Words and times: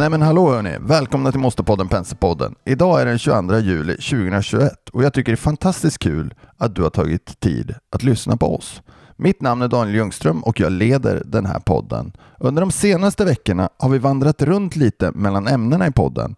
Nej 0.00 0.10
men 0.10 0.22
hallå 0.22 0.50
hörni, 0.50 0.76
välkomna 0.80 1.30
till 1.30 1.40
Måstepodden 1.40 1.88
Penselpodden. 1.88 2.54
Idag 2.64 3.00
är 3.00 3.06
den 3.06 3.18
22 3.18 3.58
juli 3.58 3.92
2021 3.92 4.88
och 4.92 5.04
jag 5.04 5.14
tycker 5.14 5.32
det 5.32 5.34
är 5.34 5.36
fantastiskt 5.36 5.98
kul 5.98 6.34
att 6.56 6.74
du 6.74 6.82
har 6.82 6.90
tagit 6.90 7.40
tid 7.40 7.74
att 7.92 8.02
lyssna 8.02 8.36
på 8.36 8.56
oss. 8.56 8.82
Mitt 9.16 9.42
namn 9.42 9.62
är 9.62 9.68
Daniel 9.68 9.96
Ljungström 9.96 10.40
och 10.40 10.60
jag 10.60 10.72
leder 10.72 11.22
den 11.26 11.46
här 11.46 11.58
podden. 11.58 12.12
Under 12.38 12.60
de 12.60 12.70
senaste 12.70 13.24
veckorna 13.24 13.68
har 13.78 13.88
vi 13.88 13.98
vandrat 13.98 14.42
runt 14.42 14.76
lite 14.76 15.12
mellan 15.14 15.48
ämnena 15.48 15.86
i 15.86 15.92
podden. 15.92 16.36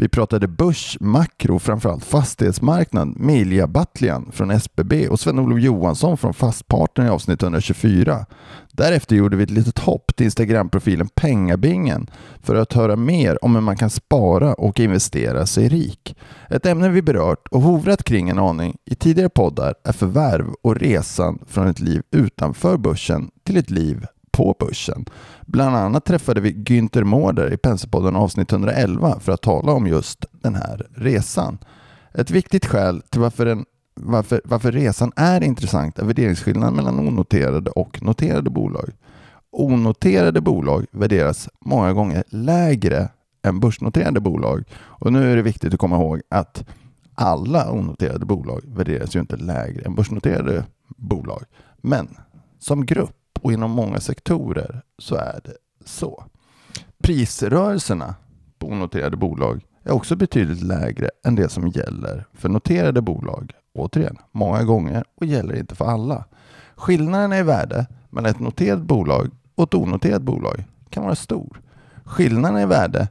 Vi 0.00 0.08
pratade 0.08 0.48
börs, 0.48 0.96
makro, 1.00 1.58
framförallt 1.58 2.04
fastighetsmarknad 2.04 3.16
med 3.16 3.36
Ilja 3.36 3.66
Battlian 3.66 4.30
från 4.32 4.50
SBB 4.50 5.08
och 5.08 5.20
Sven-Olof 5.20 5.60
Johansson 5.60 6.16
från 6.16 6.34
Fastpartner 6.34 7.06
i 7.06 7.08
avsnitt 7.08 7.42
124. 7.42 8.26
Därefter 8.72 9.16
gjorde 9.16 9.36
vi 9.36 9.42
ett 9.42 9.50
litet 9.50 9.78
hopp 9.78 10.16
till 10.16 10.24
Instagram-profilen 10.24 11.08
Pengabingen 11.08 12.10
för 12.42 12.54
att 12.54 12.72
höra 12.72 12.96
mer 12.96 13.44
om 13.44 13.54
hur 13.54 13.62
man 13.62 13.76
kan 13.76 13.90
spara 13.90 14.54
och 14.54 14.80
investera 14.80 15.46
sig 15.46 15.68
rik. 15.68 16.16
Ett 16.50 16.66
ämne 16.66 16.88
vi 16.88 17.02
berört 17.02 17.48
och 17.50 17.60
hovrat 17.60 18.04
kring 18.04 18.28
en 18.28 18.38
aning 18.38 18.76
i 18.84 18.94
tidigare 18.94 19.30
poddar 19.30 19.74
är 19.84 19.92
förvärv 19.92 20.46
och 20.62 20.76
resan 20.76 21.38
från 21.46 21.68
ett 21.68 21.80
liv 21.80 22.02
utanför 22.10 22.76
börsen 22.76 23.30
till 23.44 23.56
ett 23.56 23.70
liv 23.70 24.06
på 24.40 24.56
börsen. 24.58 25.04
Bland 25.46 25.76
annat 25.76 26.04
träffade 26.04 26.40
vi 26.40 26.52
Günther 26.52 27.04
Mårder 27.04 27.52
i 27.52 27.56
Penselpodden 27.56 28.16
avsnitt 28.16 28.52
111 28.52 29.20
för 29.20 29.32
att 29.32 29.42
tala 29.42 29.72
om 29.72 29.86
just 29.86 30.24
den 30.32 30.54
här 30.54 30.86
resan. 30.94 31.58
Ett 32.14 32.30
viktigt 32.30 32.66
skäl 32.66 33.02
till 33.10 33.20
varför, 33.20 33.46
den, 33.46 33.64
varför, 33.94 34.40
varför 34.44 34.72
resan 34.72 35.12
är 35.16 35.42
intressant 35.42 35.98
är 35.98 36.04
värderingsskillnaden 36.04 36.76
mellan 36.76 36.98
onoterade 36.98 37.70
och 37.70 38.02
noterade 38.02 38.50
bolag. 38.50 38.90
Onoterade 39.52 40.40
bolag 40.40 40.86
värderas 40.92 41.48
många 41.60 41.92
gånger 41.92 42.24
lägre 42.28 43.08
än 43.42 43.60
börsnoterade 43.60 44.20
bolag 44.20 44.64
och 44.74 45.12
nu 45.12 45.32
är 45.32 45.36
det 45.36 45.42
viktigt 45.42 45.74
att 45.74 45.80
komma 45.80 45.96
ihåg 45.96 46.20
att 46.30 46.64
alla 47.14 47.72
onoterade 47.72 48.26
bolag 48.26 48.60
värderas 48.66 49.16
ju 49.16 49.20
inte 49.20 49.36
lägre 49.36 49.82
än 49.84 49.94
börsnoterade 49.94 50.64
bolag. 50.96 51.42
Men 51.76 52.08
som 52.58 52.86
grupp 52.86 53.19
och 53.42 53.52
inom 53.52 53.70
många 53.70 54.00
sektorer 54.00 54.82
så 54.98 55.14
är 55.14 55.40
det 55.44 55.54
så. 55.84 56.24
Prisrörelserna 57.02 58.14
på 58.58 58.66
onoterade 58.66 59.16
bolag 59.16 59.64
är 59.84 59.92
också 59.92 60.16
betydligt 60.16 60.62
lägre 60.62 61.10
än 61.24 61.34
det 61.34 61.48
som 61.48 61.68
gäller 61.68 62.26
för 62.34 62.48
noterade 62.48 63.02
bolag. 63.02 63.52
Återigen, 63.72 64.16
många 64.32 64.64
gånger 64.64 65.04
och 65.14 65.26
gäller 65.26 65.56
inte 65.56 65.74
för 65.74 65.84
alla. 65.84 66.24
Skillnaden 66.76 67.32
i 67.32 67.42
värde 67.42 67.86
mellan 68.10 68.30
ett 68.30 68.40
noterat 68.40 68.82
bolag 68.82 69.30
och 69.54 69.64
ett 69.64 69.74
onoterat 69.74 70.22
bolag 70.22 70.64
kan 70.90 71.04
vara 71.04 71.14
stor. 71.14 71.60
Skillnaden 72.04 72.58
i 72.62 72.66
värde 72.66 73.08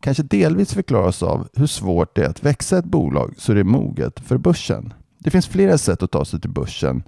kanske 0.00 0.22
delvis 0.22 0.74
förklaras 0.74 1.22
av 1.22 1.48
hur 1.54 1.66
svårt 1.66 2.16
det 2.16 2.24
är 2.24 2.28
att 2.28 2.44
växa 2.44 2.78
ett 2.78 2.84
bolag 2.84 3.34
så 3.38 3.52
det 3.52 3.60
är 3.60 3.64
moget 3.64 4.20
för 4.20 4.38
börsen. 4.38 4.94
Det 5.18 5.30
finns 5.30 5.48
flera 5.48 5.78
sätt 5.78 6.02
att 6.02 6.10
ta 6.10 6.24
sig 6.24 6.40
till 6.40 6.50
börsen 6.50 7.02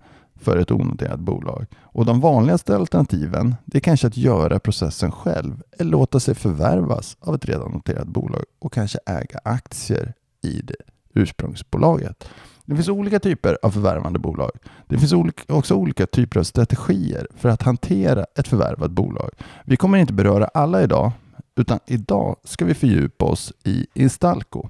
för 0.44 0.56
ett 0.56 0.70
onoterat 0.70 1.20
bolag. 1.20 1.66
Och 1.82 2.04
de 2.04 2.20
vanligaste 2.20 2.76
alternativen 2.76 3.54
det 3.64 3.78
är 3.78 3.80
kanske 3.80 4.06
att 4.06 4.16
göra 4.16 4.58
processen 4.58 5.12
själv 5.12 5.62
eller 5.78 5.90
låta 5.90 6.20
sig 6.20 6.34
förvärvas 6.34 7.16
av 7.20 7.34
ett 7.34 7.44
redan 7.44 7.72
noterat 7.72 8.06
bolag 8.06 8.44
och 8.58 8.72
kanske 8.72 8.98
äga 9.06 9.40
aktier 9.44 10.12
i 10.42 10.60
det 10.60 10.76
ursprungsbolaget. 11.14 12.28
Det 12.64 12.74
finns 12.74 12.88
olika 12.88 13.20
typer 13.20 13.58
av 13.62 13.70
förvärvande 13.70 14.18
bolag. 14.18 14.50
Det 14.88 14.98
finns 14.98 15.12
också 15.48 15.74
olika 15.74 16.06
typer 16.06 16.40
av 16.40 16.44
strategier 16.44 17.26
för 17.36 17.48
att 17.48 17.62
hantera 17.62 18.26
ett 18.38 18.48
förvärvat 18.48 18.90
bolag. 18.90 19.30
Vi 19.64 19.76
kommer 19.76 19.98
inte 19.98 20.12
beröra 20.12 20.44
alla 20.44 20.82
idag, 20.82 21.12
utan 21.56 21.78
idag 21.86 22.36
ska 22.44 22.64
vi 22.64 22.74
fördjupa 22.74 23.24
oss 23.24 23.52
i 23.64 23.86
Instalco. 23.94 24.68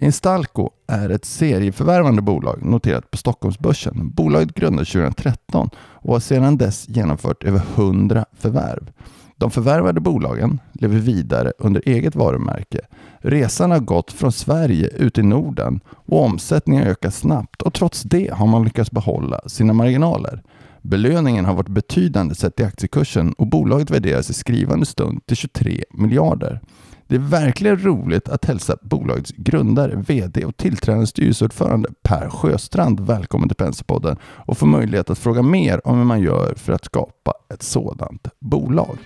Instalco 0.00 0.70
är 0.86 1.10
ett 1.10 1.24
serieförvärvande 1.24 2.22
bolag 2.22 2.64
noterat 2.64 3.10
på 3.10 3.16
Stockholmsbörsen. 3.16 4.10
Bolaget 4.10 4.54
grundades 4.54 4.92
2013 4.92 5.70
och 5.78 6.12
har 6.12 6.20
sedan 6.20 6.56
dess 6.56 6.88
genomfört 6.88 7.44
över 7.44 7.62
100 7.76 8.24
förvärv. 8.38 8.90
De 9.36 9.50
förvärvade 9.50 10.00
bolagen 10.00 10.60
lever 10.72 10.98
vidare 10.98 11.52
under 11.58 11.82
eget 11.86 12.16
varumärke. 12.16 12.80
Resan 13.18 13.70
har 13.70 13.78
gått 13.78 14.12
från 14.12 14.32
Sverige 14.32 14.88
ut 14.88 15.18
i 15.18 15.22
Norden 15.22 15.80
och 15.88 16.24
omsättningen 16.24 16.84
har 16.84 16.90
ökat 16.90 17.14
snabbt 17.14 17.62
och 17.62 17.74
trots 17.74 18.02
det 18.02 18.30
har 18.32 18.46
man 18.46 18.64
lyckats 18.64 18.90
behålla 18.90 19.40
sina 19.46 19.72
marginaler. 19.72 20.42
Belöningen 20.82 21.44
har 21.44 21.54
varit 21.54 21.68
betydande 21.68 22.34
sett 22.34 22.60
i 22.60 22.64
aktiekursen 22.64 23.32
och 23.32 23.46
bolaget 23.46 23.90
värderas 23.90 24.30
i 24.30 24.34
skrivande 24.34 24.86
stund 24.86 25.26
till 25.26 25.36
23 25.36 25.84
miljarder. 25.90 26.60
Det 27.08 27.14
är 27.14 27.20
verkligen 27.20 27.78
roligt 27.78 28.28
att 28.28 28.44
hälsa 28.44 28.76
bolagets 28.82 29.32
grundare, 29.36 30.04
VD 30.08 30.44
och 30.44 30.56
tillträdande 30.56 31.06
styrelseordförande 31.06 31.88
Per 32.02 32.28
Sjöstrand 32.30 33.00
välkommen 33.00 33.48
till 33.48 33.56
Penserpodden 33.56 34.16
och 34.22 34.58
få 34.58 34.66
möjlighet 34.66 35.10
att 35.10 35.18
fråga 35.18 35.42
mer 35.42 35.86
om 35.86 35.98
hur 35.98 36.04
man 36.04 36.20
gör 36.20 36.54
för 36.56 36.72
att 36.72 36.84
skapa 36.84 37.32
ett 37.54 37.62
sådant 37.62 38.28
bolag. 38.40 38.98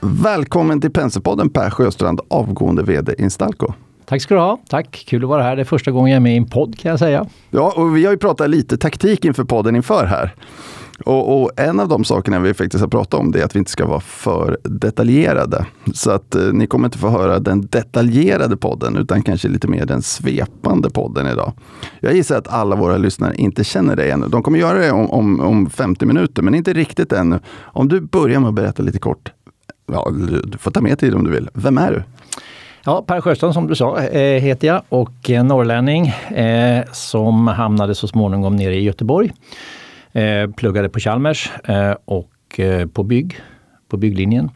Välkommen 0.00 0.80
till 0.80 0.92
Penserpodden 0.92 1.50
Per 1.50 1.70
Sjöstrand, 1.70 2.20
avgående 2.28 2.82
VD 2.82 3.14
Instalco. 3.18 3.72
Tack 4.04 4.22
ska 4.22 4.34
du 4.34 4.40
ha. 4.40 4.58
Tack, 4.68 5.04
kul 5.08 5.22
att 5.22 5.28
vara 5.28 5.42
här. 5.42 5.56
Det 5.56 5.62
är 5.62 5.64
första 5.64 5.90
gången 5.90 6.10
jag 6.10 6.16
är 6.16 6.20
med 6.20 6.34
i 6.34 6.36
en 6.36 6.48
podd 6.48 6.78
kan 6.78 6.90
jag 6.90 6.98
säga. 6.98 7.26
Ja, 7.50 7.72
och 7.76 7.96
vi 7.96 8.04
har 8.04 8.12
ju 8.12 8.18
pratat 8.18 8.50
lite 8.50 8.78
taktik 8.78 9.24
inför 9.24 9.44
podden 9.44 9.76
inför 9.76 10.06
här. 10.06 10.34
Och, 11.04 11.42
och, 11.42 11.50
en 11.56 11.80
av 11.80 11.88
de 11.88 12.04
sakerna 12.04 12.38
vi 12.38 12.54
faktiskt 12.54 12.80
har 12.80 12.88
pratat 12.88 13.20
om 13.20 13.32
det 13.32 13.40
är 13.40 13.44
att 13.44 13.54
vi 13.54 13.58
inte 13.58 13.70
ska 13.70 13.86
vara 13.86 14.00
för 14.00 14.58
detaljerade. 14.62 15.66
Så 15.94 16.10
att 16.10 16.34
eh, 16.34 16.42
ni 16.42 16.66
kommer 16.66 16.88
inte 16.88 16.98
få 16.98 17.08
höra 17.08 17.38
den 17.38 17.66
detaljerade 17.66 18.56
podden 18.56 18.96
utan 18.96 19.22
kanske 19.22 19.48
lite 19.48 19.68
mer 19.68 19.86
den 19.86 20.02
svepande 20.02 20.90
podden 20.90 21.26
idag. 21.26 21.52
Jag 22.00 22.14
gissar 22.14 22.38
att 22.38 22.48
alla 22.48 22.76
våra 22.76 22.96
lyssnare 22.96 23.34
inte 23.36 23.64
känner 23.64 23.96
dig 23.96 24.10
ännu. 24.10 24.26
De 24.28 24.42
kommer 24.42 24.58
göra 24.58 24.78
det 24.78 24.90
om, 24.90 25.10
om, 25.10 25.40
om 25.40 25.70
50 25.70 26.06
minuter 26.06 26.42
men 26.42 26.54
inte 26.54 26.72
riktigt 26.72 27.12
ännu. 27.12 27.40
Om 27.60 27.88
du 27.88 28.00
börjar 28.00 28.40
med 28.40 28.48
att 28.48 28.54
berätta 28.54 28.82
lite 28.82 28.98
kort. 28.98 29.32
Ja, 29.92 30.10
du 30.50 30.58
får 30.58 30.70
ta 30.70 30.80
med 30.80 30.98
tid 30.98 31.14
om 31.14 31.24
du 31.24 31.30
vill. 31.30 31.48
Vem 31.54 31.78
är 31.78 31.92
du? 31.92 32.02
Ja, 32.84 33.04
Per 33.06 33.20
Sjöström 33.20 33.52
som 33.52 33.66
du 33.66 33.74
sa 33.74 33.98
eh, 33.98 34.42
heter 34.42 34.68
jag 34.68 34.82
och 34.88 35.30
norrlänning 35.44 36.06
eh, 36.38 36.84
som 36.92 37.48
hamnade 37.48 37.94
så 37.94 38.08
småningom 38.08 38.56
nere 38.56 38.74
i 38.74 38.82
Göteborg. 38.82 39.32
Eh, 40.12 40.50
pluggade 40.50 40.88
på 40.88 41.00
Chalmers 41.00 41.50
eh, 41.64 41.94
och 42.04 42.60
eh, 42.60 42.86
på 42.86 43.02
bygg, 43.02 43.40
på 43.88 43.96
bygglinjen. 43.96 44.50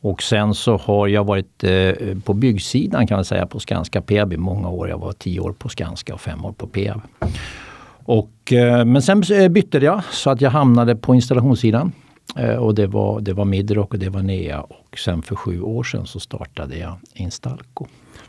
Och 0.00 0.22
sen 0.22 0.54
så 0.54 0.76
har 0.76 1.08
jag 1.08 1.24
varit 1.24 1.64
eh, 1.64 1.92
på 2.24 2.34
byggsidan 2.34 3.06
kan 3.06 3.16
man 3.16 3.24
säga 3.24 3.46
på 3.46 3.60
Skanska 3.60 4.02
Peab 4.02 4.32
i 4.32 4.36
många 4.36 4.68
år. 4.68 4.88
Jag 4.88 4.98
var 4.98 5.12
tio 5.12 5.40
år 5.40 5.52
på 5.52 5.68
Skanska 5.68 6.14
och 6.14 6.20
fem 6.20 6.44
år 6.44 6.52
på 6.52 6.66
Peab. 6.66 7.00
Och, 8.04 8.52
eh, 8.52 8.84
men 8.84 9.02
sen 9.02 9.22
eh, 9.22 9.48
bytte 9.48 9.78
jag 9.78 10.04
så 10.04 10.30
att 10.30 10.40
jag 10.40 10.50
hamnade 10.50 10.96
på 10.96 11.14
installationssidan. 11.14 11.92
Eh, 12.36 12.56
och 12.56 12.74
det 12.74 12.86
var, 12.86 13.20
det 13.20 13.32
var 13.32 13.44
Midrock 13.44 13.92
och 13.92 13.98
det 13.98 14.08
var 14.08 14.22
NEA 14.22 14.60
och 14.60 14.98
sen 14.98 15.22
för 15.22 15.34
sju 15.36 15.60
år 15.60 15.82
sedan 15.82 16.06
så 16.06 16.20
startade 16.20 16.78
jag 16.78 16.96
Instalco. 17.14 17.86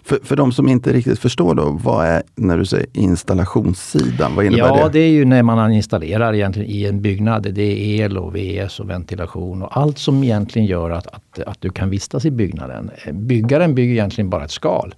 För, 0.08 0.20
för 0.24 0.36
de 0.36 0.52
som 0.52 0.68
inte 0.68 0.94
riktigt 0.94 1.20
förstår 1.20 1.56
då, 1.56 1.80
vad 1.84 2.06
är 2.06 2.24
när 2.36 2.58
du 2.58 2.66
säger 2.66 2.86
installationssidan? 2.94 4.36
Vad 4.36 4.46
innebär 4.46 4.68
ja, 4.68 4.74
det? 4.74 4.80
Ja, 4.80 4.90
det 4.90 5.00
är 5.00 5.10
ju 5.10 5.26
när 5.26 5.44
man 5.44 5.72
installerar 5.72 6.34
egentligen 6.34 6.70
i 6.70 6.86
en 6.86 7.02
byggnad. 7.02 7.54
Det 7.54 7.62
är 7.62 8.06
el 8.06 8.18
och 8.18 8.36
VS 8.36 8.80
och 8.80 8.90
ventilation 8.90 9.62
och 9.62 9.78
allt 9.78 9.98
som 9.98 10.24
egentligen 10.24 10.66
gör 10.66 10.90
att, 10.90 11.08
att, 11.08 11.40
att 11.40 11.62
du 11.62 11.70
kan 11.70 11.90
vistas 11.90 12.26
i 12.26 12.32
byggnaden. 12.32 12.92
Byggaren 13.14 13.76
bygger 13.76 13.94
egentligen 13.94 14.30
bara 14.30 14.46
ett 14.46 14.52
skal. 14.52 14.96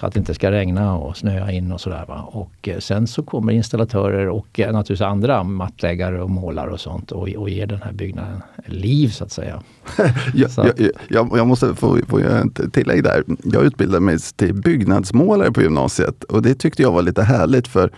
Så 0.00 0.06
att 0.06 0.14
det 0.14 0.18
inte 0.18 0.34
ska 0.34 0.50
regna 0.50 0.94
och 0.96 1.16
snöa 1.16 1.52
in 1.52 1.72
och 1.72 1.80
sådär. 1.80 2.04
Och 2.32 2.68
eh, 2.68 2.78
sen 2.78 3.06
så 3.06 3.22
kommer 3.22 3.52
installatörer 3.52 4.28
och 4.28 4.60
eh, 4.60 4.72
naturligtvis 4.72 5.00
andra 5.00 5.42
mattläggare 5.42 6.22
och 6.22 6.30
målare 6.30 6.70
och 6.70 6.80
sånt 6.80 7.12
och, 7.12 7.28
och 7.28 7.50
ger 7.50 7.66
den 7.66 7.82
här 7.82 7.92
byggnaden 7.92 8.42
liv 8.66 9.08
så 9.08 9.24
att 9.24 9.32
säga. 9.32 9.62
jag, 10.34 10.50
så. 10.50 10.70
Jag, 10.76 10.90
jag, 11.08 11.30
jag, 11.34 11.46
måste 11.46 11.74
få, 11.74 11.98
få 12.08 12.20
göra 12.20 12.40
ett 12.40 12.72
tillägg 12.72 13.04
där. 13.04 13.24
Jag 13.44 13.64
utbildade 13.64 14.00
mig 14.00 14.18
till 14.36 14.54
byggnadsmålare 14.54 15.52
på 15.52 15.62
gymnasiet 15.62 16.24
och 16.24 16.42
det 16.42 16.54
tyckte 16.54 16.82
jag 16.82 16.92
var 16.92 17.02
lite 17.02 17.22
härligt 17.22 17.68
för 17.68 17.90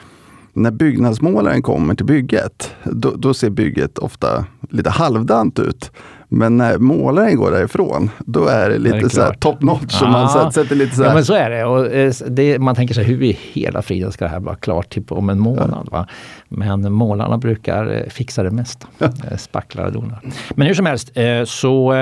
när 0.53 0.71
byggnadsmålaren 0.71 1.63
kommer 1.63 1.95
till 1.95 2.07
bygget, 2.07 2.75
då, 2.85 3.11
då, 3.17 3.35
ser 3.35 3.51
bygget 3.51 3.99
ofta 3.99 4.45
lite 4.71 4.91
halvdant 4.91 5.59
ut. 5.59 5.91
Men 6.35 6.57
när 6.57 6.79
målaren 6.79 7.37
går 7.37 7.51
därifrån, 7.51 8.11
då 8.19 8.47
är 8.47 8.71
det 8.71 8.79
lite 8.79 8.99
det 8.99 9.11
så 9.11 9.23
här 9.23 9.35
top 9.35 9.63
notch. 9.63 9.99
Ja. 10.01 10.09
Man 10.11 10.53
sätter 10.53 10.77
lite 10.77 10.97
så 10.97 11.03
här. 11.03 11.09
Ja, 11.09 11.15
men 11.15 11.25
så 11.25 11.35
är 11.35 11.51
det. 11.51 11.65
Och 11.65 11.87
eh, 11.87 12.13
det, 12.29 12.59
Man 12.59 12.75
tänker 12.75 12.95
sig 12.95 13.05
hur 13.05 13.23
i 13.23 13.39
hela 13.53 13.83
friden 13.83 14.13
ska 14.13 14.25
det 14.25 14.31
här 14.31 14.41
vara 14.41 14.57
klart 14.57 14.89
typ 14.91 15.13
om 15.13 15.31
en 15.31 15.39
månad? 15.39 15.89
Ja. 15.91 15.99
Va? 15.99 16.07
Men 16.49 16.93
målarna 16.93 17.39
brukar 17.39 17.95
eh, 17.95 18.09
fixa 18.09 18.43
det 18.43 18.51
mesta. 18.51 18.87
Eh, 19.31 19.37
spacklar 19.37 19.85
och 19.85 19.93
donar. 19.93 20.21
Men 20.55 20.67
hur 20.67 20.75
som 20.75 20.87
helst, 20.87 21.11
så, 21.45 21.95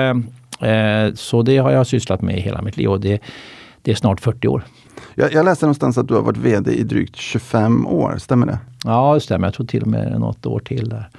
så 1.15 1.41
det 1.41 1.57
har 1.57 1.71
jag 1.71 1.87
sysslat 1.87 2.21
med 2.21 2.35
hela 2.35 2.61
mitt 2.61 2.77
liv 2.77 2.89
och 2.89 3.01
det, 3.01 3.21
det 3.81 3.91
är 3.91 3.95
snart 3.95 4.19
40 4.19 4.47
år. 4.47 4.63
Jag, 5.15 5.33
jag 5.33 5.45
läste 5.45 5.65
någonstans 5.65 5.97
att 5.97 6.07
du 6.07 6.13
har 6.13 6.21
varit 6.21 6.37
VD 6.37 6.71
i 6.71 6.83
drygt 6.83 7.15
25 7.15 7.87
år, 7.87 8.17
stämmer 8.17 8.45
det? 8.47 8.59
Ja, 8.83 9.13
det 9.13 9.21
stämmer. 9.21 9.47
Jag 9.47 9.53
tror 9.53 9.65
till 9.65 9.81
och 9.81 9.87
med 9.87 10.19
något 10.19 10.45
år 10.45 10.59
till 10.59 10.89
där. 10.89 11.09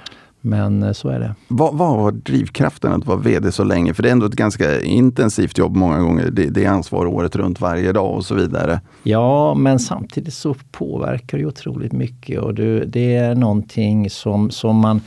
Men 0.45 0.83
eh, 0.83 0.93
så 0.93 1.09
är 1.09 1.21
det. 1.21 1.35
Vad, 1.49 1.75
vad 1.75 1.97
var 1.97 2.13
drivkraften 2.13 2.93
att 2.93 3.07
vara 3.07 3.19
VD 3.19 3.53
så 3.53 3.65
länge? 3.65 3.95
För 3.95 4.03
det 4.03 4.09
är 4.09 4.13
ändå 4.13 4.27
ett 4.27 4.33
ganska 4.33 4.81
intensivt 4.81 5.59
jobb 5.59 5.77
många 5.77 6.01
gånger. 6.01 6.31
Det, 6.31 6.47
det 6.47 6.65
är 6.65 6.69
ansvar 6.69 7.07
året 7.07 7.37
runt 7.37 7.61
varje 7.61 7.93
dag 7.93 8.15
och 8.15 8.25
så 8.25 8.35
vidare. 8.35 8.81
Ja, 9.03 9.55
men 9.55 9.79
samtidigt 9.79 10.35
så 10.35 10.55
påverkar 10.71 11.39
det 11.39 11.47
otroligt 11.47 11.93
mycket 11.93 12.41
och 12.41 12.55
du, 12.55 12.85
det 12.85 13.17
är 13.17 13.35
någonting 13.35 14.11
som, 14.11 14.51
som 14.51 14.77
man 14.77 15.01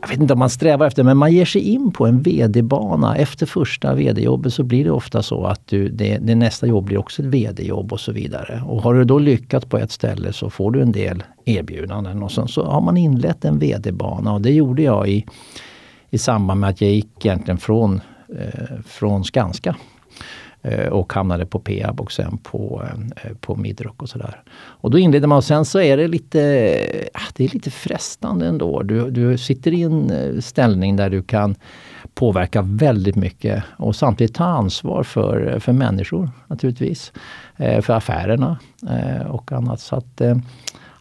jag 0.00 0.08
vet 0.08 0.20
inte 0.20 0.32
om 0.32 0.38
man 0.38 0.50
strävar 0.50 0.86
efter, 0.86 1.02
men 1.02 1.16
man 1.16 1.32
ger 1.32 1.44
sig 1.44 1.60
in 1.60 1.92
på 1.92 2.06
en 2.06 2.22
VD-bana. 2.22 3.16
Efter 3.16 3.46
första 3.46 3.94
VD-jobbet 3.94 4.54
så 4.54 4.62
blir 4.62 4.84
det 4.84 4.90
ofta 4.90 5.22
så 5.22 5.44
att 5.44 5.66
du, 5.66 5.88
det, 5.88 6.18
det 6.18 6.34
nästa 6.34 6.66
jobb 6.66 6.84
blir 6.84 6.98
också 6.98 7.22
ett 7.22 7.28
VD-jobb 7.28 7.92
och 7.92 8.00
så 8.00 8.12
vidare. 8.12 8.62
Och 8.66 8.82
har 8.82 8.94
du 8.94 9.04
då 9.04 9.18
lyckats 9.18 9.66
på 9.66 9.78
ett 9.78 9.90
ställe 9.90 10.32
så 10.32 10.50
får 10.50 10.70
du 10.70 10.82
en 10.82 10.92
del 10.92 11.22
erbjudanden 11.44 12.22
och 12.22 12.32
sen 12.32 12.48
så 12.48 12.64
har 12.64 12.80
man 12.80 12.96
inlett 12.96 13.44
en 13.44 13.58
VD-bana 13.58 14.32
och 14.32 14.40
det 14.40 14.52
gjorde 14.52 14.82
jag 14.82 15.08
i, 15.08 15.26
i 16.10 16.18
samband 16.18 16.60
med 16.60 16.70
att 16.70 16.80
jag 16.80 16.90
gick 16.90 17.26
egentligen 17.26 17.58
från, 17.58 18.00
eh, 18.38 18.76
från 18.86 19.24
Skanska 19.24 19.76
Eh, 20.66 20.88
och 20.88 21.12
hamnade 21.12 21.46
på 21.46 21.58
Peab 21.58 22.00
och 22.00 22.12
sen 22.12 22.38
på, 22.38 22.82
eh, 23.24 23.32
på 23.40 23.56
Midrock 23.56 24.02
och 24.02 24.08
sådär. 24.08 24.42
Och 24.54 24.90
då 24.90 24.98
inleder 24.98 25.28
man 25.28 25.36
och 25.38 25.44
sen 25.44 25.64
så 25.64 25.80
är 25.80 25.96
det 25.96 26.08
lite, 26.08 26.38
ah, 27.14 27.32
det 27.34 27.44
är 27.44 27.48
lite 27.48 27.70
frestande 27.70 28.46
ändå. 28.46 28.82
Du, 28.82 29.10
du 29.10 29.38
sitter 29.38 29.72
i 29.72 29.82
en 29.82 30.10
eh, 30.10 30.40
ställning 30.40 30.96
där 30.96 31.10
du 31.10 31.22
kan 31.22 31.54
påverka 32.14 32.62
väldigt 32.62 33.16
mycket 33.16 33.64
och 33.76 33.96
samtidigt 33.96 34.34
ta 34.34 34.44
ansvar 34.44 35.02
för, 35.02 35.58
för 35.58 35.72
människor 35.72 36.30
naturligtvis. 36.46 37.12
För 37.56 37.90
affärerna 37.90 38.58
och 39.28 39.52
annat. 39.52 39.80
Så 39.80 39.96
att, 39.96 40.20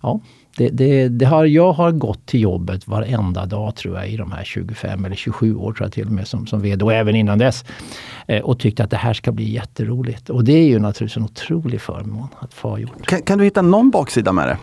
ja, 0.02 0.20
det, 0.58 0.70
det, 0.70 1.08
det, 1.08 1.26
har, 1.26 1.46
jag 1.46 1.74
har 1.74 1.92
gått 1.92 2.26
till 2.26 2.42
jobbet 2.42 2.88
varenda 2.88 3.46
dag 3.46 3.76
tror 3.76 3.96
jag 3.98 4.10
i 4.10 4.18
de 4.18 4.32
här 4.32 4.44
25 4.44 5.06
eller 5.06 5.16
27 5.16 5.56
år 5.56 5.74
tror 5.74 5.86
jag 5.86 5.94
till 5.94 6.06
och 6.06 6.12
med 6.12 6.28
som, 6.28 6.48
som 6.48 6.62
VD 6.62 6.86
och 6.86 6.94
även 6.94 7.16
innan 7.16 7.38
dess. 7.38 7.66
Eh, 8.28 8.42
och 8.42 8.60
tyckte 8.60 8.84
att 8.84 8.90
det 8.90 8.98
här 8.98 9.14
ska 9.14 9.32
bli 9.32 9.52
jätteroligt. 9.52 10.30
Och 10.30 10.44
det 10.44 10.54
är 10.54 10.68
ju 10.68 10.80
naturligtvis 10.80 11.18
en 11.18 11.24
otrolig 11.24 11.82
förmån 11.82 12.28
att 12.40 12.54
få 12.54 12.70
ha 12.70 12.78
gjort. 12.78 13.06
Kan, 13.06 13.22
kan 13.22 13.38
du 13.38 13.44
hitta 13.44 13.62
någon 13.62 13.92
baksida 13.92 14.32
med 14.32 14.48
det? 14.48 14.58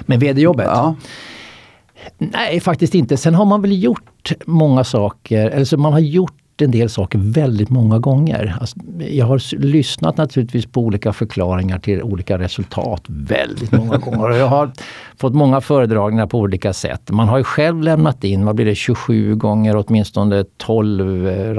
Med 0.00 0.20
VD-jobbet? 0.20 0.66
Ja. 0.66 0.94
Nej, 2.18 2.60
faktiskt 2.60 2.94
inte. 2.94 3.16
Sen 3.16 3.34
har 3.34 3.44
man 3.44 3.62
väl 3.62 3.82
gjort 3.82 4.32
många 4.44 4.84
saker, 4.84 5.50
eller 5.50 5.64
så 5.64 5.76
man 5.76 5.92
har 5.92 6.00
gjort 6.00 6.43
en 6.62 6.70
del 6.70 6.88
saker 6.88 7.18
väldigt 7.18 7.70
många 7.70 7.98
gånger. 7.98 8.56
Alltså, 8.60 8.76
jag 8.98 9.26
har 9.26 9.56
lyssnat 9.58 10.16
naturligtvis 10.16 10.66
på 10.66 10.80
olika 10.80 11.12
förklaringar 11.12 11.78
till 11.78 12.02
olika 12.02 12.38
resultat 12.38 13.04
väldigt 13.06 13.72
många 13.72 13.96
gånger. 14.04 14.30
Jag 14.30 14.46
har 14.46 14.70
fått 15.16 15.34
många 15.34 15.60
föredragningar 15.60 16.26
på 16.26 16.38
olika 16.38 16.72
sätt. 16.72 17.10
Man 17.10 17.28
har 17.28 17.38
ju 17.38 17.44
själv 17.44 17.82
lämnat 17.82 18.24
in, 18.24 18.44
vad 18.44 18.54
blir 18.54 18.66
det, 18.66 18.74
27 18.74 19.34
gånger 19.34 19.84
åtminstone 19.86 20.44
12 20.56 21.28
eh, 21.28 21.54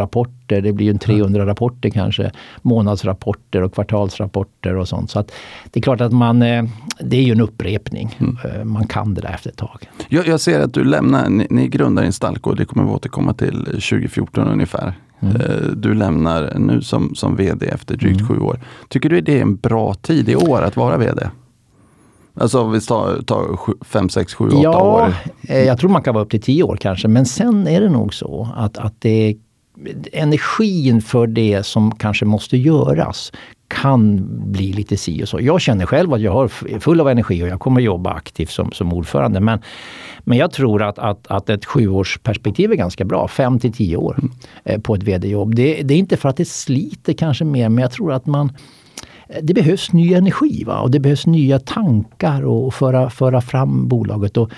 rapporter. 0.45 0.61
Det 0.61 0.73
blir 0.73 0.85
ju 0.85 0.97
300 0.97 1.45
rapporter 1.45 1.89
kanske. 1.89 2.31
Månadsrapporter 2.61 3.61
och 3.61 3.73
kvartalsrapporter 3.73 4.75
och 4.75 4.87
sånt. 4.87 5.11
Så 5.11 5.19
att 5.19 5.31
det 5.71 5.79
är 5.79 5.81
klart 5.81 6.01
att 6.01 6.11
man, 6.11 6.41
eh, 6.41 6.63
det 6.99 7.17
är 7.17 7.21
ju 7.21 7.31
en 7.31 7.41
upprepning. 7.41 8.17
Mm. 8.19 8.37
Eh, 8.43 8.63
man 8.63 8.87
kan 8.87 9.13
det 9.13 9.21
där 9.21 9.33
efter 9.33 9.49
ett 9.49 9.57
tag. 9.57 9.89
Jag, 10.09 10.27
jag 10.27 10.39
ser 10.39 10.59
att 10.59 10.73
du 10.73 10.83
lämnar, 10.83 11.29
ni, 11.29 11.47
ni 11.49 11.67
grundar 11.67 12.03
Instalco, 12.03 12.53
det 12.53 12.65
kommer 12.65 12.85
vi 12.85 12.91
återkomma 12.91 13.33
till 13.33 13.65
2014 13.65 14.47
ungefär. 14.47 14.93
Mm. 15.19 15.41
Du 15.75 15.93
lämnar 15.93 16.53
nu 16.59 16.81
som, 16.81 17.15
som 17.15 17.35
VD 17.35 17.65
efter 17.65 17.97
drygt 17.97 18.21
mm. 18.21 18.27
sju 18.27 18.39
år. 18.39 18.59
Tycker 18.89 19.09
du 19.09 19.21
det 19.21 19.37
är 19.37 19.41
en 19.41 19.55
bra 19.55 19.93
tid 19.93 20.29
i 20.29 20.35
år 20.35 20.61
att 20.61 20.77
vara 20.77 20.97
VD? 20.97 21.29
Alltså 22.39 22.61
om 22.61 22.71
vi 22.71 22.81
tar, 22.81 23.21
tar 23.21 23.57
5, 23.85 24.09
6, 24.09 24.33
7, 24.33 24.47
8 24.47 24.57
ja, 24.61 24.83
år? 24.83 25.13
Eh, 25.47 25.63
jag 25.63 25.79
tror 25.79 25.89
man 25.89 26.01
kan 26.03 26.13
vara 26.13 26.23
upp 26.23 26.31
till 26.31 26.41
10 26.41 26.63
år 26.63 26.77
kanske. 26.81 27.07
Men 27.07 27.25
sen 27.25 27.67
är 27.67 27.81
det 27.81 27.89
nog 27.89 28.13
så 28.13 28.49
att, 28.55 28.77
att 28.77 28.93
det, 28.99 29.35
energin 30.13 31.01
för 31.01 31.27
det 31.27 31.65
som 31.65 31.95
kanske 31.95 32.25
måste 32.25 32.57
göras 32.57 33.31
kan 33.67 34.27
bli 34.51 34.73
lite 34.73 34.97
si 34.97 35.23
och 35.23 35.29
så. 35.29 35.39
Jag 35.41 35.61
känner 35.61 35.85
själv 35.85 36.13
att 36.13 36.21
jag 36.21 36.43
är 36.43 36.79
full 36.79 37.01
av 37.01 37.09
energi 37.09 37.43
och 37.43 37.47
jag 37.47 37.59
kommer 37.59 37.81
jobba 37.81 38.13
aktivt 38.13 38.49
som, 38.49 38.71
som 38.71 38.93
ordförande. 38.93 39.39
Men, 39.39 39.59
men 40.19 40.37
jag 40.37 40.51
tror 40.51 40.83
att, 40.83 40.99
att, 40.99 41.27
att 41.27 41.49
ett 41.49 41.65
sjuårsperspektiv 41.65 42.71
är 42.71 42.75
ganska 42.75 43.05
bra, 43.05 43.27
fem 43.27 43.59
till 43.59 43.73
tio 43.73 43.97
år 43.97 44.15
mm. 44.17 44.31
eh, 44.63 44.81
på 44.81 44.95
ett 44.95 45.03
vd-jobb. 45.03 45.55
Det, 45.55 45.81
det, 45.83 45.93
är 45.93 45.97
inte 45.97 46.17
för 46.17 46.29
att 46.29 46.37
det 46.37 46.47
sliter 46.47 47.13
kanske 47.13 47.45
mer, 47.45 47.69
men 47.69 47.81
jag 47.81 47.91
tror 47.91 48.13
att 48.13 48.25
man 48.25 48.53
det 49.41 49.53
behövs 49.53 49.93
ny 49.93 50.13
energi 50.13 50.63
va? 50.63 50.79
och 50.79 50.91
det 50.91 50.99
behövs 50.99 51.25
nya 51.25 51.59
tankar 51.59 52.45
och 52.45 52.73
föra, 52.73 53.09
föra 53.09 53.41
fram 53.41 53.87
bolaget. 53.87 54.37
Och 54.37 54.49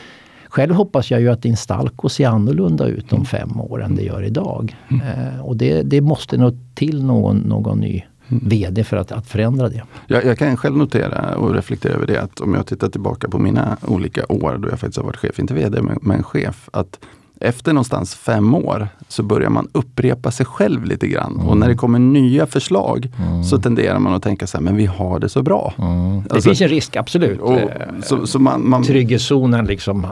själv 0.58 0.74
hoppas 0.74 1.12
jag 1.12 1.22
ju 1.22 1.30
att 1.30 1.46
Instalco 1.46 2.10
ser 2.10 2.28
annorlunda 2.28 2.88
ut 2.88 3.14
om 3.14 3.26
fem 3.26 3.62
år 3.62 3.84
än 3.84 3.96
det 3.96 4.04
gör 4.04 4.24
idag. 4.24 4.76
Mm. 4.88 5.08
Eh, 5.08 5.46
och 5.46 5.58
det, 5.58 5.82
det 5.82 6.02
måste 6.02 6.38
nog 6.38 6.58
till 6.76 7.04
någon, 7.04 7.38
någon 7.38 7.80
ny 7.80 8.04
mm. 8.28 8.50
VD 8.50 8.84
för 8.84 8.98
att, 8.98 9.12
att 9.12 9.28
förändra 9.28 9.70
det. 9.70 9.84
Jag, 10.08 10.26
jag, 10.26 10.38
kan 10.38 10.58
själv 10.58 10.78
notera 10.78 11.36
och 11.36 11.54
reflektera 11.54 11.94
över 11.94 12.08
det 12.08 12.22
att 12.22 12.40
om 12.40 12.54
jag 12.54 12.66
tittar 12.66 12.90
tillbaka 12.90 13.28
på 13.28 13.40
mina 13.40 13.78
olika 13.88 14.26
år 14.30 14.58
då 14.58 14.70
jag 14.70 14.80
faktiskt 14.80 14.98
har 14.98 15.04
varit 15.04 15.18
chef, 15.18 15.40
inte 15.40 15.54
VD 15.54 15.82
men, 15.82 16.00
men 16.02 16.24
chef. 16.24 16.70
att 16.74 17.00
efter 17.40 17.74
någonstans 17.74 18.16
fem 18.16 18.56
år 18.56 18.88
så 19.08 19.24
börjar 19.24 19.50
man 19.50 19.68
upprepa 19.72 20.32
sig 20.32 20.46
själv 20.46 20.86
lite 20.86 21.08
grann. 21.08 21.34
Mm. 21.36 21.48
Och 21.48 21.58
när 21.58 21.68
det 21.68 21.76
kommer 21.76 22.00
nya 22.00 22.46
förslag 22.46 23.12
mm. 23.20 23.44
så 23.44 23.58
tenderar 23.58 24.00
man 24.00 24.14
att 24.14 24.24
tänka 24.24 24.48
så 24.48 24.58
här, 24.58 24.64
men 24.64 24.76
vi 24.76 24.86
har 24.86 25.20
det 25.20 25.30
så 25.30 25.44
bra. 25.44 25.74
Mm. 25.78 26.24
Det 26.24 26.34
alltså, 26.34 26.50
finns 26.50 26.62
en 26.62 26.68
risk, 26.68 26.96
absolut. 26.96 27.40
Och, 27.40 27.60
så, 28.04 28.28
så 28.28 28.40
man, 28.40 28.70
man, 28.70 28.84
Trygghetszonen 28.84 29.66
liksom. 29.66 30.04
Eh, 30.04 30.10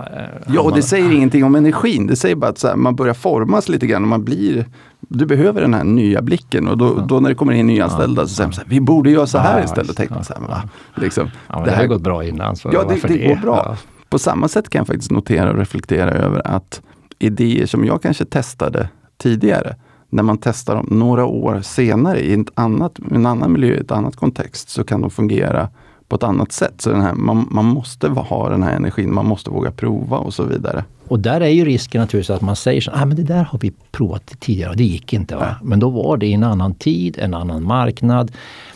ja, 0.47 0.61
och 0.61 0.75
det 0.75 0.81
säger 0.81 1.11
ingenting 1.11 1.43
om 1.43 1.55
energin. 1.55 2.07
Det 2.07 2.15
säger 2.15 2.35
bara 2.35 2.51
att 2.51 2.63
här, 2.63 2.75
man 2.75 2.95
börjar 2.95 3.13
formas 3.13 3.69
lite 3.69 3.87
grann. 3.87 4.01
Och 4.01 4.09
man 4.09 4.23
blir, 4.23 4.65
du 4.99 5.25
behöver 5.25 5.61
den 5.61 5.73
här 5.73 5.83
nya 5.83 6.21
blicken 6.21 6.67
och 6.67 6.77
då, 6.77 7.05
då 7.07 7.19
när 7.19 7.29
det 7.29 7.35
kommer 7.35 7.53
in 7.53 7.67
nyanställda 7.67 8.21
ja. 8.21 8.27
så 8.27 8.33
säger 8.33 8.47
man 8.47 8.53
så 8.53 8.61
här, 8.61 8.69
vi 8.69 8.79
borde 8.79 9.11
göra 9.11 9.27
så 9.27 9.37
här 9.37 9.59
ja, 9.59 9.65
istället. 9.65 9.97
Tänker 9.97 10.15
man 10.15 10.23
så 10.23 10.33
här, 10.33 10.41
va? 10.41 10.63
Liksom, 10.95 11.29
ja, 11.49 11.59
det, 11.59 11.65
det 11.65 11.71
här 11.71 11.77
har 11.77 11.87
gått 11.87 12.01
bra 12.01 12.23
innan. 12.23 12.55
Så 12.55 12.69
ja, 12.73 12.83
det, 12.89 13.07
det, 13.07 13.07
det 13.07 13.27
går 13.27 13.35
bra. 13.35 13.77
På 14.09 14.19
samma 14.19 14.47
sätt 14.47 14.69
kan 14.69 14.79
jag 14.79 14.87
faktiskt 14.87 15.11
notera 15.11 15.51
och 15.51 15.57
reflektera 15.57 16.11
över 16.11 16.47
att 16.47 16.81
idéer 17.19 17.65
som 17.65 17.85
jag 17.85 18.01
kanske 18.01 18.25
testade 18.25 18.89
tidigare, 19.17 19.75
när 20.09 20.23
man 20.23 20.37
testar 20.37 20.75
dem 20.75 20.87
några 20.91 21.25
år 21.25 21.61
senare 21.61 22.19
i 22.19 22.33
ett 22.33 22.47
annat, 22.53 22.99
en 23.11 23.25
annan 23.25 23.51
miljö, 23.51 23.75
i 23.75 23.79
ett 23.79 23.91
annat 23.91 24.15
kontext, 24.15 24.69
så 24.69 24.83
kan 24.83 25.01
de 25.01 25.09
fungera 25.09 25.69
på 26.07 26.15
ett 26.15 26.23
annat 26.23 26.51
sätt. 26.51 26.81
Så 26.81 26.89
den 26.89 27.01
här, 27.01 27.13
man, 27.13 27.47
man 27.51 27.65
måste 27.65 28.09
ha 28.09 28.49
den 28.49 28.63
här 28.63 28.75
energin, 28.75 29.13
man 29.13 29.25
måste 29.25 29.49
våga 29.49 29.71
prova 29.71 30.17
och 30.17 30.33
så 30.33 30.43
vidare. 30.43 30.83
Och 31.07 31.19
där 31.19 31.41
är 31.41 31.49
ju 31.49 31.65
risken 31.65 32.01
naturligtvis 32.01 32.35
att 32.35 32.41
man 32.41 32.55
säger 32.55 32.81
så 32.81 32.91
ah, 32.91 33.05
men 33.05 33.17
det 33.17 33.23
där 33.23 33.43
har 33.43 33.59
vi 33.59 33.73
provat 33.91 34.33
tidigare 34.39 34.69
och 34.69 34.77
det 34.77 34.83
gick 34.83 35.13
inte. 35.13 35.35
Va? 35.35 35.55
Men 35.63 35.79
då 35.79 35.89
var 35.89 36.17
det 36.17 36.27
i 36.27 36.33
en 36.33 36.43
annan 36.43 36.73
tid, 36.73 37.17
en 37.19 37.33
annan 37.33 37.63
marknad, 37.63 38.31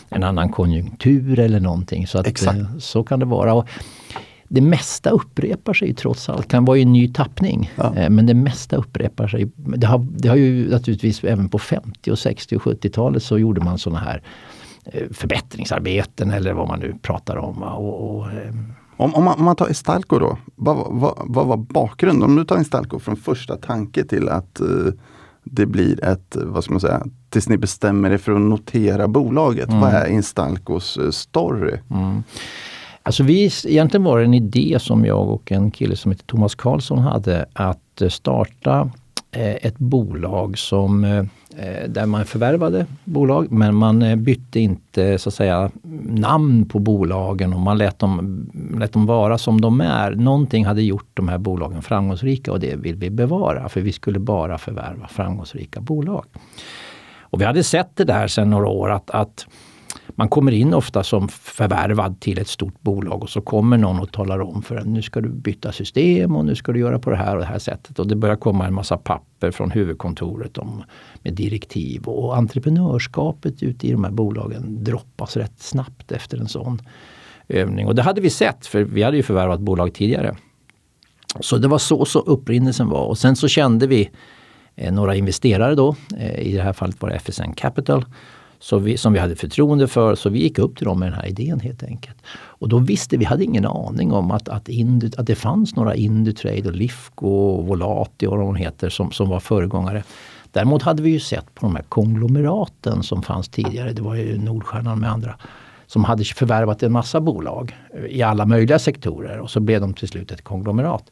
en 0.10 0.24
annan 0.24 0.50
konjunktur 0.50 1.40
eller 1.40 1.60
någonting. 1.60 2.08
Så, 2.08 2.20
att, 2.20 2.28
Exakt. 2.28 2.60
Eh, 2.60 2.78
så 2.80 3.04
kan 3.04 3.20
det 3.20 3.26
vara. 3.26 3.54
Och 3.54 3.68
det 4.52 4.62
mesta 4.62 5.10
upprepar 5.10 5.74
sig 5.74 5.94
trots 5.94 6.30
allt. 6.30 6.42
Det 6.42 6.48
kan 6.48 6.66
vara 6.66 6.80
en 6.80 6.94
ny 6.94 7.14
tappning. 7.14 7.72
Ja. 7.76 7.96
Eh, 7.96 8.10
men 8.10 8.26
det 8.26 8.34
mesta 8.34 8.76
upprepar 8.76 9.28
sig. 9.28 9.52
Det 9.56 9.88
har, 9.88 10.08
det 10.12 10.30
har 10.30 10.36
ju 10.36 10.70
naturligtvis 10.70 11.24
även 11.24 11.50
på 11.50 11.60
50 11.60 12.12
och 12.12 12.20
60 12.20 12.56
och 12.56 12.62
70-talet 12.62 13.24
så 13.24 13.38
gjorde 13.38 13.62
man 13.62 13.78
sådana 13.78 14.00
här 14.00 14.24
eh, 14.86 15.04
förbättringsarbeten 15.12 16.32
eller 16.32 16.54
vad 16.54 16.68
man 16.68 16.80
nu 16.80 16.96
pratar 17.02 17.38
om. 17.38 17.64
Och, 17.64 18.18
och, 18.18 18.32
eh, 18.32 18.54
om, 18.98 19.16
om, 19.16 19.24
man, 19.24 19.40
om 19.40 19.46
man 19.46 19.56
tar 19.56 19.70
Estalco 19.70 20.20
då, 20.20 20.38
vad, 20.56 20.78
vad, 20.90 21.14
vad 21.26 21.48
var 21.48 21.58
bakgrunden? 21.58 22.30
Om 22.30 22.36
du 22.36 22.46
tar 22.46 22.58
Estalco 22.58 23.00
från 23.00 23.16
första 23.16 23.56
tanke 23.56 24.04
till 24.04 24.30
att 24.30 24.62
uh, 24.62 24.94
det 25.44 25.66
blir 25.66 26.04
ett, 26.04 26.36
vad 26.36 26.64
ska 26.64 26.74
man 26.74 26.82
säga, 26.82 27.06
tills 27.30 27.50
ni 27.50 27.58
bestämmer 27.58 28.12
er 28.12 28.18
för 28.18 28.32
att 28.32 28.42
notera 28.42 29.08
bolaget. 29.08 29.70
Mm. 29.70 29.82
Vad 29.82 29.94
är 29.94 30.08
Instalcos 30.08 31.00
story? 31.12 31.78
Mm. 31.90 32.24
Alltså 33.10 33.24
vi, 33.24 33.52
egentligen 33.66 34.04
var 34.04 34.20
det 34.20 34.26
en 34.26 34.34
idé 34.34 34.78
som 34.80 35.06
jag 35.06 35.30
och 35.30 35.52
en 35.52 35.72
kille 35.72 35.96
som 35.96 36.12
heter 36.12 36.26
Thomas 36.26 36.56
Karlsson 36.56 37.00
hade 37.00 37.46
att 37.54 38.02
eh, 38.02 38.10
starta 38.10 38.92
eh, 39.32 39.56
ett 39.56 39.78
bolag 39.78 40.58
som 40.58 41.04
eh, 41.04 41.26
där 41.88 42.06
man 42.06 42.26
förvärvade 42.26 42.86
bolag 43.04 43.52
men 43.52 43.76
man 43.76 44.24
bytte 44.24 44.60
inte 44.60 45.18
så 45.18 45.30
att 45.30 45.34
säga 45.34 45.72
namn 46.04 46.66
på 46.66 46.80
bolagen 46.80 47.54
och 47.54 47.60
man 47.60 47.78
lät 47.78 48.00
dem, 48.00 48.46
lät 48.80 48.94
dem 48.94 49.06
vara 49.06 49.38
som 49.38 49.62
de 49.62 49.82
är. 49.82 50.12
Någonting 50.12 50.66
hade 50.66 50.82
gjort 50.82 51.10
de 51.14 51.28
här 51.28 51.38
bolagen 51.38 51.82
framgångsrika 51.82 52.52
och 52.52 52.60
det 52.60 52.76
vill 52.76 52.96
vi 52.96 53.10
bevara 53.10 53.70
för 53.70 53.82
vi 53.82 53.92
skulle 53.92 54.20
bara 54.20 54.58
förvärva 54.58 55.08
framgångsrika 55.08 55.82
bolag. 55.82 56.26
Och 57.20 57.42
vi 57.42 57.46
hade 57.46 57.64
sett 57.64 57.96
det 57.96 58.04
där 58.04 58.28
sedan 58.28 58.50
några 58.50 58.68
år 58.68 58.92
att, 58.92 59.10
att 59.10 59.48
man 60.16 60.30
kommer 60.30 60.52
in 60.52 60.74
ofta 60.74 61.04
som 61.04 61.28
förvärvad 61.30 62.20
till 62.20 62.40
ett 62.40 62.48
stort 62.48 62.82
bolag 62.82 63.24
och 63.24 63.30
så 63.30 63.42
kommer 63.42 63.78
någon 63.78 64.00
och 64.00 64.12
talar 64.12 64.40
om 64.40 64.62
för 64.62 64.76
en 64.76 64.94
nu 64.94 65.02
ska 65.02 65.22
du 65.22 65.30
byta 65.30 65.72
system 65.72 66.36
och 66.36 66.46
nu 66.46 66.56
ska 66.56 66.72
du 66.72 66.80
göra 66.80 67.00
på 67.00 67.10
det 67.10 67.16
här 67.16 67.36
och 67.36 67.42
det 67.42 67.48
här 67.48 67.60
sättet. 67.60 68.00
Och 68.00 68.08
det 68.08 68.16
börjar 68.16 68.36
komma 68.36 68.68
en 68.68 68.74
massa 68.74 68.98
papper 68.98 69.52
från 69.52 69.72
huvudkontoret 69.72 70.58
om, 70.58 70.84
med 71.22 71.34
direktiv 71.34 72.04
och 72.04 72.38
entreprenörskapet 72.38 73.64
ute 73.64 73.88
i 73.88 73.92
de 73.92 74.04
här 74.04 74.12
bolagen 74.12 74.84
droppas 74.84 75.38
rätt 75.38 75.60
snabbt 75.62 76.12
efter 76.12 76.38
en 76.38 76.48
sån 76.48 76.82
övning. 77.48 77.88
Och 77.88 77.96
det 77.96 78.02
hade 78.02 78.22
vi 78.22 78.30
sett 78.30 78.66
för 78.66 78.84
vi 78.84 79.04
hade 79.04 79.18
ju 79.18 79.24
förvärvat 79.24 79.60
bolag 79.60 79.94
tidigare. 79.94 80.36
Så 81.40 81.58
det 81.58 81.68
var 81.68 81.78
så, 81.78 82.06
så 82.06 82.20
upprinnelsen 82.20 82.90
var 82.90 83.06
och 83.06 83.18
sen 83.18 83.36
så 83.36 83.48
kände 83.48 83.88
vi 83.88 84.10
eh, 84.76 84.94
några 84.94 85.16
investerare 85.16 85.76
då, 85.76 85.96
eh, 86.18 86.40
i 86.40 86.56
det 86.56 86.62
här 86.62 86.74
fallet 86.74 87.02
var 87.02 87.10
det 87.10 87.16
FSN 87.20 87.54
Capital, 87.56 88.06
så 88.60 88.80
vi, 88.80 88.98
som 88.98 89.14
vi 89.14 89.20
hade 89.20 89.36
förtroende 89.36 89.88
för. 89.88 90.16
Så 90.16 90.30
vi 90.30 90.40
gick 90.40 90.60
upp 90.60 90.78
till 90.78 90.86
dem 90.86 91.00
med 91.00 91.12
den 91.12 91.20
här 91.20 91.28
idén 91.28 91.60
helt 91.60 91.84
enkelt. 91.84 92.18
Och 92.32 92.70
då 92.70 92.78
visste 92.78 93.18
vi, 93.18 93.26
hade 93.26 93.44
ingen 93.44 93.66
aning 93.66 94.12
om 94.12 94.32
att, 94.32 94.50
att, 94.50 94.70
Indu, 94.70 95.10
att 95.18 95.28
det 95.28 95.36
fanns 95.36 95.76
några 95.76 95.96
Indutrade 95.96 96.70
och 96.70 96.76
Lifco 96.76 97.28
och 97.28 97.68
Volati 97.68 98.28
och 98.28 98.38
vad 98.38 98.40
de 98.40 98.56
heter 98.56 98.90
som, 98.90 99.12
som 99.12 99.30
var 99.30 99.40
föregångare. 99.40 100.04
Däremot 100.52 100.82
hade 100.82 101.04
vi 101.04 101.10
ju 101.10 101.20
sett 101.20 101.56
på 101.56 101.66
de 101.66 101.76
här 101.76 101.84
konglomeraten 101.84 103.04
som 103.04 103.24
fanns 103.24 103.50
tidigare. 103.50 103.94
Det 103.94 104.02
var 104.02 104.16
ju 104.16 104.38
Nordstjärnan 104.38 105.00
med 105.00 105.12
andra. 105.12 105.36
Som 105.88 106.04
hade 106.04 106.24
förvärvat 106.24 106.84
en 106.84 106.92
massa 106.92 107.22
bolag 107.22 107.78
i 108.10 108.22
alla 108.22 108.46
möjliga 108.46 108.80
sektorer 108.80 109.40
och 109.40 109.50
så 109.50 109.60
blev 109.60 109.82
de 109.82 109.94
till 109.94 110.08
slut 110.08 110.32
ett 110.32 110.44
konglomerat. 110.44 111.12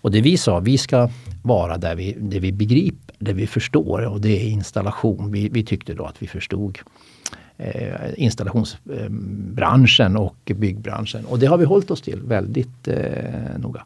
Och 0.00 0.10
det 0.10 0.20
vi 0.20 0.36
sa, 0.36 0.58
vi 0.58 0.78
ska 0.78 1.10
vara 1.42 1.78
där 1.78 1.94
vi, 1.94 2.16
det 2.18 2.40
vi 2.40 2.52
begriper, 2.52 3.14
det 3.18 3.32
vi 3.32 3.46
förstår 3.46 4.06
och 4.06 4.20
det 4.20 4.42
är 4.42 4.48
installation. 4.48 5.32
Vi, 5.32 5.48
vi 5.48 5.64
tyckte 5.64 5.94
då 5.94 6.04
att 6.04 6.22
vi 6.22 6.26
förstod 6.26 6.78
eh, 7.58 7.94
installationsbranschen 8.16 10.16
och 10.16 10.52
byggbranschen. 10.56 11.24
Och 11.24 11.38
det 11.38 11.46
har 11.46 11.58
vi 11.58 11.64
hållit 11.64 11.90
oss 11.90 12.02
till 12.02 12.20
väldigt 12.20 12.88
eh, 12.88 12.96
noga. 13.58 13.84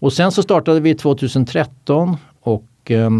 Och 0.00 0.12
sen 0.12 0.32
så 0.32 0.42
startade 0.42 0.80
vi 0.80 0.94
2013 0.94 2.16
och 2.40 2.90
eh, 2.90 3.10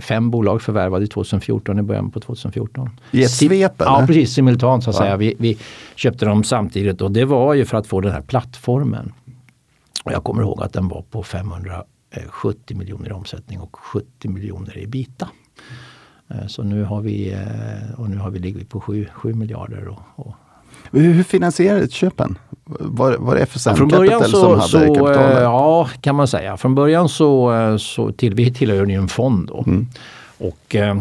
fem 0.00 0.30
bolag 0.30 0.62
förvärvade 0.62 1.06
2014 1.06 1.78
i 1.78 1.82
början 1.82 2.10
på 2.10 2.20
2014. 2.20 2.90
I 3.10 3.22
ett 3.22 3.30
svep? 3.30 3.72
Ja 3.78 4.04
precis, 4.06 4.32
simultant 4.32 4.84
så 4.84 4.90
att 4.90 4.96
ja. 4.96 5.02
säga. 5.02 5.16
Vi, 5.16 5.34
vi, 5.38 5.58
köpte 5.94 6.26
dem 6.26 6.44
samtidigt 6.44 7.00
och 7.00 7.10
det 7.10 7.24
var 7.24 7.54
ju 7.54 7.64
för 7.64 7.78
att 7.78 7.86
få 7.86 8.00
den 8.00 8.12
här 8.12 8.20
plattformen. 8.20 9.12
Och 10.06 10.12
jag 10.12 10.24
kommer 10.24 10.42
ihåg 10.42 10.62
att 10.62 10.72
den 10.72 10.88
var 10.88 11.02
på 11.02 11.22
570 11.22 12.76
miljoner 12.76 13.08
i 13.08 13.12
omsättning 13.12 13.60
och 13.60 13.76
70 13.76 14.28
miljoner 14.28 14.78
i 14.78 14.86
bita. 14.86 15.28
Eh, 16.28 16.46
så 16.46 16.62
nu 16.62 16.84
har 16.84 17.00
vi, 17.00 17.32
eh, 17.32 18.00
och 18.00 18.10
nu 18.10 18.16
har 18.16 18.30
vi 18.30 18.38
ligger 18.38 18.64
på 18.64 18.80
7, 18.80 19.08
7 19.12 19.34
miljarder. 19.34 19.88
Och, 19.88 20.00
och 20.26 20.34
hur 20.90 21.22
finansierades 21.22 21.92
köpen? 21.92 22.38
Var, 22.64 23.16
var 23.16 23.34
det 23.34 23.40
FSM 23.40 23.70
ja, 23.70 23.76
från 23.76 23.88
början 23.88 24.20
Capital 24.20 24.40
så, 24.40 24.40
som 24.40 24.78
hade 24.78 24.86
så, 24.88 24.94
kapitalet? 24.94 25.42
Ja, 25.42 25.88
kan 26.00 26.14
man 26.14 26.28
säga. 26.28 26.56
Från 26.56 26.74
början 26.74 27.08
så, 27.08 27.78
så 27.78 28.12
till, 28.12 28.34
vi 28.34 28.54
tillhör 28.54 28.86
ju 28.86 28.94
en 28.94 29.08
fond. 29.08 29.48
Då. 29.48 29.64
Mm. 29.66 29.86
Och, 30.38 30.74
eh, 30.74 30.96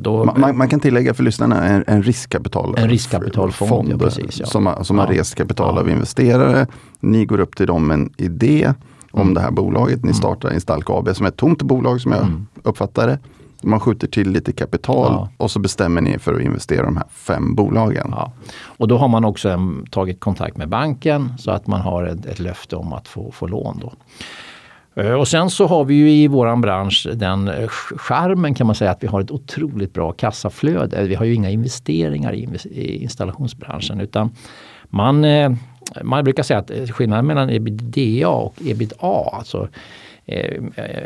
då, 0.00 0.24
man, 0.24 0.56
man, 0.56 0.68
kan 0.68 0.80
tillägga 0.80 1.14
för 1.14 1.22
lyssnarna 1.22 1.64
en, 1.68 1.84
en 1.86 2.02
riskkapital 2.02 2.74
en 2.78 2.88
riskkapitalfond 2.88 3.68
fond, 3.68 3.92
ja, 3.92 3.98
precis, 3.98 4.40
ja. 4.40 4.46
som, 4.46 4.74
som 4.82 4.98
ja. 4.98 5.04
har 5.04 5.12
rest 5.12 5.34
kapital 5.34 5.78
av 5.78 5.90
investerare. 5.90 6.66
Ni 7.00 7.24
går 7.24 7.40
upp 7.40 7.56
till 7.56 7.66
dem 7.66 7.86
med 7.86 7.94
en 7.94 8.10
idé 8.16 8.74
om 9.10 9.20
mm. 9.20 9.34
det 9.34 9.40
här 9.40 9.50
bolaget. 9.50 9.96
Ni 9.96 10.08
mm. 10.08 10.14
startar 10.14 10.54
Instalk 10.54 10.90
AB 10.90 11.16
som 11.16 11.26
är 11.26 11.30
ett 11.30 11.36
tomt 11.36 11.62
bolag 11.62 12.00
som 12.00 12.12
jag 12.12 12.22
mm. 12.22 12.46
uppfattar 12.62 13.06
det. 13.06 13.18
Man 13.62 13.80
skjuter 13.80 14.06
till 14.06 14.30
lite 14.30 14.52
kapital 14.52 15.12
ja. 15.12 15.28
och 15.36 15.50
så 15.50 15.58
bestämmer 15.58 16.00
ni 16.00 16.18
för 16.18 16.34
att 16.34 16.40
investera 16.40 16.82
i 16.82 16.84
de 16.84 16.96
här 16.96 17.06
fem 17.10 17.54
bolagen. 17.54 18.08
Ja. 18.10 18.32
Och 18.64 18.88
då 18.88 18.98
har 18.98 19.08
man 19.08 19.24
också 19.24 19.48
en, 19.48 19.86
tagit 19.90 20.20
kontakt 20.20 20.56
med 20.56 20.68
banken 20.68 21.32
så 21.38 21.50
att 21.50 21.66
man 21.66 21.80
har 21.80 22.04
ett, 22.04 22.26
ett 22.26 22.38
löfte 22.38 22.76
om 22.76 22.92
att 22.92 23.08
få, 23.08 23.32
få 23.32 23.46
lån. 23.46 23.78
Då. 23.82 23.92
Eh, 24.94 25.12
och 25.12 25.28
sen 25.28 25.50
så 25.50 25.66
har 25.66 25.84
vi 25.84 25.94
ju 25.94 26.10
i 26.10 26.28
våran 26.28 26.60
bransch 26.60 27.06
den 27.14 27.48
eh, 27.48 27.68
skärmen 27.68 27.98
charmen 27.98 28.54
kan 28.54 28.66
man 28.66 28.76
säga 28.76 28.90
att 28.90 29.02
vi 29.02 29.06
har 29.06 29.20
ett 29.20 29.30
otroligt 29.30 29.92
bra 29.92 30.12
kassaflöde. 30.12 31.04
Vi 31.04 31.14
har 31.14 31.24
ju 31.24 31.34
inga 31.34 31.50
investeringar 31.50 32.34
i 32.34 33.02
installationsbranschen 33.02 34.00
utan 34.00 34.30
man, 34.84 35.24
eh, 35.24 35.52
man 36.02 36.24
brukar 36.24 36.42
säga 36.42 36.58
att 36.58 36.90
skillnaden 36.90 37.26
mellan 37.26 37.50
ebitda 37.50 38.28
och 38.28 38.54
ebitda, 38.64 38.96
alltså, 39.32 39.68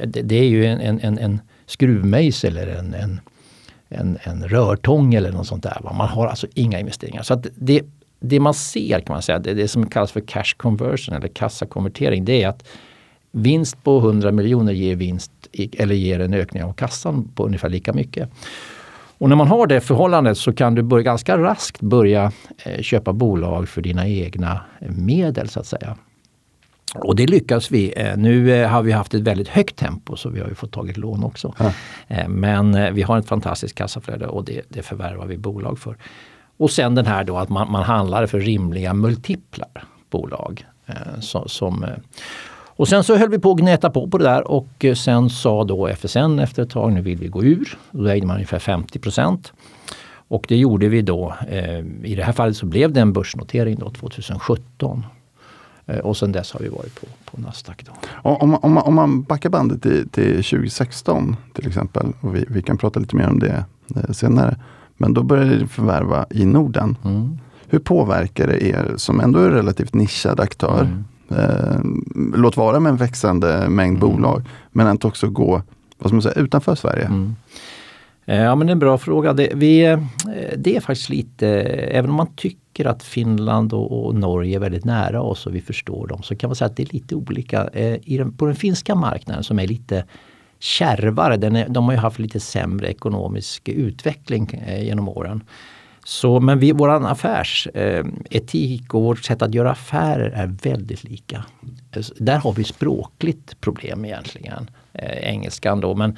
det 0.06 0.36
är 0.36 0.48
ju 0.48 0.66
en, 0.66 1.00
en, 1.00 1.18
en 1.18 1.40
skruvmejsel 1.66 2.56
eller 2.56 2.76
en, 2.76 2.94
en, 2.94 3.20
en, 3.88 4.18
en 4.22 4.48
rörtång 4.48 5.14
eller 5.14 5.32
något 5.32 5.46
sånt 5.46 5.62
där. 5.62 5.80
Man 5.82 6.08
har 6.08 6.26
alltså 6.26 6.46
inga 6.54 6.80
investeringar. 6.80 7.22
Så 7.22 7.34
att 7.34 7.46
det, 7.54 7.82
det 8.20 8.40
man 8.40 8.54
ser 8.54 9.00
kan 9.00 9.14
man 9.14 9.22
säga, 9.22 9.38
det, 9.38 9.54
det 9.54 9.68
som 9.68 9.86
kallas 9.86 10.12
för 10.12 10.20
cash 10.20 10.56
conversion 10.56 11.16
eller 11.16 11.28
kassakonvertering, 11.28 12.24
det 12.24 12.42
är 12.42 12.48
att 12.48 12.68
vinst 13.32 13.84
på 13.84 13.98
100 13.98 14.32
miljoner 14.32 14.72
ger 14.72 14.96
vinst 14.96 15.32
eller 15.52 15.94
ger 15.94 16.20
en 16.20 16.34
ökning 16.34 16.62
av 16.64 16.72
kassan 16.72 17.28
på 17.34 17.44
ungefär 17.44 17.68
lika 17.68 17.92
mycket. 17.92 18.30
Och 19.18 19.28
när 19.28 19.36
man 19.36 19.48
har 19.48 19.66
det 19.66 19.80
förhållandet 19.80 20.38
så 20.38 20.52
kan 20.52 20.74
du 20.74 20.82
börja, 20.82 21.02
ganska 21.02 21.38
raskt 21.38 21.80
börja 21.80 22.32
eh, 22.64 22.82
köpa 22.82 23.12
bolag 23.12 23.68
för 23.68 23.82
dina 23.82 24.08
egna 24.08 24.60
medel 24.80 25.48
så 25.48 25.60
att 25.60 25.66
säga. 25.66 25.96
Och 26.94 27.16
det 27.16 27.26
lyckas 27.26 27.70
vi. 27.70 27.92
Eh, 27.96 28.16
nu 28.16 28.52
eh, 28.52 28.68
har 28.68 28.82
vi 28.82 28.92
haft 28.92 29.14
ett 29.14 29.22
väldigt 29.22 29.48
högt 29.48 29.76
tempo 29.76 30.16
så 30.16 30.28
vi 30.28 30.40
har 30.40 30.48
ju 30.48 30.54
fått 30.54 30.72
tagit 30.72 30.96
lån 30.96 31.24
också. 31.24 31.54
Ja. 31.58 31.72
Eh, 32.08 32.28
men 32.28 32.94
vi 32.94 33.02
har 33.02 33.18
ett 33.18 33.28
fantastiskt 33.28 33.74
kassaflöde 33.74 34.26
och 34.26 34.44
det, 34.44 34.62
det 34.68 34.82
förvärvar 34.82 35.26
vi 35.26 35.38
bolag 35.38 35.78
för. 35.78 35.96
Och 36.56 36.70
sen 36.70 36.94
den 36.94 37.06
här 37.06 37.24
då 37.24 37.38
att 37.38 37.48
man, 37.48 37.70
man 37.70 37.82
handlar 37.82 38.26
för 38.26 38.40
rimliga 38.40 38.94
multiplar 38.94 39.84
bolag. 40.10 40.66
Så, 41.20 41.48
som, 41.48 41.86
och 42.76 42.88
sen 42.88 43.04
så 43.04 43.16
höll 43.16 43.28
vi 43.28 43.38
på 43.38 43.50
att 43.50 43.58
gneta 43.58 43.90
på 43.90 44.08
på 44.08 44.18
det 44.18 44.24
där 44.24 44.50
och 44.50 44.84
sen 44.96 45.30
sa 45.30 45.64
då 45.64 45.88
FSN 45.88 46.38
efter 46.38 46.62
ett 46.62 46.70
tag, 46.70 46.92
nu 46.92 47.00
vill 47.00 47.18
vi 47.18 47.28
gå 47.28 47.44
ur. 47.44 47.78
Då 47.90 48.06
ägde 48.06 48.26
man 48.26 48.36
ungefär 48.36 48.58
50 48.58 48.98
procent. 48.98 49.52
Och 50.28 50.44
det 50.48 50.56
gjorde 50.56 50.88
vi 50.88 51.02
då. 51.02 51.34
I 52.04 52.14
det 52.14 52.22
här 52.22 52.32
fallet 52.32 52.56
så 52.56 52.66
blev 52.66 52.92
det 52.92 53.00
en 53.00 53.12
börsnotering 53.12 53.76
då 53.78 53.90
2017. 53.90 55.04
Eh, 55.86 55.98
och 55.98 56.16
sen 56.16 56.32
dess 56.32 56.52
har 56.52 56.60
vi 56.60 56.68
varit 56.68 57.00
på, 57.00 57.06
på 57.24 57.40
Nasdaq. 57.40 57.84
Då. 57.84 57.92
Om, 58.30 58.54
om, 58.54 58.78
om 58.78 58.94
man 58.94 59.22
backar 59.22 59.50
bandet 59.50 59.82
till, 59.82 60.08
till 60.08 60.44
2016 60.44 61.36
till 61.52 61.66
exempel, 61.66 62.06
och 62.20 62.36
vi, 62.36 62.44
vi 62.48 62.62
kan 62.62 62.78
prata 62.78 63.00
lite 63.00 63.16
mer 63.16 63.28
om 63.28 63.38
det 63.38 63.64
eh, 63.96 64.10
senare. 64.12 64.56
Men 64.96 65.14
då 65.14 65.22
började 65.22 65.56
ni 65.56 65.66
förvärva 65.66 66.26
i 66.30 66.44
Norden. 66.44 66.96
Mm. 67.04 67.38
Hur 67.68 67.78
påverkar 67.78 68.46
det 68.46 68.64
er 68.64 68.94
som 68.96 69.20
ändå 69.20 69.38
är 69.38 69.50
relativt 69.50 69.94
nischad 69.94 70.40
aktör? 70.40 70.80
Mm. 70.80 71.04
Eh, 71.30 71.80
låt 72.34 72.56
vara 72.56 72.80
med 72.80 72.90
en 72.90 72.96
växande 72.96 73.68
mängd 73.68 73.96
mm. 73.96 74.10
bolag, 74.10 74.42
men 74.72 74.86
att 74.86 75.04
också 75.04 75.28
gå 75.28 75.62
vad 75.98 76.10
ska 76.10 76.14
man 76.14 76.22
säga, 76.22 76.34
utanför 76.34 76.74
Sverige. 76.74 77.04
Mm. 77.04 77.36
Eh, 78.26 78.42
ja 78.42 78.54
men 78.54 78.66
det 78.66 78.70
är 78.70 78.72
en 78.72 78.78
bra 78.78 78.98
fråga. 78.98 79.32
Det, 79.32 79.50
vi, 79.54 79.98
det 80.56 80.76
är 80.76 80.80
faktiskt 80.80 81.08
lite, 81.08 81.48
även 81.90 82.10
om 82.10 82.16
man 82.16 82.34
tycker 82.36 82.84
att 82.84 83.02
Finland 83.02 83.72
och, 83.72 84.06
och, 84.06 84.14
Norge 84.14 84.56
är 84.56 84.60
väldigt 84.60 84.84
nära 84.84 85.22
oss 85.22 85.46
och 85.46 85.54
vi 85.54 85.60
förstår 85.60 86.06
dem 86.06 86.22
så 86.22 86.36
kan 86.36 86.48
man 86.48 86.56
säga 86.56 86.66
att 86.66 86.76
det 86.76 86.82
är 86.82 86.92
lite 86.92 87.14
olika. 87.14 87.68
Eh, 87.72 87.98
i 88.04 88.18
den, 88.18 88.32
på 88.32 88.46
den 88.46 88.56
finska 88.56 88.94
marknaden 88.94 89.44
som 89.44 89.58
är 89.58 89.66
lite 89.66 90.04
kärvare, 90.58 91.36
den 91.36 91.56
är, 91.56 91.68
de 91.68 91.84
har 91.84 91.92
ju 91.92 91.98
haft 91.98 92.18
lite 92.18 92.40
sämre 92.40 92.88
ekonomisk 92.88 93.68
utveckling 93.68 94.62
eh, 94.66 94.84
genom 94.84 95.08
åren. 95.08 95.44
Så, 96.06 96.40
men 96.40 96.58
vi, 96.58 96.72
vår 96.72 97.06
affärsetik 97.06 98.82
eh, 98.84 98.96
och 98.96 99.02
vårt 99.02 99.24
sätt 99.24 99.42
att 99.42 99.54
göra 99.54 99.70
affärer 99.70 100.30
är 100.30 100.46
väldigt 100.46 101.04
lika. 101.04 101.44
Eh, 101.92 102.02
där 102.16 102.38
har 102.38 102.52
vi 102.52 102.64
språkligt 102.64 103.60
problem 103.60 104.04
egentligen, 104.04 104.70
eh, 104.92 105.28
engelskan 105.28 105.80
då. 105.80 105.94
Men 105.94 106.16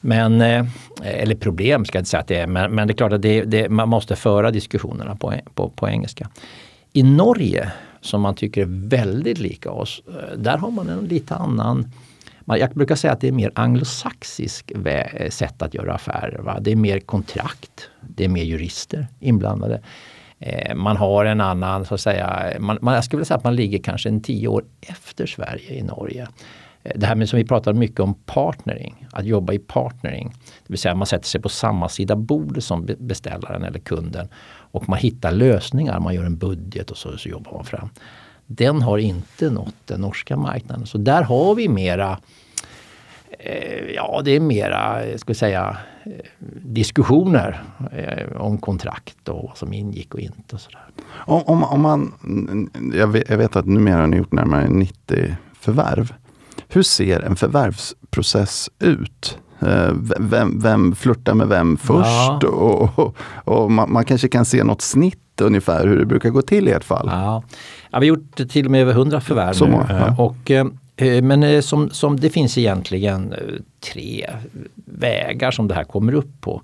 men, 0.00 0.40
eh, 0.40 0.66
eller 1.02 1.34
problem 1.34 1.84
ska 1.84 1.98
jag 1.98 2.00
inte 2.00 2.10
säga 2.10 2.20
att 2.20 2.26
det 2.26 2.36
är, 2.36 2.46
men, 2.46 2.74
men 2.74 2.88
det 2.88 2.92
är 2.92 2.96
klart 2.96 3.12
att 3.12 3.22
det, 3.22 3.44
det, 3.44 3.68
man 3.68 3.88
måste 3.88 4.16
föra 4.16 4.50
diskussionerna 4.50 5.16
på, 5.16 5.34
på, 5.54 5.70
på 5.70 5.88
engelska. 5.88 6.30
I 6.92 7.02
Norge, 7.02 7.72
som 8.00 8.20
man 8.20 8.34
tycker 8.34 8.62
är 8.62 8.88
väldigt 8.88 9.38
lika 9.38 9.70
oss, 9.70 10.02
eh, 10.08 10.38
där 10.38 10.58
har 10.58 10.70
man 10.70 10.88
en 10.88 11.04
lite 11.04 11.34
annan 11.34 11.92
jag 12.46 12.70
brukar 12.70 12.94
säga 12.94 13.12
att 13.12 13.20
det 13.20 13.28
är 13.28 13.32
mer 13.32 13.52
anglosaxisk 13.54 14.70
eh, 14.70 15.30
sätt 15.30 15.62
att 15.62 15.74
göra 15.74 15.94
affärer. 15.94 16.38
Va? 16.38 16.58
Det 16.60 16.72
är 16.72 16.76
mer 16.76 17.00
kontrakt, 17.00 17.90
det 18.00 18.24
är 18.24 18.28
mer 18.28 18.44
jurister 18.44 19.06
inblandade. 19.20 19.80
Eh, 20.38 20.74
man 20.74 20.96
har 20.96 21.24
en 21.24 21.40
annan, 21.40 21.84
så 21.84 21.94
att 21.94 22.00
säga, 22.00 22.52
man, 22.58 22.78
man, 22.80 22.94
jag 22.94 23.04
skulle 23.04 23.18
vilja 23.18 23.26
säga 23.26 23.38
att 23.38 23.44
man 23.44 23.56
ligger 23.56 23.78
kanske 23.78 24.08
en 24.08 24.22
tio 24.22 24.48
år 24.48 24.64
efter 24.80 25.26
Sverige 25.26 25.74
i 25.74 25.82
Norge. 25.82 26.28
Eh, 26.82 26.92
det 26.94 27.06
här 27.06 27.14
med 27.14 27.28
som 27.28 27.36
vi 27.36 27.44
pratar 27.44 27.72
mycket 27.72 28.00
om 28.00 28.14
partnering, 28.14 29.06
att 29.12 29.26
jobba 29.26 29.52
i 29.52 29.58
partnering. 29.58 30.32
Det 30.44 30.72
vill 30.72 30.78
säga 30.78 30.94
man 30.94 31.06
sätter 31.06 31.26
sig 31.26 31.40
på 31.40 31.48
samma 31.48 31.88
sida 31.88 32.16
bordet 32.16 32.64
som 32.64 32.88
beställaren 32.98 33.64
eller 33.64 33.78
kunden 33.78 34.28
och 34.48 34.88
man 34.88 34.98
hittar 34.98 35.32
lösningar, 35.32 36.00
man 36.00 36.14
gör 36.14 36.24
en 36.24 36.36
budget 36.36 36.90
och 36.90 36.96
så, 36.96 37.18
så 37.18 37.28
jobbar 37.28 37.52
man 37.52 37.64
fram. 37.64 37.90
Den 38.46 38.82
har 38.82 38.98
inte 38.98 39.50
nått 39.50 39.74
den 39.84 40.00
norska 40.00 40.36
marknaden. 40.36 40.86
Så 40.86 40.98
där 40.98 41.22
har 41.22 41.54
vi 41.54 41.68
mera 41.68 42.18
eh, 43.38 43.94
Ja, 43.94 44.22
det 44.24 44.30
är 44.30 44.40
mera, 44.40 45.02
ska 45.18 45.32
vi 45.32 45.34
säga, 45.34 45.76
eh, 46.04 46.12
diskussioner 46.62 47.62
om 48.36 48.58
kontrakt 48.58 49.28
och 49.28 49.44
vad 49.48 49.56
som 49.56 49.72
ingick 49.72 50.14
och 50.14 50.20
inte. 50.20 50.54
Och 50.54 50.60
sådär. 50.60 50.86
Om, 51.08 51.42
om, 51.42 51.64
om 51.64 51.80
man, 51.80 52.12
jag 52.94 53.06
vet, 53.06 53.30
jag 53.30 53.38
vet 53.38 53.56
att 53.56 53.66
numera 53.66 54.00
har 54.00 54.06
ni 54.06 54.16
gjort 54.16 54.32
närmare 54.32 54.68
90 54.68 55.36
förvärv. 55.60 56.14
Hur 56.68 56.82
ser 56.82 57.20
en 57.20 57.36
förvärvsprocess 57.36 58.70
ut? 58.78 59.38
Eh, 59.60 59.92
vem, 60.18 60.60
vem 60.60 60.94
flörtar 60.94 61.34
med 61.34 61.48
vem 61.48 61.76
först? 61.76 62.42
Ja. 62.42 62.48
Och, 62.48 62.98
och, 62.98 63.16
och 63.44 63.70
man, 63.70 63.92
man, 63.92 64.04
kanske 64.04 64.28
kan 64.28 64.44
se 64.44 64.64
något 64.64 64.82
snitt 64.82 65.40
ungefär 65.40 65.86
hur 65.86 65.98
det 65.98 66.06
brukar 66.06 66.30
gå 66.30 66.42
till 66.42 66.68
i 66.68 66.70
ert 66.70 66.84
fall. 66.84 67.08
Ja, 67.12 67.42
ja 67.96 68.00
vi 68.00 68.08
har 68.08 68.16
gjort 68.16 68.48
till 68.50 68.64
och 68.64 68.70
med 68.70 68.80
över 68.80 68.92
100 68.92 69.20
förvärv 69.20 69.68
nu. 69.68 69.76
Ja. 69.88 70.16
Och, 70.18 70.50
eh, 70.50 70.66
Eh, 70.96 71.22
men 71.22 71.62
som, 71.62 71.90
som 71.90 72.20
det 72.20 72.30
finns 72.30 72.58
egentligen 72.58 73.34
tre 73.92 74.30
vägar 74.74 75.50
som 75.50 75.68
det 75.68 75.74
här 75.74 75.84
kommer 75.84 76.14
upp 76.14 76.40
på. 76.40 76.62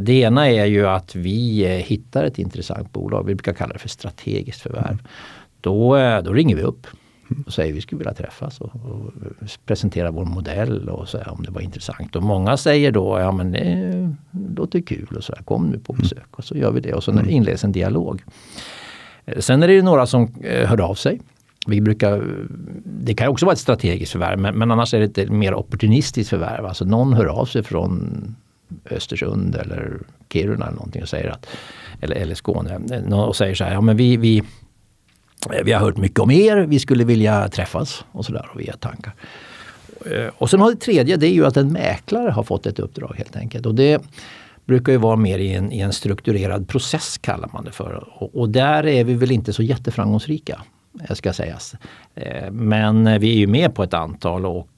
Det 0.00 0.12
ena 0.12 0.50
är 0.50 0.64
ju 0.64 0.86
att 0.86 1.14
vi 1.14 1.66
hittar 1.86 2.24
ett 2.24 2.38
intressant 2.38 2.92
bolag, 2.92 3.26
vi 3.26 3.34
brukar 3.34 3.52
kalla 3.52 3.72
det 3.72 3.78
för 3.78 3.88
strategiskt 3.88 4.60
förvärv. 4.60 4.98
Då, 5.60 5.96
då 6.24 6.32
ringer 6.32 6.56
vi 6.56 6.62
upp 6.62 6.86
och 7.46 7.52
säger 7.52 7.72
vi 7.72 7.80
skulle 7.80 7.98
vilja 7.98 8.14
träffas 8.14 8.60
och, 8.60 8.74
och 8.74 9.12
presentera 9.66 10.10
vår 10.10 10.24
modell 10.24 10.88
och 10.88 11.08
säga 11.08 11.30
om 11.30 11.42
det 11.42 11.50
var 11.50 11.60
intressant. 11.60 12.16
Och 12.16 12.22
många 12.22 12.56
säger 12.56 12.92
då, 12.92 13.18
ja 13.20 13.32
men 13.32 13.52
det 13.52 14.14
låter 14.56 14.80
kul 14.80 15.16
och 15.16 15.24
så 15.24 15.34
här, 15.36 15.42
kom 15.42 15.66
nu 15.66 15.78
på 15.78 15.92
mm. 15.92 16.02
besök. 16.02 16.38
Och 16.38 16.44
så 16.44 16.56
gör 16.56 16.70
vi 16.70 16.80
det 16.80 16.92
och 16.92 17.04
så 17.04 17.10
mm. 17.10 17.28
inleds 17.28 17.64
en 17.64 17.72
dialog. 17.72 18.22
Eh, 19.26 19.38
sen 19.38 19.62
är 19.62 19.66
det 19.66 19.74
ju 19.74 19.82
några 19.82 20.06
som 20.06 20.34
eh, 20.42 20.68
hör 20.68 20.80
av 20.80 20.94
sig. 20.94 21.20
Vi 21.66 21.80
brukar, 21.80 22.24
det 22.84 23.14
kan 23.14 23.28
också 23.28 23.46
vara 23.46 23.52
ett 23.52 23.58
strategiskt 23.58 24.12
förvärv 24.12 24.38
men, 24.38 24.58
men 24.58 24.70
annars 24.70 24.94
är 24.94 25.00
det 25.00 25.18
ett 25.18 25.30
mer 25.30 25.54
opportunistiskt 25.54 26.30
förvärv. 26.30 26.66
Alltså 26.66 26.84
någon 26.84 27.12
hör 27.12 27.26
av 27.26 27.46
sig 27.46 27.62
från 27.62 28.36
Östersund 28.90 29.56
eller 29.56 29.98
Kiruna 30.32 30.66
eller 30.66 30.76
någonting 30.76 31.02
och 31.02 31.08
säger 31.08 31.30
att, 31.30 31.46
eller, 32.00 32.16
eller 32.16 32.34
Skåne 32.34 32.80
eh, 32.90 33.20
och 33.20 33.36
säger 33.36 33.54
så 33.54 33.64
här, 33.64 33.72
ja 33.72 33.80
men 33.80 33.96
vi, 33.96 34.16
vi 34.16 34.42
vi 35.64 35.72
har 35.72 35.80
hört 35.80 35.96
mycket 35.96 36.20
om 36.20 36.30
er, 36.30 36.56
vi 36.56 36.78
skulle 36.78 37.04
vilja 37.04 37.48
träffas 37.48 38.04
och 38.12 38.24
sådär 38.24 38.48
och 38.52 38.60
vi 38.60 38.66
har 38.66 38.76
tankar. 38.76 39.14
Och 40.38 40.50
sen 40.50 40.60
har 40.60 40.70
det 40.70 40.76
tredje, 40.76 41.16
det 41.16 41.26
är 41.26 41.32
ju 41.32 41.46
att 41.46 41.56
en 41.56 41.72
mäklare 41.72 42.30
har 42.30 42.42
fått 42.42 42.66
ett 42.66 42.78
uppdrag 42.78 43.14
helt 43.16 43.36
enkelt. 43.36 43.66
Och 43.66 43.74
det 43.74 44.02
brukar 44.64 44.92
ju 44.92 44.98
vara 44.98 45.16
mer 45.16 45.38
i 45.38 45.54
en, 45.54 45.72
i 45.72 45.80
en 45.80 45.92
strukturerad 45.92 46.68
process 46.68 47.18
kallar 47.18 47.50
man 47.52 47.64
det 47.64 47.72
för. 47.72 48.22
Och, 48.22 48.36
och, 48.36 48.48
där 48.48 48.86
är 48.86 49.04
vi 49.04 49.14
väl 49.14 49.30
inte 49.30 49.52
så 49.52 49.62
jätteframgångsrika, 49.62 50.62
eh, 51.08 51.14
ska 51.14 51.32
sägas. 51.32 51.74
Eh, 52.14 52.50
men 52.50 53.20
vi 53.20 53.32
är 53.32 53.38
ju 53.38 53.46
med 53.46 53.74
på 53.74 53.82
ett 53.82 53.94
antal 53.94 54.46
och 54.46 54.68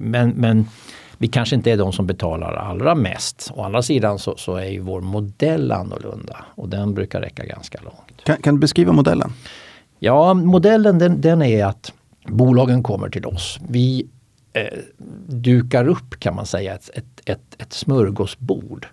men, 0.00 0.30
men 0.30 0.66
vi 1.18 1.28
kanske 1.28 1.56
inte 1.56 1.70
är 1.70 1.76
de 1.76 1.92
som 1.92 2.06
betalar 2.06 2.54
allra 2.54 2.94
mest. 2.94 3.52
Å 3.54 3.62
andra 3.62 3.82
sidan 3.82 4.18
så, 4.18 4.36
så 4.36 4.56
är 4.56 4.66
ju 4.66 4.80
vår 4.80 5.00
modell 5.00 5.72
annorlunda 5.72 6.44
och 6.54 6.68
den 6.68 6.94
brukar 6.94 7.20
räcka 7.20 7.44
ganska 7.44 7.78
långt. 7.82 8.24
Kan, 8.24 8.36
kan 8.36 8.54
du 8.54 8.60
beskriva 8.60 8.92
modellen? 8.92 9.32
Ja, 9.98 10.34
modellen 10.34 10.98
den, 10.98 11.20
den 11.20 11.42
är 11.42 11.64
att 11.64 11.92
bolagen 12.26 12.82
kommer 12.82 13.08
till 13.08 13.26
oss. 13.26 13.58
Vi 13.68 14.06
eh, 14.52 14.78
dukar 15.26 15.88
upp 15.88 16.20
kan 16.20 16.34
man 16.34 16.46
säga 16.46 16.74
ett, 16.74 16.90
ett, 16.94 17.11
ett, 17.24 17.56
ett 17.58 17.72
smörgåsbord 17.72 18.86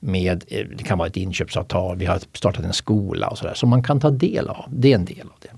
med, 0.00 0.44
eh, 0.48 0.66
det 0.76 0.84
kan 0.84 0.98
vara 0.98 1.08
ett 1.08 1.16
inköpsavtal, 1.16 1.96
vi 1.96 2.06
har 2.06 2.20
startat 2.32 2.64
en 2.64 2.72
skola 2.72 3.28
och 3.28 3.38
sådär 3.38 3.54
som 3.54 3.70
man 3.70 3.82
kan 3.82 4.00
ta 4.00 4.10
del 4.10 4.48
av. 4.48 4.64
Det 4.68 4.92
är 4.92 4.94
en 4.94 5.04
del 5.04 5.26
av 5.26 5.36
det. 5.40 5.50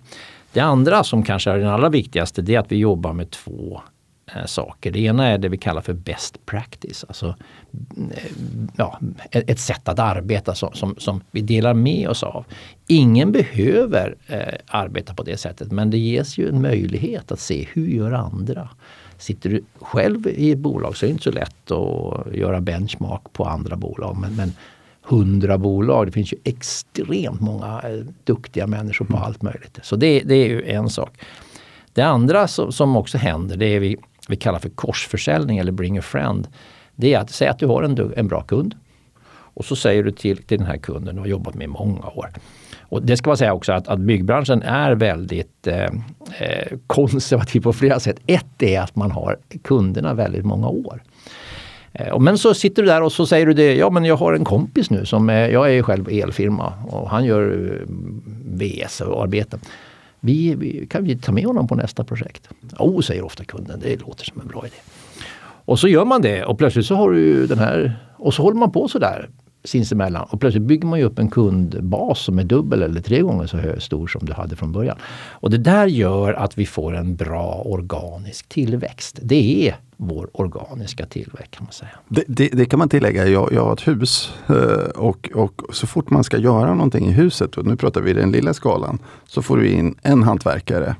Det 0.52 0.60
andra 0.60 1.04
som 1.04 1.22
kanske 1.22 1.50
är 1.50 1.58
den 1.58 1.68
allra 1.68 1.88
viktigaste 1.88 2.42
det 2.42 2.54
är 2.54 2.58
att 2.58 2.72
vi 2.72 2.76
jobbar 2.76 3.12
med 3.12 3.30
två 3.30 3.80
eh, 4.34 4.44
saker. 4.46 4.90
Det 4.90 5.00
ena 5.00 5.26
är 5.26 5.38
det 5.38 5.48
vi 5.48 5.58
kallar 5.58 5.80
för 5.80 5.92
best 5.92 6.46
practice. 6.46 7.04
Alltså 7.08 7.34
mm, 7.96 8.10
eh, 8.10 8.32
ja, 8.76 9.00
ett 9.30 9.60
sätt 9.60 9.88
att 9.88 9.98
arbeta 9.98 10.54
som, 10.54 10.72
som, 10.72 10.94
som, 10.98 11.20
vi 11.30 11.40
delar 11.40 11.74
med 11.74 12.08
oss 12.08 12.22
av. 12.22 12.44
Ingen 12.86 13.32
behöver 13.32 14.16
eh, 14.26 14.54
arbeta 14.66 15.14
på 15.14 15.22
det 15.22 15.36
sättet 15.36 15.72
men 15.72 15.90
det 15.90 15.98
ges 15.98 16.38
ju 16.38 16.48
en 16.48 16.62
möjlighet 16.62 17.32
att 17.32 17.40
se 17.40 17.68
hur 17.72 17.88
gör 17.88 18.12
andra. 18.12 18.68
Sitter 19.18 19.50
du 19.50 19.64
själv 19.80 20.26
i 20.26 20.50
ett 20.50 20.58
bolag 20.58 20.96
så 20.96 21.06
är 21.06 21.08
det 21.08 21.12
inte 21.12 21.24
så 21.24 21.30
lätt 21.30 21.70
att 21.70 22.34
göra 22.34 22.60
benchmark 22.60 23.22
på 23.32 23.44
andra 23.44 23.76
bolag. 23.76 24.16
Men, 24.16 24.36
men 24.36 24.52
100 25.08 25.58
bolag, 25.58 26.06
det 26.06 26.12
finns 26.12 26.32
ju 26.32 26.36
extremt 26.44 27.40
många 27.40 27.82
eh, 27.84 28.04
duktiga 28.24 28.66
människor 28.66 29.04
på 29.04 29.16
mm. 29.16 29.24
allt 29.24 29.42
möjligt. 29.42 29.78
Så 29.82 29.96
det, 29.96 30.20
det, 30.20 30.34
är 30.34 30.48
ju 30.48 30.62
en 30.70 30.90
sak. 30.90 31.18
Det 31.92 32.02
andra 32.02 32.48
som, 32.48 32.72
som 32.72 32.96
också 32.96 33.18
händer 33.18 33.56
det 33.56 33.66
är 33.66 33.80
vi, 33.80 33.96
vi 34.28 34.36
kallar 34.36 34.58
för 34.58 34.68
korsförsäljning 34.68 35.58
eller 35.58 35.72
bring 35.72 35.98
a 35.98 36.02
friend. 36.02 36.48
Det 36.96 37.14
är 37.14 37.18
att 37.18 37.30
säga 37.30 37.50
att 37.50 37.58
du 37.58 37.66
har 37.66 37.82
en, 37.82 38.12
en 38.16 38.28
bra 38.28 38.42
kund 38.42 38.74
och 39.30 39.64
så 39.64 39.76
säger 39.76 40.02
du 40.02 40.10
till, 40.10 40.42
till 40.42 40.58
den 40.58 40.66
här 40.66 40.76
kunden 40.76 41.14
du 41.14 41.20
har 41.20 41.28
jobbat 41.28 41.54
med 41.54 41.64
i 41.64 41.68
många 41.68 42.06
år. 42.06 42.30
Och 42.88 43.02
det 43.02 43.16
ska 43.16 43.30
man 43.30 43.36
säga 43.36 43.54
också 43.54 43.72
att, 43.72 43.88
att 43.88 43.98
byggbranschen 43.98 44.62
är 44.62 44.92
väldigt 44.92 45.66
eh, 45.66 45.84
eh, 46.38 46.78
konservativ 46.86 47.60
på 47.60 47.72
flera 47.72 48.00
sätt. 48.00 48.20
Ett 48.26 48.62
är 48.62 48.80
att 48.80 48.96
man 48.96 49.10
har 49.10 49.38
kunderna 49.64 50.14
väldigt 50.14 50.44
många 50.44 50.68
år. 50.68 51.02
Eh, 51.92 52.18
men 52.18 52.38
så 52.38 52.54
sitter 52.54 52.82
du 52.82 52.88
där 52.88 53.02
och 53.02 53.12
så 53.12 53.26
säger 53.26 53.46
du 53.46 53.52
det, 53.52 53.74
ja 53.74 53.90
men 53.90 54.04
jag 54.04 54.16
har 54.16 54.32
en 54.32 54.44
kompis 54.44 54.90
nu 54.90 55.06
som 55.06 55.30
är, 55.30 55.48
jag 55.48 55.74
är 55.74 55.82
själv 55.82 56.08
elfirma 56.08 56.72
och 56.86 57.10
han 57.10 57.24
gör 57.24 57.72
eh, 57.72 57.94
VS 58.44 59.00
och 59.00 59.22
arbeten. 59.22 59.60
Vi, 60.20 60.54
vi, 60.54 60.86
kan 60.86 61.04
vi 61.04 61.16
ta 61.16 61.32
med 61.32 61.44
honom 61.44 61.68
på 61.68 61.74
nästa 61.74 62.04
projekt? 62.04 62.48
Jo, 62.78 62.96
oh, 62.96 63.00
säger 63.00 63.24
ofta 63.24 63.44
kunden, 63.44 63.80
det 63.82 64.00
låter 64.00 64.24
som 64.24 64.40
en 64.40 64.48
bra 64.48 64.66
idé. 64.66 64.76
Och 65.64 65.78
så 65.78 65.88
gör 65.88 66.04
man 66.04 66.22
det 66.22 66.44
och 66.44 66.58
plötsligt 66.58 66.86
så 66.86 66.94
har 66.94 67.10
du 67.10 67.46
den 67.46 67.58
här 67.58 67.96
och 68.16 68.34
så 68.34 68.42
håller 68.42 68.58
man 68.58 68.70
på 68.70 68.88
sådär 68.88 69.28
sinsemellan 69.68 70.26
och 70.30 70.40
plötsligt 70.40 70.62
bygger 70.62 70.88
man 70.88 70.98
ju 70.98 71.04
upp 71.04 71.18
en 71.18 71.30
kundbas 71.30 72.18
som 72.18 72.38
är 72.38 72.44
dubbel 72.44 72.82
eller 72.82 73.00
tre 73.00 73.20
gånger 73.20 73.46
så 73.46 73.80
stor 73.80 74.06
som 74.06 74.26
du 74.26 74.32
hade 74.32 74.56
från 74.56 74.72
början. 74.72 74.96
Och 75.30 75.50
det 75.50 75.58
där 75.58 75.86
gör 75.86 76.32
att 76.32 76.58
vi 76.58 76.66
får 76.66 76.96
en 76.96 77.16
bra 77.16 77.62
organisk 77.64 78.48
tillväxt. 78.48 79.18
Det 79.22 79.68
är 79.68 79.76
vår 79.96 80.30
organiska 80.32 81.06
tillväxt 81.06 81.50
kan 81.50 81.64
man 81.64 81.72
säga. 81.72 81.90
Det, 82.08 82.24
det, 82.28 82.48
det 82.48 82.64
kan 82.64 82.78
man 82.78 82.88
tillägga. 82.88 83.26
Jag, 83.26 83.52
jag 83.52 83.64
har 83.64 83.72
ett 83.72 83.88
hus 83.88 84.32
eh, 84.46 84.54
och, 84.94 85.30
och 85.34 85.62
så 85.72 85.86
fort 85.86 86.10
man 86.10 86.24
ska 86.24 86.38
göra 86.38 86.74
någonting 86.74 87.06
i 87.06 87.12
huset, 87.12 87.56
och 87.56 87.66
nu 87.66 87.76
pratar 87.76 88.00
vi 88.00 88.12
den 88.12 88.32
lilla 88.32 88.54
skalan, 88.54 88.98
så 89.26 89.42
får 89.42 89.56
du 89.56 89.68
in 89.68 89.94
en 90.02 90.22
hantverkare 90.22 90.96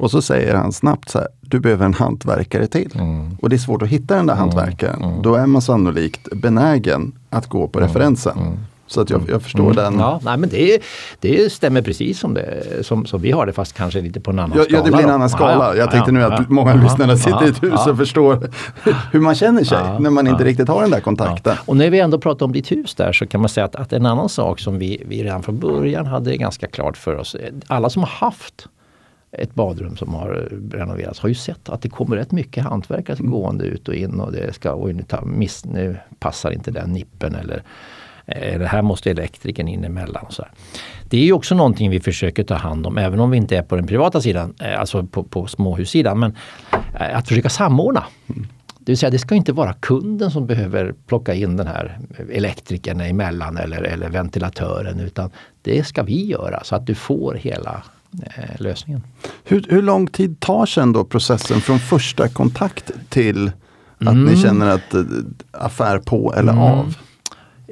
och 0.00 0.10
så 0.10 0.22
säger 0.22 0.54
han 0.54 0.72
snabbt 0.72 1.08
så 1.08 1.18
här, 1.18 1.28
du 1.50 1.60
behöver 1.60 1.84
en 1.84 1.94
hantverkare 1.94 2.66
till. 2.66 2.92
Mm. 2.94 3.36
Och 3.42 3.48
det 3.48 3.56
är 3.56 3.58
svårt 3.58 3.82
att 3.82 3.88
hitta 3.88 4.16
den 4.16 4.26
där 4.26 4.34
mm. 4.34 4.40
hantverkaren. 4.40 5.02
Mm. 5.04 5.22
Då 5.22 5.34
är 5.34 5.46
man 5.46 5.62
sannolikt 5.62 6.28
benägen 6.32 7.12
att 7.30 7.46
gå 7.46 7.68
på 7.68 7.78
mm. 7.78 7.88
referensen. 7.88 8.38
Mm. 8.38 8.58
Så 8.90 9.00
att 9.00 9.10
jag, 9.10 9.22
jag 9.28 9.42
förstår 9.42 9.72
mm. 9.72 9.76
den. 9.76 9.98
Ja, 9.98 10.20
nej, 10.22 10.36
men 10.36 10.48
det, 10.48 10.82
det 11.20 11.52
stämmer 11.52 11.82
precis 11.82 12.20
som, 12.20 12.34
det, 12.34 12.64
som, 12.86 13.06
som 13.06 13.20
vi 13.20 13.30
har 13.30 13.46
det 13.46 13.52
fast 13.52 13.72
kanske 13.72 14.00
lite 14.00 14.20
på 14.20 14.30
en 14.30 14.38
annan 14.38 14.58
ja, 14.58 14.64
skala. 14.64 14.78
Ja, 14.78 14.84
det 14.84 14.90
blir 14.90 15.04
en 15.04 15.10
annan 15.10 15.30
skala. 15.30 15.52
Ja, 15.52 15.74
ja, 15.74 15.76
jag 15.76 15.90
tänkte 15.90 16.12
nu 16.12 16.22
att 16.22 16.48
många 16.48 16.74
lyssnare 16.74 17.16
sitter 17.16 17.46
i 17.46 17.48
ett 17.48 17.62
hus 17.62 17.86
och 17.86 17.96
förstår 17.96 18.50
hur 19.12 19.20
man 19.20 19.34
känner 19.34 19.64
sig 19.64 20.00
när 20.00 20.10
man 20.10 20.26
inte 20.26 20.44
riktigt 20.44 20.68
har 20.68 20.82
den 20.82 20.90
där 20.90 21.00
kontakten. 21.00 21.56
Och 21.66 21.76
när 21.76 21.90
vi 21.90 22.00
ändå 22.00 22.18
pratar 22.18 22.46
om 22.46 22.52
ditt 22.52 22.72
hus 22.72 22.94
där 22.94 23.12
så 23.12 23.26
kan 23.26 23.40
man 23.40 23.48
säga 23.48 23.64
att, 23.64 23.76
att 23.76 23.92
en 23.92 24.06
annan 24.06 24.28
sak 24.28 24.60
som 24.60 24.78
vi, 24.78 25.02
vi 25.06 25.24
redan 25.24 25.42
från 25.42 25.58
början 25.58 26.06
hade 26.06 26.36
ganska 26.36 26.66
klart 26.66 26.96
för 26.96 27.16
oss. 27.16 27.36
Alla 27.66 27.90
som 27.90 28.02
har 28.02 28.10
haft 28.10 28.66
ett 29.32 29.54
badrum 29.54 29.96
som 29.96 30.14
har 30.14 30.48
renoverats 30.72 31.20
har 31.20 31.28
ju 31.28 31.34
sett 31.34 31.68
att 31.68 31.82
det 31.82 31.88
kommer 31.88 32.16
rätt 32.16 32.32
mycket 32.32 32.64
hantverkare 32.64 33.16
mm. 33.20 33.30
gående 33.30 33.64
ut 33.64 33.88
och 33.88 33.94
in 33.94 34.20
och 34.20 34.32
det 34.32 34.54
ska, 34.54 34.74
oj 34.74 34.92
nu, 34.92 35.02
ta, 35.02 35.24
miss, 35.24 35.64
nu 35.64 35.96
passar 36.18 36.50
inte 36.50 36.70
den 36.70 36.92
nippen 36.92 37.34
eller 37.34 37.62
eller 38.32 38.66
här 38.66 38.82
måste 38.82 39.10
elektrikern 39.10 39.68
in 39.68 39.84
emellan. 39.84 40.26
Så 40.28 40.42
här. 40.42 40.52
Det 41.04 41.16
är 41.16 41.24
ju 41.24 41.32
också 41.32 41.54
någonting 41.54 41.90
vi 41.90 42.00
försöker 42.00 42.44
ta 42.44 42.54
hand 42.54 42.86
om 42.86 42.98
även 42.98 43.20
om 43.20 43.30
vi 43.30 43.36
inte 43.36 43.56
är 43.56 43.62
på 43.62 43.76
den 43.76 43.86
privata 43.86 44.20
sidan, 44.20 44.54
eh, 44.60 44.80
alltså 44.80 45.06
på, 45.06 45.22
på 45.22 45.46
småhussidan. 45.46 46.18
Men 46.18 46.36
eh, 47.00 47.16
att 47.16 47.28
försöka 47.28 47.48
samordna. 47.48 48.04
Mm. 48.28 48.46
Det 48.78 48.92
vill 48.92 48.98
säga 48.98 49.10
det 49.10 49.18
ska 49.18 49.34
inte 49.34 49.52
vara 49.52 49.72
kunden 49.72 50.30
som 50.30 50.46
behöver 50.46 50.94
plocka 51.06 51.34
in 51.34 51.56
den 51.56 51.66
här 51.66 51.98
elektrikern 52.32 53.00
emellan 53.00 53.56
eller, 53.56 53.82
eller 53.82 54.08
ventilatören 54.08 55.00
utan 55.00 55.30
det 55.62 55.84
ska 55.84 56.02
vi 56.02 56.26
göra 56.26 56.64
så 56.64 56.76
att 56.76 56.86
du 56.86 56.94
får 56.94 57.34
hela 57.34 57.82
Eh, 58.12 58.44
lösningen. 58.58 59.02
Hur, 59.44 59.66
hur 59.68 59.82
lång 59.82 60.06
tid 60.06 60.40
tar 60.40 60.66
sen 60.66 60.92
då 60.92 61.04
processen 61.04 61.60
från 61.60 61.78
första 61.78 62.28
kontakt 62.28 62.90
till 63.08 63.52
att 63.98 64.08
mm. 64.08 64.24
ni 64.24 64.36
känner 64.36 64.68
att 64.68 64.94
eh, 64.94 65.02
affär 65.50 65.98
på 65.98 66.34
eller 66.34 66.52
mm. 66.52 66.64
av? 66.64 66.96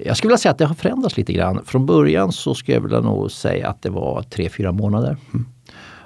Jag 0.04 0.16
skulle 0.16 0.28
vilja 0.28 0.38
säga 0.38 0.52
att 0.52 0.58
det 0.58 0.66
har 0.66 0.74
förändrats 0.74 1.16
lite 1.16 1.32
grann. 1.32 1.60
Från 1.64 1.86
början 1.86 2.32
så 2.32 2.54
skulle 2.54 2.76
jag 2.76 2.82
vilja 2.82 3.00
nog 3.00 3.30
säga 3.30 3.68
att 3.68 3.82
det 3.82 3.90
var 3.90 4.22
tre 4.22 4.48
fyra 4.48 4.72
månader. 4.72 5.16
Mm. 5.34 5.46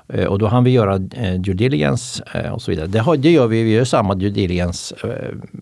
Eh, 0.09 0.25
och 0.25 0.38
då 0.38 0.47
hann 0.47 0.64
vi 0.64 0.71
göra 0.71 0.99
due 0.99 1.55
diligence 1.55 2.23
och 2.53 2.62
så 2.62 2.71
vidare. 2.71 2.87
Det, 2.87 2.99
har, 2.99 3.16
det 3.16 3.31
gör 3.31 3.47
vi, 3.47 3.62
vi 3.62 3.71
gör 3.73 3.85
samma 3.85 4.14
due 4.14 4.31
diligence 4.31 4.95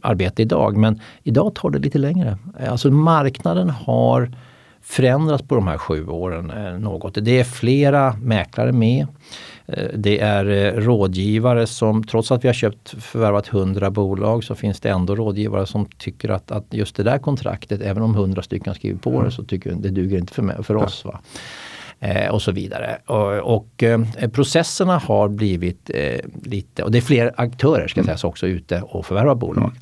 arbete 0.02 0.42
idag 0.42 0.76
men 0.76 1.00
idag 1.22 1.54
tar 1.54 1.70
det 1.70 1.78
lite 1.78 1.98
längre. 1.98 2.38
Alltså 2.68 2.90
marknaden 2.90 3.70
har 3.70 4.32
förändrats 4.82 5.42
på 5.48 5.54
de 5.54 5.68
här 5.68 5.78
sju 5.78 6.06
åren 6.06 6.50
eh, 6.50 6.78
något. 6.78 7.18
Det 7.24 7.40
är 7.40 7.44
flera 7.44 8.16
mäklare 8.22 8.72
med. 8.72 9.06
Eh, 9.66 9.88
det 9.94 10.20
är 10.20 10.44
eh, 10.50 10.80
rådgivare 10.80 11.66
som, 11.66 12.04
trots 12.04 12.30
att 12.32 12.44
vi 12.44 12.48
har 12.48 12.54
köpt 12.54 13.02
förvärvat 13.02 13.48
100 13.48 13.90
bolag 13.90 14.44
så 14.44 14.54
finns 14.54 14.80
det 14.80 14.88
ändå 14.88 15.14
rådgivare 15.14 15.66
som 15.66 15.86
tycker 15.98 16.28
att, 16.28 16.50
att 16.50 16.66
just 16.70 16.96
det 16.96 17.02
där 17.02 17.18
kontraktet, 17.18 17.80
även 17.80 18.02
om 18.02 18.14
100 18.14 18.42
stycken 18.42 18.74
skriver 18.74 18.98
på 18.98 19.10
mm. 19.10 19.24
det, 19.24 19.30
så 19.30 19.44
tycker 19.44 19.72
det 19.72 19.90
duger 19.90 20.18
inte 20.18 20.34
för, 20.34 20.62
för 20.62 20.76
oss. 20.76 21.04
Va? 21.04 21.20
Och 22.30 22.42
så 22.42 22.52
vidare. 22.52 22.98
Och, 23.06 23.54
och 23.54 23.84
processerna 24.32 24.98
har 24.98 25.28
blivit 25.28 25.90
eh, 25.94 26.20
lite, 26.44 26.82
och 26.82 26.90
det 26.90 26.98
är 26.98 27.02
fler 27.02 27.32
aktörer 27.36 27.88
ska 27.88 28.00
mm. 28.00 28.06
sägas 28.06 28.24
också 28.24 28.46
ute 28.46 28.82
och 28.82 29.06
förvärvar 29.06 29.34
bolag. 29.34 29.64
Mm. 29.64 29.76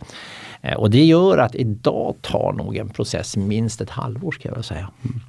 Eh, 0.61 0.75
och 0.75 0.91
det 0.91 1.05
gör 1.05 1.39
att 1.39 1.55
idag 1.55 2.15
tar 2.21 2.53
nog 2.53 2.77
en 2.77 2.89
process 2.89 3.37
minst 3.37 3.81
ett 3.81 3.91
halvår 3.91 4.33
ska 4.33 4.49
jag 4.49 4.65
säga. 4.65 4.91
Mm. 5.05 5.21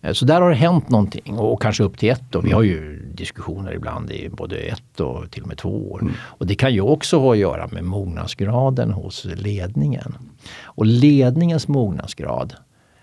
Eh, 0.00 0.12
så 0.12 0.24
där 0.24 0.40
har 0.40 0.50
det 0.50 0.56
hänt 0.56 0.88
någonting 0.88 1.38
och 1.38 1.62
kanske 1.62 1.82
upp 1.82 1.98
till 1.98 2.10
ett 2.10 2.36
år. 2.36 2.42
Vi 2.42 2.52
har 2.52 2.62
ju 2.62 3.06
diskussioner 3.14 3.72
ibland 3.72 4.10
i 4.10 4.28
både 4.28 4.56
ett 4.56 5.00
och 5.00 5.30
till 5.30 5.42
och 5.42 5.48
med 5.48 5.58
två 5.58 5.92
år. 5.92 6.02
Mm. 6.02 6.14
Och 6.20 6.46
det 6.46 6.54
kan 6.54 6.74
ju 6.74 6.80
också 6.80 7.18
ha 7.18 7.32
att 7.32 7.38
göra 7.38 7.66
med 7.66 7.84
mognadsgraden 7.84 8.90
hos 8.90 9.24
ledningen. 9.24 10.16
Och 10.62 10.86
ledningens 10.86 11.68
mognadsgrad, 11.68 12.54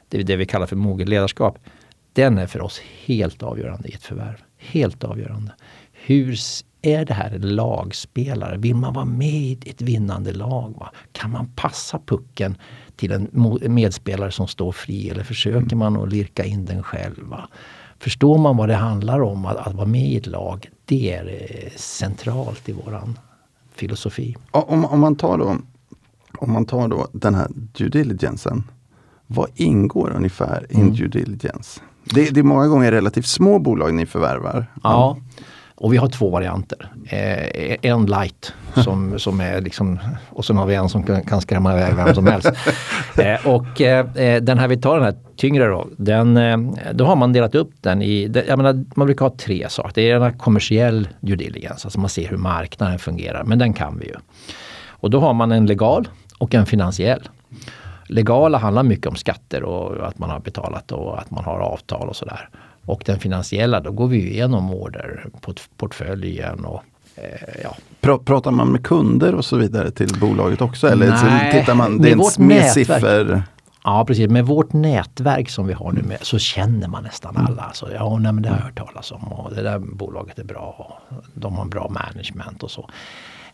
det 0.10 0.18
är 0.20 0.24
det 0.24 0.36
vi 0.36 0.46
kallar 0.46 0.66
för 0.66 0.76
moget 0.76 1.10
ledarskap, 1.10 1.60
den 2.14 2.38
är 2.38 2.48
för 2.48 2.62
oss 2.62 2.82
helt 3.06 3.44
avgörande 3.44 3.90
i 3.90 3.94
ett 3.94 4.04
förvärv. 4.04 4.38
Helt 4.58 5.04
avgörande. 5.04 5.52
Hur 5.92 6.36
är 6.82 7.06
det 7.06 7.14
här 7.14 7.32
en 7.32 7.56
lagspelare? 7.56 8.58
Vill 8.58 8.76
man 8.76 8.94
vara 8.94 9.06
med 9.06 9.30
i 9.30 9.60
ett 9.66 9.82
vinnande 9.82 10.34
lag? 10.34 10.74
Va? 10.80 10.92
Kan 11.12 11.32
man 11.32 11.48
passa 11.56 12.00
pucken 12.06 12.58
till 12.96 13.12
en 13.12 13.30
medspelare 13.68 14.32
som 14.32 14.48
står 14.48 14.72
fri 14.72 15.10
eller 15.10 15.24
försöker 15.24 15.76
man 15.76 15.98
att 15.98 16.10
lirka 16.10 16.46
in 16.46 16.66
den 16.66 16.84
själv? 16.84 17.24
Va? 17.24 17.50
Förstår 18.00 18.38
man 18.38 18.58
vad 18.58 18.70
det 18.70 18.76
handlar 18.76 19.22
om 19.22 19.46
att, 19.46 19.58
att 19.58 19.74
vara 19.74 19.88
med 19.88 20.12
i 20.12 20.18
ett 20.18 20.28
lag? 20.28 20.70
Det 20.86 21.14
är 21.14 21.26
eh, 21.28 21.72
centralt 21.76 22.70
i 22.70 22.72
våran 22.72 23.20
filosofi. 23.76 24.36
Om, 24.52 24.86
om, 24.86 25.00
man 25.00 25.16
tar 25.16 25.38
då, 25.38 25.58
om 26.38 26.52
man 26.52 26.66
tar 26.66 26.88
då 26.88 27.08
den 27.14 27.36
här 27.36 27.48
due 27.52 27.90
diligencen. 27.90 28.64
Vad 29.28 29.50
ingår 29.56 30.14
ungefär 30.16 30.68
i 30.70 30.76
mm. 30.76 30.94
due 30.94 31.08
diligence? 31.08 31.82
Det, 32.04 32.30
det, 32.30 32.40
är 32.40 32.44
många 32.44 32.68
gånger 32.68 32.92
relativt 32.92 33.26
små 33.26 33.60
bolag 33.60 33.94
ni 33.94 34.06
förvärvar. 34.06 34.66
Ja. 34.84 35.18
Och 35.82 35.94
vi 35.94 35.98
har 35.98 36.08
två 36.08 36.30
varianter. 36.30 36.92
Eh, 37.06 37.78
en 37.82 38.06
light 38.06 38.54
som, 38.74 39.20
som 39.20 39.42
är 39.42 39.62
liksom, 39.62 40.00
och 40.30 40.46
sen 40.46 40.58
har 40.58 40.66
vi 40.66 40.76
en 40.76 40.90
som 40.90 41.04
kan, 41.04 41.42
skrämma 41.42 41.74
iväg 41.74 41.96
vem 41.96 42.16
som 42.16 42.28
helst. 42.28 42.52
Eh, 43.18 43.48
och 43.48 43.82
eh, 43.82 44.42
den 44.42 44.60
här 44.60 44.68
vi 44.68 44.78
tar 44.78 44.96
den 44.96 45.04
här 45.04 45.16
tyngre 45.36 45.68
då, 45.68 45.88
den, 45.98 46.38
eh, 46.38 46.58
då 46.94 47.06
har 47.06 47.16
man 47.16 47.34
delat 47.34 47.56
upp 47.56 47.72
den 47.82 48.02
i, 48.02 48.44
jag 48.48 48.58
menar, 48.58 48.86
man 48.96 49.08
brukar 49.08 49.26
ha 49.26 49.36
tre 49.38 49.70
saker. 49.70 49.92
Det 49.96 50.12
är 50.12 50.20
en 50.20 50.38
kommersiell 50.38 51.08
due 51.20 51.36
diligence, 51.36 51.88
alltså 51.88 52.00
man 52.00 52.10
ser 52.10 52.28
hur 52.28 52.38
marknaden 52.38 53.00
fungerar, 53.00 53.44
men 53.44 53.60
den 53.60 53.74
kan 53.74 54.00
vi 54.00 54.06
ju. 54.06 54.16
Och 54.88 55.10
då 55.10 55.20
har 55.20 55.34
man 55.34 55.52
en 55.52 55.66
legal 55.66 56.08
och 56.38 56.56
en 56.56 56.66
finansiell. 56.66 57.30
Legala 58.08 58.58
handlar 58.58 58.84
mycket 58.84 59.08
om 59.08 59.16
skatter 59.16 59.64
och 59.64 60.08
att 60.08 60.18
man 60.18 60.30
har 60.30 60.40
betalat 60.40 60.92
och 60.92 61.20
att 61.20 61.32
man 61.32 61.44
har 61.44 61.60
avtal 61.60 62.10
och 62.10 62.16
sådär. 62.16 62.50
Och 62.86 63.04
den 63.06 63.20
finansiella, 63.20 63.80
då 63.80 63.92
går 63.92 64.08
vi 64.08 64.32
igenom 64.32 64.74
orderportföljen 64.74 66.66
och 66.66 66.84
eh, 67.16 67.24
ja. 67.64 67.78
Pratar 68.26 68.52
man 68.52 68.72
med 68.72 68.86
kunder 68.86 69.36
och 69.36 69.46
så 69.46 69.58
vidare 69.58 69.92
till 69.92 70.20
bolaget 70.20 70.62
också? 70.62 70.88
Eller 70.88 71.08
Nej, 71.08 71.52
tittar 71.52 71.76
man, 71.76 71.98
det 72.02 72.12
är 72.12 72.42
mer 72.42 72.64
siffror? 72.64 73.44
Ja 73.84 74.06
precis, 74.06 74.30
med 74.30 74.46
vårt 74.46 74.74
nätverk 74.74 75.50
som 75.50 75.68
vi 75.68 75.74
har 75.74 75.92
nu 75.92 76.02
med, 76.02 76.18
så 76.22 76.40
känner 76.40 76.88
man 76.88 77.04
nästan 77.04 77.36
mm. 77.36 77.48
alla. 77.48 77.72
Så, 77.74 77.88
ja, 77.94 78.18
nej, 78.18 78.32
men 78.32 78.44
det 78.44 78.50
har 78.50 78.58
jag 78.58 78.64
hört 78.64 78.78
talas 78.78 79.12
om 79.12 79.24
och 79.24 79.56
det 79.56 79.62
där 79.62 79.80
bolaget 79.80 80.40
är 80.40 80.44
bra. 80.44 80.76
Och 81.10 81.16
de 81.34 81.56
har 81.56 81.66
bra 81.66 81.90
management 81.90 82.64
och 82.64 82.72
så. 82.72 82.90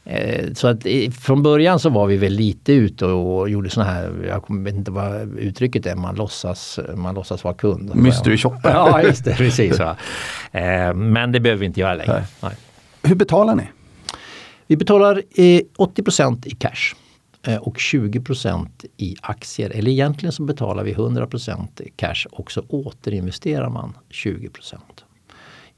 Eh, 0.10 0.54
så 0.54 0.67
att 0.67 0.86
från 1.20 1.43
början 1.43 1.80
så 1.80 1.89
var 1.89 2.08
vi 2.08 2.17
väl 2.17 2.34
lite 2.34 2.74
ute 2.74 3.06
och 3.06 3.50
gjorde 3.50 3.70
såna 3.70 3.86
här, 3.86 4.12
jag 4.28 4.63
vet 4.63 4.74
inte 4.74 4.91
vad 4.91 5.38
uttrycket 5.38 5.86
är, 5.86 5.96
man 5.96 6.15
låtsas, 6.15 6.80
man 6.96 7.15
låtsas 7.15 7.43
vara 7.43 7.54
kund. 7.54 7.96
Mystery 7.96 8.38
shopper. 8.38 8.70
Ja, 8.70 9.02
just 9.04 9.26
det, 9.26 9.36
precis. 9.36 9.80
Va? 9.80 9.98
Eh, 10.52 10.93
men 10.93 11.32
det 11.32 11.39
behöver 11.39 11.60
vi 11.60 11.65
inte 11.65 11.80
göra 11.80 11.93
längre. 11.93 12.13
Nej. 12.13 12.24
Nej. 12.41 12.56
Hur 13.04 13.15
betalar 13.15 13.56
ni? 13.56 13.63
Vi 14.67 14.78
betalar 14.78 15.22
80% 15.78 16.48
i 16.48 16.52
cash 16.52 16.96
och 17.62 17.76
20% 17.78 18.67
i 18.98 19.15
aktier. 19.22 19.70
Eller 19.70 19.91
egentligen 19.91 20.32
så 20.32 20.43
betalar 20.43 20.84
vi 20.84 20.93
100% 20.93 21.67
cash 21.96 22.28
och 22.32 22.52
så 22.52 22.62
återinvesterar 22.62 23.70
man 23.70 23.93
20% 24.10 24.78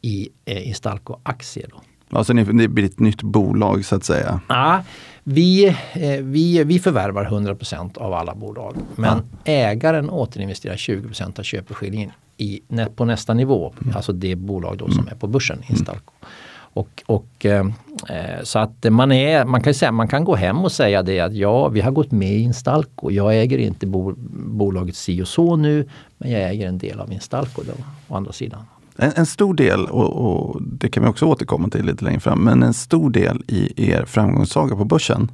i 0.01 0.29
Instalco-aktier. 0.45 1.67
Då. 1.71 1.81
Alltså 2.09 2.33
det 2.33 2.67
blir 2.67 2.85
ett 2.85 2.99
nytt 2.99 3.21
bolag 3.21 3.85
så 3.85 3.95
att 3.95 4.03
säga? 4.03 4.39
Ja, 4.47 4.83
vi, 5.23 5.67
eh, 5.93 6.21
vi, 6.21 6.63
vi 6.63 6.79
förvärvar 6.79 7.25
100 7.25 7.55
av 7.95 8.13
alla 8.13 8.35
bolag. 8.35 8.75
Men 8.95 9.21
ja. 9.43 9.51
ägaren 9.51 10.09
återinvesterar 10.09 10.75
20 10.75 11.09
av 11.37 11.43
köpeskillingen 11.43 12.11
i, 12.37 12.61
på 12.95 13.05
nästa 13.05 13.33
nivå. 13.33 13.73
Mm. 13.81 13.95
Alltså 13.95 14.13
det 14.13 14.35
bolag 14.35 14.77
då 14.77 14.87
som 14.87 14.99
mm. 14.99 15.13
är 15.13 15.17
på 15.17 15.27
börsen, 15.27 15.63
Instalco. 15.69 16.13
Mm. 16.21 16.29
Och, 16.73 17.03
och 17.05 17.45
eh, 17.45 17.65
eh, 18.09 18.43
så 18.43 18.59
att 18.59 18.85
man, 18.89 19.11
är, 19.11 19.45
man, 19.45 19.61
kan 19.61 19.73
säga, 19.73 19.91
man 19.91 20.07
kan 20.07 20.23
gå 20.23 20.35
hem 20.35 20.57
och 20.57 20.71
säga 20.71 21.03
det 21.03 21.19
att 21.19 21.33
ja, 21.33 21.67
vi 21.67 21.81
har 21.81 21.91
gått 21.91 22.11
med 22.11 22.31
i 22.31 22.39
Instalco. 22.39 23.11
Jag 23.11 23.37
äger 23.37 23.57
inte 23.57 23.87
bo, 23.87 24.13
bolaget 24.33 24.95
si 24.95 25.21
och 25.21 25.27
så 25.27 25.55
nu, 25.55 25.87
men 26.17 26.31
jag 26.31 26.41
äger 26.41 26.67
en 26.67 26.77
del 26.77 26.99
av 26.99 27.13
Instalco 27.13 27.63
då, 27.63 27.73
å 28.07 28.15
andra 28.15 28.31
sidan. 28.31 28.65
En, 29.01 29.11
en 29.15 29.25
stor 29.25 29.53
del, 29.53 29.85
och, 29.85 30.13
och, 30.13 30.61
det 30.61 30.89
kan 30.89 31.03
vi 31.03 31.09
också 31.09 31.25
återkomma 31.25 31.69
till 31.69 31.85
lite 31.85 32.05
längre 32.05 32.19
fram, 32.19 32.43
men 32.43 32.63
en 32.63 32.73
stor 32.73 33.09
del 33.09 33.43
i 33.47 33.91
er 33.91 34.05
framgångssaga 34.05 34.75
på 34.75 34.85
börsen, 34.85 35.31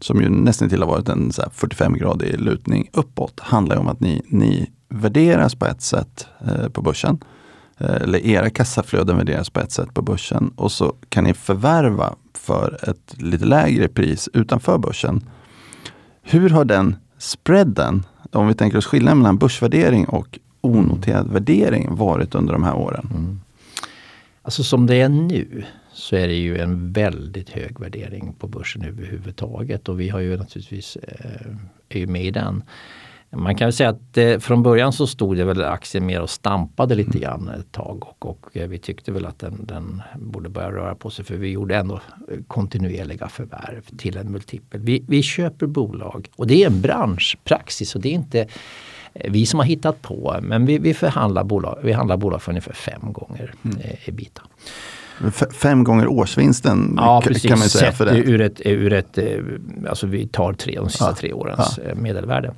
som 0.00 0.20
ju 0.20 0.28
nästan 0.28 0.68
till 0.68 0.82
har 0.82 0.88
varit 0.88 1.08
en 1.08 1.30
45-gradig 1.30 2.36
lutning 2.36 2.90
uppåt, 2.92 3.40
handlar 3.40 3.76
om 3.76 3.88
att 3.88 4.00
ni, 4.00 4.22
ni 4.28 4.70
värderas 4.88 5.54
på 5.54 5.66
ett 5.66 5.82
sätt 5.82 6.26
eh, 6.40 6.68
på 6.68 6.82
börsen. 6.82 7.18
Eh, 7.78 7.94
eller 7.94 8.26
era 8.26 8.50
kassaflöden 8.50 9.16
värderas 9.16 9.50
på 9.50 9.60
ett 9.60 9.72
sätt 9.72 9.94
på 9.94 10.02
börsen 10.02 10.52
och 10.56 10.72
så 10.72 10.94
kan 11.08 11.24
ni 11.24 11.34
förvärva 11.34 12.14
för 12.34 12.90
ett 12.90 13.22
lite 13.22 13.44
lägre 13.44 13.88
pris 13.88 14.28
utanför 14.32 14.78
börsen. 14.78 15.28
Hur 16.22 16.50
har 16.50 16.64
den 16.64 16.96
spreaden, 17.18 18.06
om 18.32 18.48
vi 18.48 18.54
tänker 18.54 18.78
oss 18.78 18.86
skillnaden 18.86 19.18
mellan 19.18 19.38
börsvärdering 19.38 20.08
och 20.08 20.38
onoterad 20.60 21.32
värdering 21.32 21.94
varit 21.94 22.34
under 22.34 22.52
de 22.52 22.64
här 22.64 22.74
åren? 22.74 23.08
Mm. 23.10 23.40
Alltså 24.42 24.64
som 24.64 24.86
det 24.86 25.00
är 25.00 25.08
nu 25.08 25.64
så 25.92 26.16
är 26.16 26.28
det 26.28 26.34
ju 26.34 26.58
en 26.58 26.92
väldigt 26.92 27.50
hög 27.50 27.80
värdering 27.80 28.34
på 28.38 28.46
börsen 28.46 28.84
överhuvudtaget 28.84 29.88
och 29.88 30.00
vi 30.00 30.08
har 30.08 30.20
ju 30.20 30.36
naturligtvis 30.36 30.96
eh, 30.96 31.56
är 31.88 31.98
ju 31.98 32.06
med 32.06 32.24
i 32.24 32.30
den. 32.30 32.62
Man 33.32 33.56
kan 33.56 33.72
säga 33.72 33.88
att 33.88 34.16
eh, 34.16 34.38
från 34.38 34.62
början 34.62 34.92
så 34.92 35.06
stod 35.06 35.36
det 35.36 35.44
väl 35.44 35.64
aktien 35.64 36.06
mer 36.06 36.20
och 36.20 36.30
stampade 36.30 36.94
lite 36.94 37.18
mm. 37.18 37.22
grann 37.22 37.48
ett 37.48 37.72
tag 37.72 38.02
och, 38.02 38.26
och 38.26 38.56
eh, 38.56 38.68
vi 38.68 38.78
tyckte 38.78 39.12
väl 39.12 39.26
att 39.26 39.38
den, 39.38 39.64
den, 39.66 40.02
borde 40.16 40.48
börja 40.48 40.72
röra 40.72 40.94
på 40.94 41.10
sig 41.10 41.24
för 41.24 41.36
vi 41.36 41.48
gjorde 41.48 41.76
ändå 41.76 42.00
kontinuerliga 42.46 43.28
förvärv 43.28 43.82
till 43.98 44.16
en 44.16 44.32
multipel. 44.32 44.80
Vi, 44.80 45.04
vi 45.08 45.22
köper 45.22 45.66
bolag 45.66 46.28
och 46.36 46.46
det 46.46 46.62
är 46.62 46.66
en 46.66 46.80
branschpraxis 46.80 47.94
och 47.94 48.00
det 48.00 48.08
är 48.08 48.14
inte 48.14 48.46
vi 49.28 49.46
som 49.46 49.60
har 49.60 49.66
hittat 49.66 50.02
på, 50.02 50.36
men 50.42 50.66
vi, 50.66 50.78
vi, 50.78 50.94
förhandlar 50.94 51.44
bolag, 51.44 51.78
vi 51.82 51.92
handlar 51.92 52.16
bolag 52.16 52.42
för 52.42 52.52
ungefär 52.52 52.72
fem 52.72 53.12
gånger 53.12 53.54
mm. 53.62 53.78
Eh, 53.80 54.08
ebita. 54.08 54.42
Fem 55.52 55.84
gånger 55.84 56.06
årsvinsten 56.06 56.94
ja, 56.96 57.22
precis. 57.24 57.50
kan 57.50 57.58
man 57.58 57.68
säga 57.68 57.92
för 57.92 58.06
det. 58.06 58.18
Ur 58.18 58.40
ett, 58.40 58.60
ur 58.64 58.92
ett, 58.92 59.18
eh, 59.18 59.24
alltså 59.88 60.06
vi 60.06 60.26
tar 60.26 60.52
tre, 60.52 60.76
de 60.76 60.88
sista 60.88 61.04
ja. 61.04 61.14
tre 61.14 61.32
årens 61.32 61.78
ja. 61.84 61.90
Eh, 61.90 61.96
medelvärde. 61.96 62.54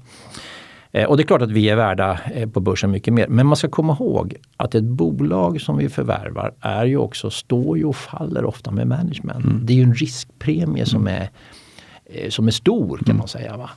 Och 1.08 1.16
det 1.16 1.22
är 1.22 1.26
klart 1.26 1.42
att 1.42 1.50
vi 1.50 1.68
är 1.68 1.76
värda 1.76 2.20
på 2.52 2.60
börsen 2.60 2.90
mycket 2.90 3.14
mer. 3.14 3.26
Men 3.28 3.46
man 3.46 3.56
ska 3.56 3.68
komma 3.68 3.92
ihåg 3.92 4.34
att 4.56 4.74
ett 4.74 4.84
bolag 4.84 5.60
som 5.60 5.76
vi 5.76 5.88
förvärvar 5.88 6.54
är 6.60 6.84
ju 6.84 6.96
också, 6.96 7.30
står 7.30 7.78
ju 7.78 7.84
och 7.84 7.96
faller 7.96 8.44
ofta 8.44 8.70
med 8.70 8.86
management. 8.86 9.44
Mm. 9.44 9.66
Det 9.66 9.72
är 9.72 9.76
ju 9.76 9.82
en 9.82 9.94
riskpremie 9.94 10.86
som 10.86 11.06
mm. 11.06 11.22
är, 11.22 12.30
som 12.30 12.46
är 12.46 12.50
stor 12.50 12.96
kan 12.96 13.06
mm. 13.06 13.16
man 13.16 13.28
säga. 13.28 13.56
Va? 13.56 13.70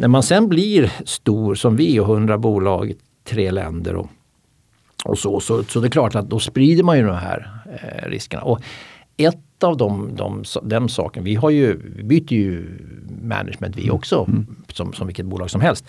När 0.00 0.08
man 0.08 0.22
sen 0.22 0.48
blir 0.48 0.92
stor 1.04 1.54
som 1.54 1.76
vi 1.76 2.00
och 2.00 2.08
100 2.08 2.38
bolag 2.38 2.92
tre 3.24 3.50
länder 3.50 3.96
och, 3.96 4.08
och 5.04 5.18
så, 5.18 5.40
så, 5.40 5.64
så 5.64 5.80
det 5.80 5.86
är 5.86 5.90
klart 5.90 6.14
att 6.14 6.30
då 6.30 6.38
sprider 6.38 6.82
man 6.82 6.98
ju 6.98 7.06
de 7.06 7.16
här 7.16 7.50
eh, 7.82 8.08
riskerna. 8.08 8.42
Och 8.42 8.60
ett 9.16 9.62
av 9.64 9.76
de, 9.76 10.10
de, 10.16 10.44
de 10.62 10.88
sakerna, 10.88 11.24
vi 11.24 11.34
har 11.34 11.50
ju, 11.50 11.80
vi 11.96 12.02
byter 12.02 12.32
ju 12.32 12.78
management 13.22 13.76
vi 13.76 13.90
också 13.90 14.24
mm. 14.28 14.56
som, 14.72 14.92
som 14.92 15.06
vilket 15.06 15.26
bolag 15.26 15.50
som 15.50 15.60
helst. 15.60 15.84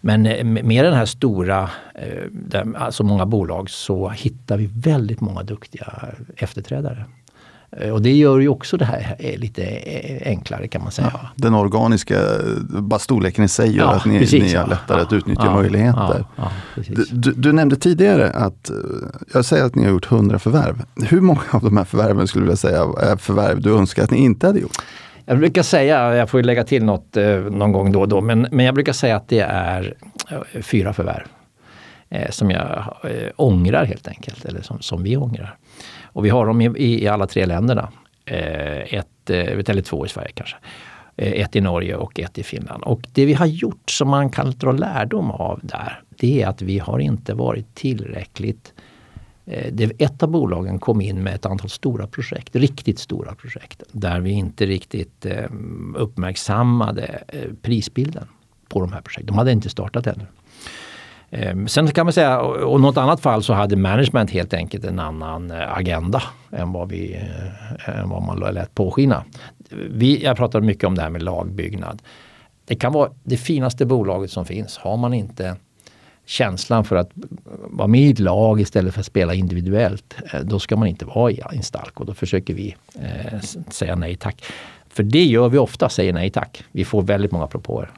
Men 0.00 0.26
eh, 0.26 0.44
med 0.44 0.84
den 0.84 0.94
här 0.94 1.06
stora, 1.06 1.70
eh, 1.94 2.62
alltså 2.76 3.04
många 3.04 3.26
bolag 3.26 3.70
så 3.70 4.08
hittar 4.08 4.58
vi 4.58 4.66
väldigt 4.66 5.20
många 5.20 5.42
duktiga 5.42 6.14
efterträdare. 6.36 7.04
Eh, 7.80 7.90
och 7.90 8.02
det 8.02 8.12
gör 8.12 8.38
ju 8.38 8.48
också 8.48 8.76
det 8.76 8.84
här 8.84 9.16
eh, 9.18 9.38
lite 9.38 9.62
eh, 9.64 10.28
enklare 10.28 10.68
kan 10.68 10.82
man 10.82 10.92
säga. 10.92 11.10
Ja, 11.12 11.28
den 11.36 11.54
organiska, 11.54 12.20
bara 12.68 13.00
storleken 13.00 13.44
i 13.44 13.48
sig 13.48 13.76
gör 13.76 13.84
ja, 13.84 13.94
att 13.94 14.04
ni, 14.04 14.18
precis, 14.18 14.42
ni 14.42 14.54
har 14.54 14.66
lättare 14.66 14.98
ja, 14.98 15.06
att 15.06 15.12
utnyttja 15.12 15.54
möjligheter. 15.54 16.24
Du, 17.10 17.32
du, 17.32 17.52
nämnde 17.52 17.76
tidigare 17.76 18.30
att, 18.30 18.70
jag 19.34 19.44
säger 19.44 19.64
att 19.64 19.74
ni 19.74 19.84
har 19.84 19.90
gjort 19.90 20.12
100 20.12 20.38
förvärv. 20.38 20.82
Hur 21.08 21.20
många 21.20 21.40
av 21.50 21.62
de 21.62 21.76
här 21.76 21.84
förvärven 21.84 22.26
skulle 22.26 22.50
du 22.50 22.56
säga 22.56 22.80
är 22.82 23.16
förvärv 23.16 23.60
du 23.60 23.76
önskar 23.76 24.04
att 24.04 24.10
ni 24.10 24.18
inte 24.18 24.46
hade 24.46 24.60
gjort? 24.60 24.76
Jag 25.26 25.38
brukar 25.38 25.62
säga, 25.62 26.14
jag 26.14 26.30
får 26.30 26.42
lägga 26.42 26.64
till 26.64 26.84
något 26.84 27.16
någon 27.50 27.72
gång 27.72 27.92
då 27.92 28.00
och 28.00 28.08
då, 28.08 28.20
men, 28.20 28.46
men 28.50 28.66
jag 28.66 28.74
brukar 28.74 28.92
säga 28.92 29.16
att 29.16 29.28
det 29.28 29.40
är 29.40 29.94
fyra 30.62 30.92
förvärv. 30.92 31.26
som 32.30 32.50
jag 32.50 32.84
ångrar 33.36 33.84
helt 33.84 34.08
enkelt, 34.08 34.44
eller 34.44 34.62
som, 34.62 34.80
som 34.80 35.02
vi 35.02 35.16
ångrar. 35.16 35.56
Och 36.14 36.24
vi 36.24 36.30
har 36.30 36.46
dem 36.46 36.60
i, 36.60 37.02
i 37.02 37.08
alla 37.08 37.26
tre 37.26 37.46
länderna. 37.46 37.88
Eh, 38.24 38.94
ett, 38.94 39.30
eh, 39.30 39.58
eller 39.68 39.82
två 39.82 40.06
i 40.06 40.08
Sverige 40.08 40.30
kanske. 40.34 40.56
Eh, 41.16 41.32
ett 41.32 41.56
i 41.56 41.60
Norge 41.60 41.96
och 41.96 42.20
ett 42.20 42.38
i 42.38 42.42
Finland. 42.42 42.82
Och 42.82 43.08
det 43.12 43.26
vi 43.26 43.32
har 43.32 43.46
gjort 43.46 43.90
som 43.90 44.08
man 44.08 44.30
kan 44.30 44.50
dra 44.50 44.72
lärdom 44.72 45.30
av 45.30 45.60
där, 45.62 46.02
det 46.08 46.42
är 46.42 46.46
att 46.46 46.62
vi 46.62 46.78
har 46.78 46.98
inte 46.98 47.34
varit 47.34 47.74
tillräckligt 47.74 48.72
eh, 49.46 49.90
ett 49.98 50.22
av 50.22 50.28
bolagen 50.28 50.78
kom 50.78 51.00
in 51.00 51.22
med 51.22 51.34
ett 51.34 51.46
antal 51.46 51.70
stora 51.70 52.06
projekt, 52.06 52.56
riktigt 52.56 52.98
stora 52.98 53.34
projekt, 53.34 53.82
där 53.92 54.20
vi 54.20 54.30
inte 54.30 54.66
riktigt 54.66 55.26
uppmärksammade 55.94 57.24
prisbilden 57.62 58.26
på 58.68 58.80
de 58.80 58.92
här 58.92 59.00
projekten. 59.00 59.26
De 59.26 59.38
hade 59.38 59.52
inte 59.52 59.68
startat 59.68 60.06
ännu. 60.06 60.26
Ehm, 61.34 61.68
sen 61.68 61.88
kan 61.88 62.06
man 62.06 62.12
säga, 62.12 62.40
och 62.40 62.80
något 62.80 62.96
annat 62.96 63.20
fall 63.20 63.42
så 63.42 63.52
hade 63.52 63.76
management 63.76 64.30
helt 64.30 64.54
enkelt 64.54 64.84
en 64.84 64.98
annan 64.98 65.50
eh, 65.50 65.76
agenda 65.76 66.22
än 66.52 66.72
vad, 66.72 66.88
vi, 66.88 67.14
eh, 67.14 67.98
än 68.00 68.08
vad 68.08 68.22
man 68.22 68.54
lät 68.54 68.74
påskina. 68.74 69.24
Vi, 69.90 70.24
jag 70.24 70.36
pratar 70.36 70.60
mycket 70.60 70.84
om 70.84 70.94
det 70.94 71.02
här 71.02 71.10
med 71.10 71.22
lagbyggnad. 71.22 72.02
Det 72.64 72.74
kan 72.74 72.92
vara 72.92 73.10
det 73.24 73.36
finaste 73.36 73.86
bolaget 73.86 74.30
som 74.30 74.44
finns. 74.44 74.78
Har 74.78 74.96
man 74.96 75.14
inte 75.14 75.56
känslan 76.26 76.84
för 76.84 76.96
att 76.96 77.10
vara 77.70 77.88
med 77.88 78.00
i 78.00 78.10
ett 78.10 78.18
lag 78.18 78.60
istället 78.60 78.94
för 78.94 79.00
att 79.00 79.06
spela 79.06 79.34
individuellt, 79.34 80.16
eh, 80.32 80.40
då 80.40 80.58
ska 80.58 80.76
man 80.76 80.88
inte 80.88 81.04
vara 81.04 81.30
i 81.30 81.40
Instalco. 81.52 82.04
Då 82.04 82.14
försöker 82.14 82.54
vi 82.54 82.76
eh, 82.94 83.40
säga 83.70 83.96
nej 83.96 84.16
tack. 84.16 84.44
För 84.94 85.02
det 85.02 85.24
gör 85.24 85.48
vi 85.48 85.58
ofta, 85.58 85.88
säger 85.88 86.12
nej 86.12 86.30
tack. 86.30 86.64
Vi 86.72 86.84
får 86.84 87.02
väldigt 87.02 87.32
många 87.32 87.46
propåer. 87.46 87.90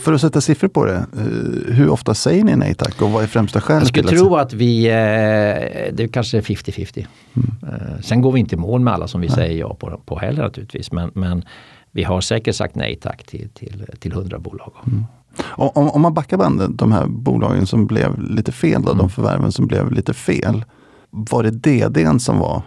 För 0.00 0.12
att 0.12 0.20
sätta 0.20 0.40
siffror 0.40 0.68
på 0.68 0.84
det, 0.84 0.96
eh, 0.96 1.74
hur 1.74 1.90
ofta 1.90 2.14
säger 2.14 2.44
ni 2.44 2.56
nej 2.56 2.74
tack 2.74 3.02
och 3.02 3.10
vad 3.10 3.22
är 3.22 3.26
främsta 3.26 3.60
skälet? 3.60 3.82
Jag 3.82 3.88
skulle 3.88 4.18
tro 4.18 4.36
att 4.36 4.52
vi, 4.52 4.86
eh, 4.86 5.94
det 5.94 6.08
kanske 6.12 6.38
är 6.38 6.42
50-50. 6.42 7.06
Mm. 7.36 7.50
Eh, 7.62 8.00
sen 8.00 8.22
går 8.22 8.32
vi 8.32 8.40
inte 8.40 8.54
i 8.54 8.58
mål 8.58 8.80
med 8.80 8.94
alla 8.94 9.08
som 9.08 9.20
vi 9.20 9.26
nej. 9.26 9.36
säger 9.36 9.58
ja 9.58 9.74
på, 9.74 10.00
på 10.04 10.18
heller 10.18 10.42
naturligtvis. 10.42 10.92
Men, 10.92 11.10
men 11.14 11.44
vi 11.90 12.02
har 12.04 12.20
säkert 12.20 12.54
sagt 12.54 12.74
nej 12.74 12.96
tack 12.96 13.26
till, 13.26 13.48
till, 13.48 13.86
till 13.98 14.12
100 14.12 14.38
bolag. 14.38 14.72
Mm. 14.86 15.04
Om, 15.40 15.88
om 15.88 16.02
man 16.02 16.14
backar 16.14 16.36
bandet, 16.36 16.70
de 16.78 16.92
här 16.92 17.06
bolagen 17.06 17.66
som 17.66 17.86
blev 17.86 18.20
lite 18.20 18.52
fel, 18.52 18.82
då, 18.82 18.90
mm. 18.90 18.98
de 18.98 19.10
förvärven 19.10 19.52
som 19.52 19.66
blev 19.66 19.92
lite 19.92 20.14
fel. 20.14 20.64
Var 21.10 21.42
det 21.42 21.50
DDn 21.50 22.20
som 22.20 22.38
var 22.38 22.62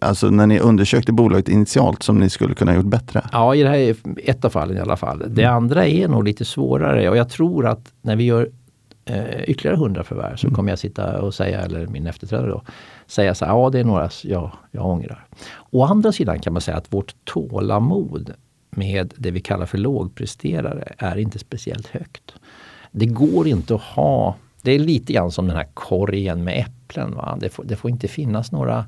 Alltså 0.00 0.30
när 0.30 0.46
ni 0.46 0.60
undersökte 0.60 1.12
bolaget 1.12 1.48
initialt 1.48 2.02
som 2.02 2.18
ni 2.18 2.30
skulle 2.30 2.54
kunna 2.54 2.74
gjort 2.74 2.86
bättre? 2.86 3.24
Ja, 3.32 3.54
i 3.54 3.62
det 3.62 3.68
här 3.68 3.76
är 3.76 3.96
ett 4.16 4.44
av 4.44 4.50
fallen 4.50 4.76
i 4.76 4.80
alla 4.80 4.96
fall. 4.96 5.18
Det 5.28 5.42
mm. 5.42 5.56
andra 5.56 5.86
är 5.86 6.08
nog 6.08 6.24
lite 6.24 6.44
svårare 6.44 7.10
och 7.10 7.16
jag 7.16 7.28
tror 7.28 7.66
att 7.66 7.92
när 8.02 8.16
vi 8.16 8.24
gör 8.24 8.50
eh, 9.04 9.42
ytterligare 9.44 9.76
hundra 9.76 10.04
förvärv 10.04 10.36
så 10.36 10.46
mm. 10.46 10.54
kommer 10.54 10.70
jag 10.70 10.78
sitta 10.78 11.20
och 11.22 11.34
säga, 11.34 11.60
eller 11.60 11.86
min 11.86 12.06
efterträdare 12.06 12.50
då, 12.50 12.62
säga 13.06 13.34
så 13.34 13.44
här, 13.44 13.52
ja 13.52 13.70
det 13.70 13.80
är 13.80 13.84
några 13.84 14.10
jag, 14.22 14.52
jag 14.70 14.86
ångrar. 14.86 15.26
Å 15.70 15.84
andra 15.84 16.12
sidan 16.12 16.38
kan 16.38 16.52
man 16.52 16.62
säga 16.62 16.76
att 16.76 16.92
vårt 16.92 17.14
tålamod 17.24 18.32
med 18.70 19.14
det 19.16 19.30
vi 19.30 19.40
kallar 19.40 19.66
för 19.66 19.78
lågpresterare 19.78 20.94
är 20.98 21.18
inte 21.18 21.38
speciellt 21.38 21.86
högt. 21.86 22.34
Det 22.90 23.06
går 23.06 23.48
inte 23.48 23.74
att 23.74 23.80
ha, 23.80 24.36
det 24.62 24.72
är 24.72 24.78
lite 24.78 25.12
grann 25.12 25.30
som 25.30 25.46
den 25.46 25.56
här 25.56 25.68
korgen 25.74 26.44
med 26.44 26.58
äpplen. 26.66 27.14
Va? 27.14 27.38
Det, 27.40 27.48
får, 27.48 27.64
det 27.64 27.76
får 27.76 27.90
inte 27.90 28.08
finnas 28.08 28.52
några 28.52 28.84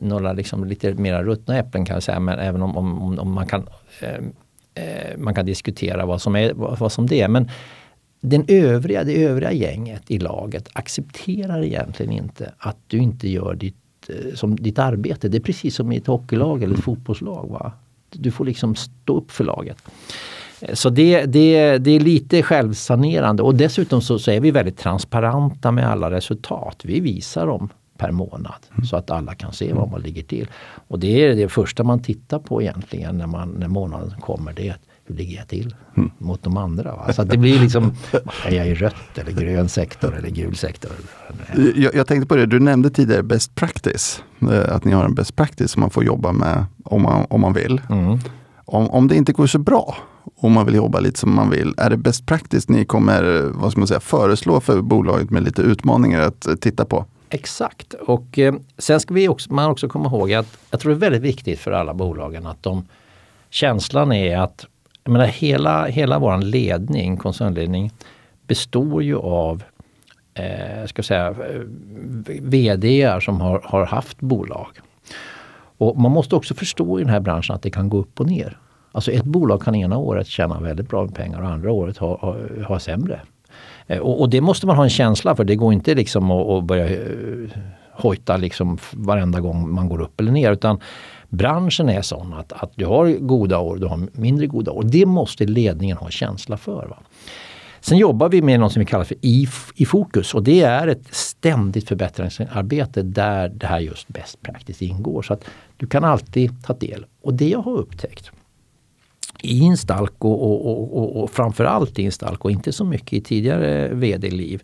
några 0.00 0.32
liksom 0.32 0.64
lite 0.64 0.94
mera 0.94 1.22
ruttna 1.22 1.58
äpplen 1.58 1.84
kan 1.84 1.94
jag 1.94 2.02
säga, 2.02 2.20
men 2.20 2.38
även 2.38 2.62
om, 2.62 2.76
om, 2.76 3.18
om 3.18 3.32
man, 3.32 3.46
kan, 3.46 3.68
ehm, 4.00 4.32
eh, 4.74 5.18
man 5.18 5.34
kan 5.34 5.46
diskutera 5.46 6.06
vad 6.06 6.22
som, 6.22 6.36
är, 6.36 6.52
vad, 6.52 6.78
vad 6.78 6.92
som 6.92 7.06
det 7.06 7.20
är. 7.20 7.28
Men 7.28 7.50
den 8.20 8.44
övriga, 8.48 9.04
det 9.04 9.24
övriga 9.24 9.52
gänget 9.52 10.10
i 10.10 10.18
laget 10.18 10.68
accepterar 10.72 11.62
egentligen 11.62 12.12
inte 12.12 12.52
att 12.58 12.76
du 12.86 12.98
inte 12.98 13.28
gör 13.28 13.54
ditt, 13.54 13.76
eh, 14.08 14.34
som 14.34 14.56
ditt 14.56 14.78
arbete. 14.78 15.28
Det 15.28 15.38
är 15.38 15.42
precis 15.42 15.74
som 15.74 15.92
i 15.92 15.96
ett 15.96 16.06
hockeylag 16.06 16.62
eller 16.62 16.74
ett 16.74 16.84
fotbollslag. 16.84 17.48
Va? 17.48 17.72
Du 18.10 18.30
får 18.30 18.44
liksom 18.44 18.74
stå 18.74 19.16
upp 19.16 19.30
för 19.30 19.44
laget. 19.44 19.76
Eh, 20.60 20.74
så 20.74 20.90
det, 20.90 21.24
det, 21.24 21.78
det 21.78 21.90
är 21.90 22.00
lite 22.00 22.42
självsanerande 22.42 23.42
och 23.42 23.54
dessutom 23.54 24.00
så, 24.00 24.18
så, 24.18 24.30
är 24.30 24.40
vi 24.40 24.50
väldigt 24.50 24.78
transparenta 24.78 25.70
med 25.70 25.88
alla 25.90 26.10
resultat. 26.10 26.80
Vi 26.84 27.00
visar 27.00 27.46
dem 27.46 27.68
per 28.02 28.10
månad. 28.12 28.54
Mm. 28.74 28.84
Så 28.84 28.96
att 28.96 29.10
alla 29.10 29.34
kan 29.34 29.52
se 29.52 29.72
var 29.72 29.86
man 29.86 30.00
ligger 30.00 30.22
till. 30.22 30.48
Och 30.88 30.98
det 30.98 31.24
är 31.24 31.34
det 31.34 31.48
första 31.48 31.84
man 31.84 32.02
tittar 32.02 32.38
på 32.38 32.62
egentligen 32.62 33.18
när, 33.18 33.26
man, 33.26 33.48
när 33.48 33.68
månaden 33.68 34.20
kommer. 34.20 34.52
Det 34.52 34.68
är 34.68 34.76
hur 35.04 35.14
ligger 35.14 35.36
jag 35.36 35.48
till 35.48 35.74
mm. 35.96 36.10
mot 36.18 36.42
de 36.42 36.56
andra? 36.56 36.96
Va? 36.96 37.12
Så 37.12 37.22
att 37.22 37.30
det 37.30 37.38
blir 37.38 37.60
liksom, 37.60 37.92
är 38.46 38.50
jag 38.50 38.68
i 38.68 38.74
rött 38.74 39.18
eller 39.18 39.32
grön 39.32 39.68
sektor 39.68 40.16
eller 40.16 40.30
gul 40.30 40.56
sektor? 40.56 40.90
Jag, 41.76 41.94
jag, 41.94 42.06
tänkte 42.06 42.26
på 42.28 42.36
det, 42.36 42.46
du 42.46 42.60
nämnde 42.60 42.90
tidigare 42.90 43.22
best 43.22 43.54
practice. 43.54 44.22
Eh, 44.40 44.74
att 44.74 44.84
ni 44.84 44.92
har 44.92 45.04
en 45.04 45.14
best 45.14 45.36
practice 45.36 45.70
som 45.70 45.80
man 45.80 45.90
får 45.90 46.04
jobba 46.04 46.32
med 46.32 46.64
om 46.84 47.02
man, 47.02 47.26
om 47.30 47.40
man 47.40 47.52
vill. 47.52 47.80
Mm. 47.90 48.18
Om, 48.64 48.90
om 48.90 49.08
det 49.08 49.16
inte 49.16 49.32
går 49.32 49.46
så 49.46 49.58
bra 49.58 49.96
och 50.36 50.50
man 50.50 50.66
vill 50.66 50.74
jobba 50.74 51.00
lite 51.00 51.20
som 51.20 51.34
man 51.34 51.50
vill. 51.50 51.74
Är 51.76 51.90
det 51.90 51.96
best 51.96 52.26
practice 52.26 52.68
ni 52.68 52.84
kommer 52.84 53.50
vad 53.54 53.72
ska 53.72 53.80
man 53.80 53.88
säga, 53.88 54.00
föreslå 54.00 54.60
för 54.60 54.82
bolaget 54.82 55.30
med 55.30 55.42
lite 55.42 55.62
utmaningar 55.62 56.20
att 56.20 56.46
titta 56.60 56.84
på? 56.84 57.06
Exakt. 57.34 57.94
Och 57.94 58.38
eh, 58.38 58.54
sen 58.78 59.00
ska 59.00 59.14
vi 59.14 59.28
också, 59.28 59.52
man 59.52 59.70
också 59.70 59.88
komma 59.88 60.08
ihåg 60.08 60.32
att 60.32 60.58
jag 60.70 60.80
tror 60.80 60.92
det 60.92 60.96
är 60.96 61.10
väldigt 61.10 61.22
viktigt 61.22 61.58
för 61.58 61.72
alla 61.72 61.94
bolagen 61.94 62.46
att 62.46 62.62
de 62.62 62.88
känslan 63.50 64.12
är 64.12 64.38
att 64.38 64.66
jag 65.04 65.12
menar, 65.12 65.26
hela, 65.26 65.86
hela 65.86 66.18
vår 66.18 66.38
ledning, 66.38 67.16
koncernledning, 67.16 67.90
består 68.46 69.02
ju 69.02 69.16
av 69.16 69.62
eh, 70.34 70.86
ska 70.86 71.02
säga, 71.02 71.34
VD 72.40 73.18
som 73.22 73.40
har, 73.40 73.60
har 73.64 73.86
haft 73.86 74.20
bolag. 74.20 74.78
Och 75.78 75.98
man 75.98 76.12
måste 76.12 76.36
också 76.36 76.54
förstå 76.54 77.00
i 77.00 77.02
den 77.02 77.12
här 77.12 77.20
branschen 77.20 77.54
att 77.54 77.62
det 77.62 77.70
kan 77.70 77.88
gå 77.88 77.98
upp 77.98 78.20
och 78.20 78.26
ner. 78.26 78.58
Alltså 78.92 79.12
ett 79.12 79.24
bolag 79.24 79.62
kan 79.62 79.74
ena 79.74 79.96
året 79.96 80.26
tjäna 80.26 80.60
väldigt 80.60 80.88
bra 80.88 81.04
med 81.04 81.14
pengar 81.14 81.40
och 81.42 81.48
andra 81.48 81.72
året 81.72 81.98
ha, 81.98 82.16
ha, 82.16 82.36
ha 82.68 82.78
sämre. 82.78 83.20
Eh, 83.86 83.98
och, 83.98 84.20
och, 84.20 84.30
det 84.30 84.40
måste 84.40 84.66
man 84.66 84.76
ha 84.76 84.84
en 84.84 84.90
känsla 84.90 85.36
för. 85.36 85.44
Det 85.44 85.56
går 85.56 85.72
inte 85.72 85.94
liksom 85.94 86.30
att, 86.30 86.48
att 86.48 86.64
börja 86.64 86.88
eh, 86.88 87.48
hojta 87.92 88.36
liksom 88.36 88.78
varenda 88.92 89.40
gång 89.40 89.74
man 89.74 89.88
går 89.88 90.00
upp 90.00 90.20
eller 90.20 90.32
ner. 90.32 90.52
Utan 90.52 90.80
branschen 91.28 91.88
är 91.88 92.02
sån 92.02 92.32
att, 92.32 92.52
att 92.52 92.72
du 92.74 92.86
har 92.86 93.06
goda 93.06 93.58
år, 93.58 93.76
du 93.76 93.86
har 93.86 94.08
mindre 94.12 94.46
goda 94.46 94.70
år. 94.72 94.82
Det 94.82 95.06
måste 95.06 95.44
ledningen 95.44 95.96
ha 95.96 96.10
känsla 96.10 96.56
för. 96.56 96.86
Va? 96.86 96.98
Sen 97.80 97.98
jobbar 97.98 98.28
vi 98.28 98.42
med 98.42 98.60
något 98.60 98.72
som 98.72 98.80
vi 98.80 98.86
kallar 98.86 99.04
för 99.04 99.16
i, 99.20 99.48
i 99.74 99.86
fokus 99.86 100.34
och 100.34 100.42
det 100.42 100.62
är 100.62 100.86
ett 100.86 101.14
ständigt 101.14 101.88
förbättringsarbete 101.88 103.02
där 103.02 103.48
det 103.48 103.66
här 103.66 103.80
just 103.80 104.08
best 104.08 104.42
practice 104.42 104.82
ingår. 104.82 105.22
Så 105.22 105.32
att 105.32 105.44
du 105.76 105.86
kan 105.86 106.04
alltid 106.04 106.64
ta 106.64 106.72
del. 106.72 107.06
Och 107.22 107.34
det 107.34 107.48
jag 107.48 107.62
har 107.62 107.72
upptäckt 107.72 108.32
i 109.42 109.58
Instalco 109.58 110.28
och, 110.28 110.66
och, 110.66 110.98
och, 110.98 111.22
och 111.22 111.30
framförallt 111.30 111.98
i 111.98 112.02
Instalco, 112.02 112.50
inte 112.50 112.72
så 112.72 112.84
mycket 112.84 113.12
i 113.12 113.20
tidigare 113.20 113.88
vd-liv, 113.88 114.62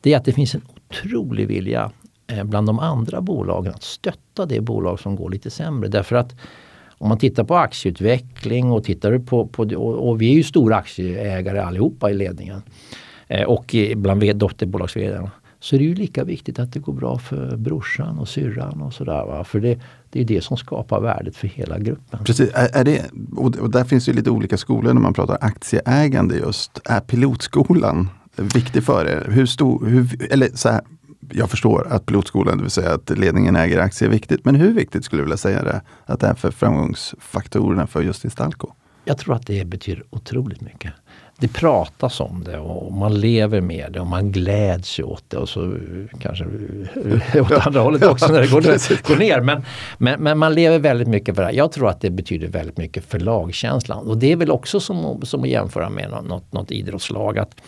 det 0.00 0.12
är 0.12 0.16
att 0.16 0.24
det 0.24 0.32
finns 0.32 0.54
en 0.54 0.62
otrolig 0.76 1.46
vilja 1.46 1.90
eh, 2.26 2.44
bland 2.44 2.66
de 2.66 2.78
andra 2.78 3.20
bolagen 3.20 3.74
att 3.74 3.82
stötta 3.82 4.46
det 4.46 4.60
bolag 4.60 5.00
som 5.00 5.16
går 5.16 5.30
lite 5.30 5.50
sämre. 5.50 5.88
Därför 5.88 6.16
att 6.16 6.34
om 6.98 7.08
man 7.08 7.18
tittar 7.18 7.44
på 7.44 7.56
aktieutveckling 7.56 8.72
och 8.72 8.84
tittar 8.84 9.18
på, 9.18 9.46
på 9.46 9.62
och 9.76 10.22
vi 10.22 10.30
är 10.30 10.34
ju 10.34 10.42
stora 10.42 10.76
aktieägare 10.76 11.58
allihopa 11.58 12.10
i 12.10 12.14
ledningen 12.14 12.62
eh, 13.28 13.44
och 13.44 13.74
bland 13.96 14.36
dotterbolags 14.36 14.96
så 15.60 15.76
är 15.76 15.78
det 15.78 15.84
ju 15.84 15.94
lika 15.94 16.24
viktigt 16.24 16.58
att 16.58 16.72
det 16.72 16.78
går 16.78 16.92
bra 16.92 17.18
för 17.18 17.56
brorsan 17.56 18.18
och 18.18 18.28
syrran 18.28 18.82
och 18.82 18.94
sådär. 18.94 19.26
Va? 19.26 19.44
För 19.44 19.60
det, 19.60 19.80
det 20.10 20.20
är 20.20 20.24
det 20.24 20.44
som 20.44 20.56
skapar 20.56 21.00
värdet 21.00 21.36
för 21.36 21.48
hela 21.48 21.78
gruppen. 21.78 22.24
Precis, 22.24 22.50
är, 22.54 22.76
är 22.76 22.84
det, 22.84 23.10
och 23.36 23.70
där 23.70 23.84
finns 23.84 24.08
ju 24.08 24.12
lite 24.12 24.30
olika 24.30 24.56
skolor 24.56 24.94
när 24.94 25.00
man 25.00 25.14
pratar 25.14 25.38
aktieägande 25.40 26.36
just. 26.36 26.80
Är 26.84 27.00
pilotskolan 27.00 28.08
viktig 28.36 28.84
för 28.84 29.06
er? 29.06 29.30
Hur 29.30 29.46
stor, 29.46 29.86
hur, 29.86 30.32
eller 30.32 30.48
så 30.54 30.68
här, 30.68 30.80
jag 31.32 31.50
förstår 31.50 31.86
att 31.90 32.06
pilotskolan, 32.06 32.56
det 32.56 32.62
vill 32.62 32.70
säga 32.70 32.94
att 32.94 33.10
ledningen 33.10 33.56
äger 33.56 33.78
aktier 33.78 34.08
är 34.08 34.12
viktigt. 34.12 34.44
Men 34.44 34.54
hur 34.54 34.72
viktigt 34.72 35.04
skulle 35.04 35.20
du 35.20 35.24
vilja 35.24 35.36
säga 35.36 35.62
det? 35.62 35.82
Att 36.06 36.20
det 36.20 36.26
är 36.26 36.34
för 36.34 36.50
framgångsfaktorerna 36.50 37.86
för 37.86 38.02
just 38.02 38.24
Instalco? 38.24 38.72
Jag 39.04 39.18
tror 39.18 39.34
att 39.34 39.46
det 39.46 39.66
betyder 39.66 40.04
otroligt 40.10 40.60
mycket 40.60 40.92
det 41.40 41.48
pratas 41.48 42.20
om 42.20 42.44
det 42.44 42.58
och 42.58 42.92
man 42.92 43.20
lever 43.20 43.60
med 43.60 43.92
det 43.92 44.00
och 44.00 44.06
man 44.06 44.32
gläds 44.32 44.98
åt 44.98 45.24
det 45.28 45.36
och 45.36 45.48
så 45.48 45.74
kanske 46.20 46.44
åt 47.40 47.66
andra 47.66 47.80
hållet 47.80 48.04
också 48.04 48.32
när 48.32 48.40
det 48.40 48.46
går, 48.46 49.08
går 49.08 49.16
ner. 49.16 49.40
Men, 49.40 49.62
men, 49.98 50.22
men, 50.22 50.38
man 50.38 50.54
lever 50.54 50.78
väldigt 50.78 51.08
mycket 51.08 51.36
för 51.36 51.42
det. 51.42 51.52
Jag 51.52 51.72
tror 51.72 51.88
att 51.88 52.00
det 52.00 52.10
betyder 52.10 52.48
väldigt 52.48 52.76
mycket 52.76 53.04
för 53.04 53.18
lagkänslan 53.18 54.06
och 54.06 54.18
det 54.18 54.32
är 54.32 54.36
väl 54.36 54.50
också 54.50 54.80
som, 54.80 55.20
som 55.22 55.42
att 55.42 55.48
jämföra 55.48 55.90
med 55.90 56.10
något, 56.10 56.52
något 56.52 56.70
idrottslag 56.70 57.38
att 57.38 57.60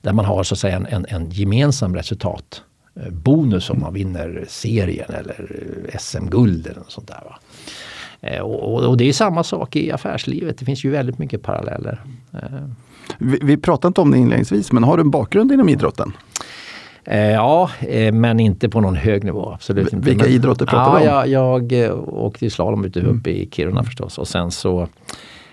där 0.00 0.12
man 0.12 0.24
har 0.24 0.42
så 0.42 0.54
att 0.54 0.58
säga 0.58 0.76
en, 0.76 0.86
en, 0.86 1.06
en 1.08 1.30
gemensam 1.30 1.96
resultat 1.96 2.62
eh, 2.96 3.10
bonus 3.12 3.70
om 3.70 3.80
man 3.80 3.94
vinner 3.94 4.44
serien 4.48 5.14
eller 5.14 5.64
eh, 5.92 5.98
SM-guld 5.98 6.66
eller 6.66 6.78
något 6.78 6.92
sånt 6.92 7.08
där. 7.08 7.22
Va? 7.24 7.38
Eh, 8.20 8.40
och, 8.40 8.84
och, 8.84 8.96
det 8.96 9.08
är 9.08 9.12
samma 9.12 9.44
sak 9.44 9.76
i 9.76 9.92
affärslivet. 9.92 10.58
Det 10.58 10.64
finns 10.64 10.84
ju 10.84 10.90
väldigt 10.90 11.18
mycket 11.18 11.42
paralleller. 11.42 12.02
Vi, 13.18 13.38
vi 13.42 13.56
pratade 13.56 13.88
inte 13.88 14.00
om 14.00 14.10
det 14.10 14.18
inledningsvis, 14.18 14.72
men 14.72 14.84
har 14.84 14.96
du 14.96 15.00
en 15.00 15.10
bakgrund 15.10 15.52
inom 15.52 15.68
idrotten? 15.68 16.12
Eh, 17.10 17.30
ja, 17.30 17.70
eh, 17.80 18.12
men 18.12 18.40
inte 18.40 18.68
på 18.68 18.80
någon 18.80 18.96
hög 18.96 19.24
nivå. 19.24 19.52
Absolut 19.52 19.92
inte. 19.92 20.10
Vilka 20.10 20.24
men, 20.24 20.32
idrotter 20.32 20.66
pratar 20.66 21.04
ja, 21.04 21.22
om? 21.22 21.30
Jag, 21.30 21.72
jag 21.72 22.08
åkte 22.08 22.50
slalom 22.50 22.84
ute 22.84 23.00
uppe 23.00 23.30
i 23.30 23.48
Kiruna 23.52 23.84
förstås 23.84 24.18
och 24.18 24.28
sen 24.28 24.50
så 24.50 24.88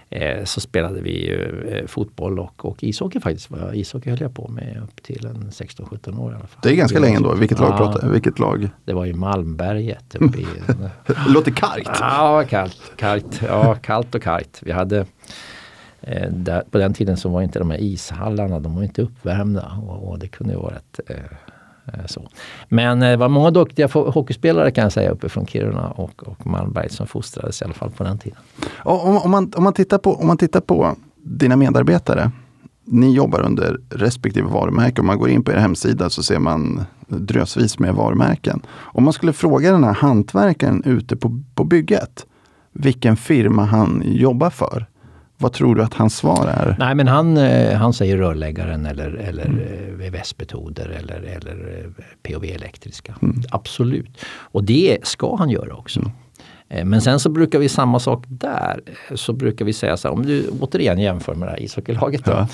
eh, 0.10 0.44
så 0.44 0.62
spelade 0.62 1.02
vi 1.02 1.34
eh, 1.70 1.88
fotboll 1.88 2.40
och, 2.40 2.66
och 2.66 2.84
ishockey 2.84 3.20
faktiskt. 3.20 3.50
Ishockey 3.74 4.10
höll 4.10 4.22
jag 4.22 4.34
på 4.34 4.48
med 4.48 4.82
upp 4.84 5.04
till 5.04 5.26
en 5.26 5.50
16-17 5.50 6.20
år 6.20 6.32
i 6.32 6.36
alla 6.36 6.48
fall. 6.48 6.60
Det 6.64 6.70
är 6.70 6.76
ganska 6.76 7.00
länge 7.00 7.20
då. 7.20 7.34
Vilket 7.34 7.60
lag 7.60 7.74
ja, 7.80 8.10
Vilket 8.10 8.40
lag? 8.40 8.70
Det 8.86 8.94
var 8.94 9.06
i 9.06 9.14
Malmberget. 9.14 10.16
Uppe 10.20 10.40
i, 10.40 10.48
Låter 11.28 11.52
kargt. 11.52 11.98
Ja, 12.00 12.44
kallt, 12.50 12.82
kallt. 12.96 13.42
Ja, 13.48 13.76
kallt 13.76 14.16
och 14.16 14.22
kargt. 14.22 14.60
Vi 14.62 14.72
hade 14.72 15.06
eh, 16.06 16.32
där, 16.32 16.64
på 16.72 16.78
den 16.78 16.94
tiden 16.94 17.18
så 17.18 17.30
var 17.30 17.42
inte 17.42 17.60
de 17.60 17.72
här 17.72 17.82
ishallarna, 17.82 18.60
de 18.60 18.76
var 18.76 18.84
inte 18.84 19.02
uppvärmda 19.02 19.72
och, 19.88 20.10
och 20.10 20.20
det 20.20 20.28
kunde 20.28 20.54
ju 20.54 20.60
vara 20.60 20.76
ett 20.76 21.00
eh, 21.08 21.16
eh, 21.86 22.06
så. 22.06 22.30
Men 22.70 23.02
eh, 23.02 23.10
det 23.10 23.18
var 23.18 23.30
många 23.30 23.52
duktiga 23.52 23.88
hockeyspelare 23.88 24.72
kan 24.72 24.84
jag 24.84 24.92
säga 24.92 25.10
uppifrån 25.10 25.46
Kiruna 25.46 25.90
och, 25.90 26.24
och 26.28 26.48
Malmberget 26.48 26.92
som 26.92 27.08
fostrades 27.08 27.62
i 27.62 27.66
alla 27.66 27.74
fall 27.74 27.92
på 27.92 28.04
den 28.04 28.18
tiden. 28.18 28.38
Om, 28.78 29.18
om, 29.18 29.32
man, 29.32 29.52
om, 29.56 29.64
man 29.64 29.74
tittar 29.74 29.98
på, 29.98 30.14
om 30.14 30.28
man 30.28 30.38
tittar 30.38 30.62
på 30.62 30.96
dina 31.24 31.56
medarbetare. 31.56 32.32
Ni 32.88 33.16
jobbar 33.16 33.42
under 33.42 33.80
respektive 33.90 34.48
varumärke. 34.48 35.02
Om 35.02 35.08
man 35.08 35.20
går 35.20 35.30
in 35.30 35.44
på 35.44 35.52
er 35.52 35.58
hemsida 35.58 36.10
så 36.10 36.24
ser 36.24 36.40
man 36.40 36.86
drösvis 37.08 37.80
med 37.80 37.94
varumärken. 37.94 38.62
Om 38.70 39.04
man 39.04 39.14
skulle 39.14 39.34
fråga 39.34 39.72
den 39.72 39.84
här 39.84 39.94
hantverkaren 39.94 40.84
ute 40.86 41.16
på, 41.16 41.42
på 41.56 41.64
bygget 41.64 42.26
vilken 42.72 43.18
firma 43.18 43.66
han 43.66 44.04
jobbar 44.06 44.50
för. 44.50 44.86
Vad 45.38 45.54
tror 45.54 45.76
du 45.76 45.84
att 45.84 45.94
hans 45.94 46.18
svar 46.18 46.48
är? 46.48 46.76
Nej 46.80 46.96
men 46.96 47.08
han, 47.08 47.38
eh, 47.38 47.78
han 47.78 47.94
säger 47.94 48.18
rörläggaren 48.18 48.86
eller, 48.86 49.10
eller 49.10 49.46
mm. 49.46 50.00
VVS-metoder 50.00 50.90
eller, 50.90 51.22
eller 51.22 51.84
eh, 51.86 52.04
POV 52.24 52.44
elektriska. 52.44 53.16
Mm. 53.22 53.42
Absolut. 53.50 54.18
Och 54.26 54.64
det 54.64 54.98
ska 55.04 55.36
han 55.36 55.50
göra 55.50 55.76
också. 55.76 56.00
Mm. 56.00 56.12
Eh, 56.70 56.86
men 56.86 57.02
sen 57.02 57.20
så 57.20 57.30
brukar 57.30 57.60
vi 57.60 57.70
samma 57.70 58.00
sak 58.00 58.24
där. 58.28 58.82
Så 59.16 59.34
brukar 59.34 59.66
vi 59.66 59.74
säga 59.74 59.98
så 59.98 60.08
här, 60.08 60.16
om 60.16 60.26
du 60.26 60.50
återigen 60.60 61.00
jämför 61.00 61.36
med 61.36 61.48
det 61.48 61.52
här 61.52 61.62
ishockeylaget. 61.62 62.22
Ja. 62.26 62.48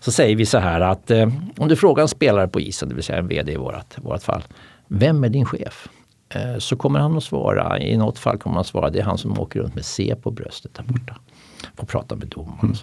Så 0.00 0.12
säger 0.12 0.36
vi 0.36 0.46
så 0.46 0.58
här 0.58 0.80
att 0.80 1.10
eh, 1.10 1.28
om 1.56 1.68
du 1.68 1.76
frågar 1.76 2.02
en 2.02 2.08
spelare 2.08 2.48
på 2.48 2.60
isen, 2.60 2.88
det 2.88 2.94
vill 2.94 3.04
säga 3.04 3.18
en 3.18 3.28
VD 3.28 3.52
i 3.52 3.56
vårat, 3.56 3.96
vårat 4.02 4.22
fall. 4.22 4.42
Vem 4.88 5.24
är 5.24 5.28
din 5.28 5.44
chef? 5.44 5.88
Eh, 6.28 6.58
så 6.58 6.76
kommer 6.76 6.98
han 6.98 7.16
att 7.16 7.24
svara, 7.24 7.78
i 7.80 7.96
något 7.96 8.18
fall 8.18 8.38
kommer 8.38 8.54
han 8.54 8.60
att 8.60 8.66
svara, 8.66 8.90
det 8.90 8.98
är 8.98 9.04
han 9.04 9.18
som 9.18 9.40
åker 9.40 9.60
runt 9.60 9.74
med 9.74 9.84
C 9.84 10.14
på 10.22 10.30
bröstet 10.30 10.74
där 10.74 10.82
borta 10.82 11.16
får 11.78 11.86
prata 11.86 12.16
med 12.16 12.28
domaren. 12.28 12.58
Mm. 12.62 12.76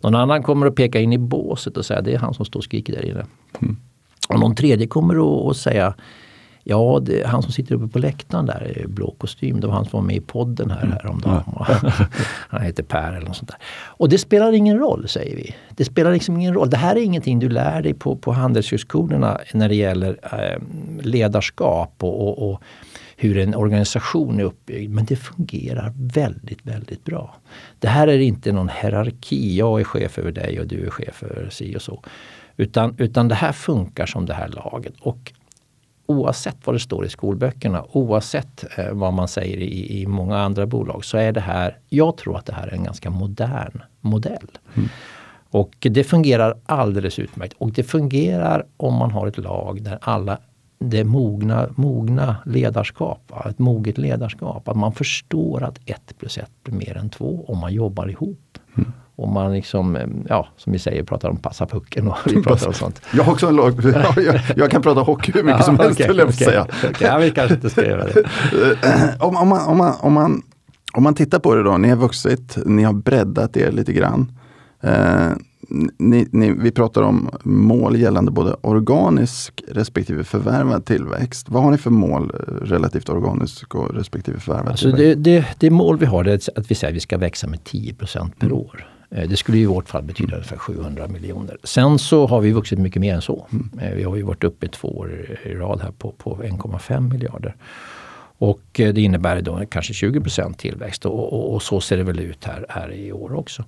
Och 0.00 0.10
Någon 0.10 0.14
annan 0.14 0.42
kommer 0.42 0.66
att 0.66 0.74
peka 0.74 1.00
in 1.00 1.12
i 1.12 1.18
båset 1.18 1.76
och 1.76 1.84
säga 1.84 2.00
det 2.00 2.14
är 2.14 2.18
han 2.18 2.34
som 2.34 2.44
står 2.44 2.60
och 2.60 2.64
skriker 2.64 2.92
där 2.92 3.04
inne. 3.04 3.26
Mm. 3.60 3.76
Och 4.28 4.40
någon 4.40 4.54
tredje 4.54 4.86
kommer 4.86 5.50
att 5.50 5.56
säga 5.56 5.94
Ja, 6.64 7.00
det, 7.02 7.26
han 7.26 7.42
som 7.42 7.52
sitter 7.52 7.74
uppe 7.74 7.88
på 7.88 7.98
läktaren 7.98 8.46
där 8.46 8.78
i 8.78 8.86
blå 8.86 9.14
kostym, 9.18 9.60
det 9.60 9.66
var 9.66 9.74
han 9.74 9.84
som 9.84 10.00
var 10.00 10.06
med 10.06 10.16
i 10.16 10.20
podden 10.20 10.70
här 10.70 10.82
mm. 10.82 10.92
häromdagen. 10.92 11.42
Mm. 11.46 11.92
han 12.48 12.62
heter 12.62 12.82
Per 12.82 13.12
eller 13.12 13.26
något 13.26 13.36
sånt 13.36 13.48
där. 13.48 13.58
Och 13.84 14.08
det 14.08 14.18
spelar 14.18 14.52
ingen 14.52 14.78
roll 14.78 15.08
säger 15.08 15.36
vi. 15.36 15.54
Det 15.70 15.84
spelar 15.84 16.12
liksom 16.12 16.36
ingen 16.36 16.54
roll. 16.54 16.70
Det 16.70 16.76
här 16.76 16.96
är 16.96 17.00
ingenting 17.00 17.38
du 17.38 17.48
lär 17.48 17.82
dig 17.82 17.94
på, 17.94 18.16
på 18.16 18.32
handelshögskolorna 18.32 19.38
när 19.52 19.68
det 19.68 19.74
gäller 19.74 20.18
eh, 20.22 20.62
ledarskap 21.02 21.94
och, 21.98 22.28
och, 22.28 22.50
och 22.50 22.62
hur 23.22 23.38
en 23.38 23.54
organisation 23.54 24.40
är 24.40 24.44
uppbyggd. 24.44 24.90
Men 24.90 25.04
det 25.04 25.16
fungerar 25.16 25.92
väldigt, 25.96 26.66
väldigt 26.66 27.04
bra. 27.04 27.36
Det 27.78 27.88
här 27.88 28.08
är 28.08 28.18
inte 28.18 28.52
någon 28.52 28.68
hierarki. 28.68 29.56
Jag 29.56 29.80
är 29.80 29.84
chef 29.84 30.18
över 30.18 30.32
dig 30.32 30.60
och 30.60 30.66
du 30.66 30.86
är 30.86 30.90
chef 30.90 31.22
över 31.22 31.48
si 31.50 31.76
och 31.76 31.82
så. 31.82 32.04
Utan, 32.56 32.94
utan 32.98 33.28
det 33.28 33.34
här 33.34 33.52
funkar 33.52 34.06
som 34.06 34.26
det 34.26 34.34
här 34.34 34.48
laget. 34.48 34.94
Och 35.00 35.32
oavsett 36.06 36.56
vad 36.64 36.74
det 36.74 36.78
står 36.78 37.06
i 37.06 37.08
skolböckerna, 37.08 37.84
oavsett 37.92 38.64
eh, 38.78 38.92
vad 38.92 39.12
man 39.12 39.28
säger 39.28 39.56
i, 39.56 40.00
i 40.00 40.06
många 40.06 40.38
andra 40.38 40.66
bolag 40.66 41.04
så 41.04 41.16
är 41.18 41.32
det 41.32 41.40
här, 41.40 41.78
jag 41.88 42.16
tror 42.16 42.36
att 42.36 42.46
det 42.46 42.54
här 42.54 42.66
är 42.66 42.72
en 42.72 42.84
ganska 42.84 43.10
modern 43.10 43.82
modell. 44.00 44.48
Mm. 44.74 44.88
Och 45.50 45.74
det 45.80 46.04
fungerar 46.04 46.56
alldeles 46.66 47.18
utmärkt. 47.18 47.54
Och 47.58 47.72
det 47.72 47.82
fungerar 47.82 48.66
om 48.76 48.94
man 48.94 49.10
har 49.10 49.26
ett 49.26 49.38
lag 49.38 49.82
där 49.82 49.98
alla 50.00 50.38
det 50.90 51.04
mogna, 51.04 51.68
mogna 51.76 52.36
ledarskap, 52.46 53.32
ett 53.50 53.58
moget 53.58 53.98
ledarskap. 53.98 54.68
Att 54.68 54.76
man 54.76 54.92
förstår 54.92 55.62
att 55.62 55.80
ett 55.86 56.18
plus 56.18 56.38
ett 56.38 56.50
blir 56.64 56.74
mer 56.74 56.96
än 56.96 57.10
två 57.10 57.44
om 57.48 57.58
man 57.58 57.72
jobbar 57.72 58.10
ihop. 58.10 58.58
Mm. 58.76 58.92
Om 59.16 59.32
man 59.32 59.52
liksom, 59.52 59.98
ja 60.28 60.48
som 60.56 60.72
vi 60.72 60.78
säger, 60.78 61.02
pratar 61.02 61.28
om 61.28 61.36
passa 61.36 61.66
pucken 61.66 62.08
och 62.08 62.16
vi 62.26 62.42
pratar 62.42 62.66
om 62.66 62.74
sånt. 62.74 63.02
Jag 63.12 63.24
har 63.24 63.32
också 63.32 63.46
en 63.46 63.56
lag, 63.56 63.74
jag, 64.16 64.40
jag, 64.56 64.70
kan 64.70 64.82
prata 64.82 65.00
hockey 65.00 65.32
hur 65.32 65.42
mycket 65.42 65.58
ja, 65.58 65.64
som 65.64 65.78
helst 65.78 66.00
okay, 66.00 66.22
okay, 66.22 66.32
säga. 66.32 66.66
Okay. 66.90 67.08
Ja, 67.08 67.18
vi 67.18 67.30
kanske 67.30 67.54
inte 67.54 67.70
ska 67.70 67.86
göra 67.86 68.04
det. 68.04 68.24
om, 69.20 69.36
om, 69.36 69.48
man, 69.48 69.66
om, 69.66 69.78
man, 69.78 69.94
om, 70.00 70.12
man, 70.12 70.42
om 70.92 71.02
man 71.02 71.14
tittar 71.14 71.38
på 71.38 71.54
det 71.54 71.62
då, 71.62 71.76
ni 71.78 71.88
har 71.88 71.96
vuxit, 71.96 72.58
ni 72.66 72.82
har 72.82 72.92
breddat 72.92 73.56
er 73.56 73.72
lite 73.72 73.92
grann. 73.92 74.32
Eh, 74.82 75.30
ni, 75.98 76.28
ni, 76.32 76.52
vi 76.52 76.70
pratar 76.70 77.02
om 77.02 77.30
mål 77.42 77.96
gällande 77.96 78.30
både 78.30 78.56
organisk 78.60 79.62
respektive 79.68 80.24
förvärvad 80.24 80.84
tillväxt. 80.84 81.48
Vad 81.48 81.62
har 81.62 81.70
ni 81.70 81.78
för 81.78 81.90
mål 81.90 82.32
eh, 82.34 82.52
relativt 82.66 83.08
organisk 83.08 83.74
och 83.74 83.94
respektive 83.94 84.40
förvärvad 84.40 84.68
alltså 84.68 84.90
tillväxt? 84.90 85.24
Det, 85.24 85.30
det, 85.30 85.46
det, 85.58 85.70
mål 85.70 85.98
vi 85.98 86.06
har 86.06 86.24
är 86.24 86.34
att 86.34 86.70
vi 86.70 86.74
säger 86.74 86.92
att 86.92 86.96
vi 86.96 87.00
ska 87.00 87.18
växa 87.18 87.46
med 87.46 87.58
10% 87.60 88.30
per 88.38 88.46
mm. 88.46 88.58
år. 88.58 88.88
Eh, 89.10 89.28
det 89.28 89.36
skulle 89.36 89.58
i 89.58 89.66
vårt 89.66 89.88
fall 89.88 90.02
betyda 90.02 90.28
mm. 90.28 90.36
ungefär 90.36 90.56
700 90.56 91.08
miljoner. 91.08 91.56
Sen 91.64 91.98
så 91.98 92.26
har 92.26 92.40
vi 92.40 92.52
vuxit 92.52 92.78
mycket 92.78 93.00
mer 93.00 93.14
än 93.14 93.22
så. 93.22 93.46
Mm. 93.52 93.70
Eh, 93.82 93.96
vi 93.96 94.02
har 94.02 94.16
ju 94.16 94.22
varit 94.22 94.44
uppe 94.44 94.68
två 94.68 94.88
år 94.88 95.38
i 95.44 95.54
rad 95.54 95.80
här 95.82 95.92
på, 95.92 96.12
på 96.12 96.36
1,5 96.36 97.00
miljarder. 97.12 97.56
Och 98.38 98.62
det 98.74 98.98
innebär 98.98 99.40
då 99.40 99.62
kanske 99.70 99.92
20% 99.92 100.54
tillväxt 100.54 101.06
och, 101.06 101.32
och, 101.32 101.54
och, 101.54 101.62
så 101.62 101.80
ser 101.80 101.96
det 101.96 102.02
väl 102.02 102.20
ut 102.20 102.44
här, 102.44 102.66
här 102.68 102.92
i 102.92 103.12
år 103.12 103.34
också. 103.34 103.64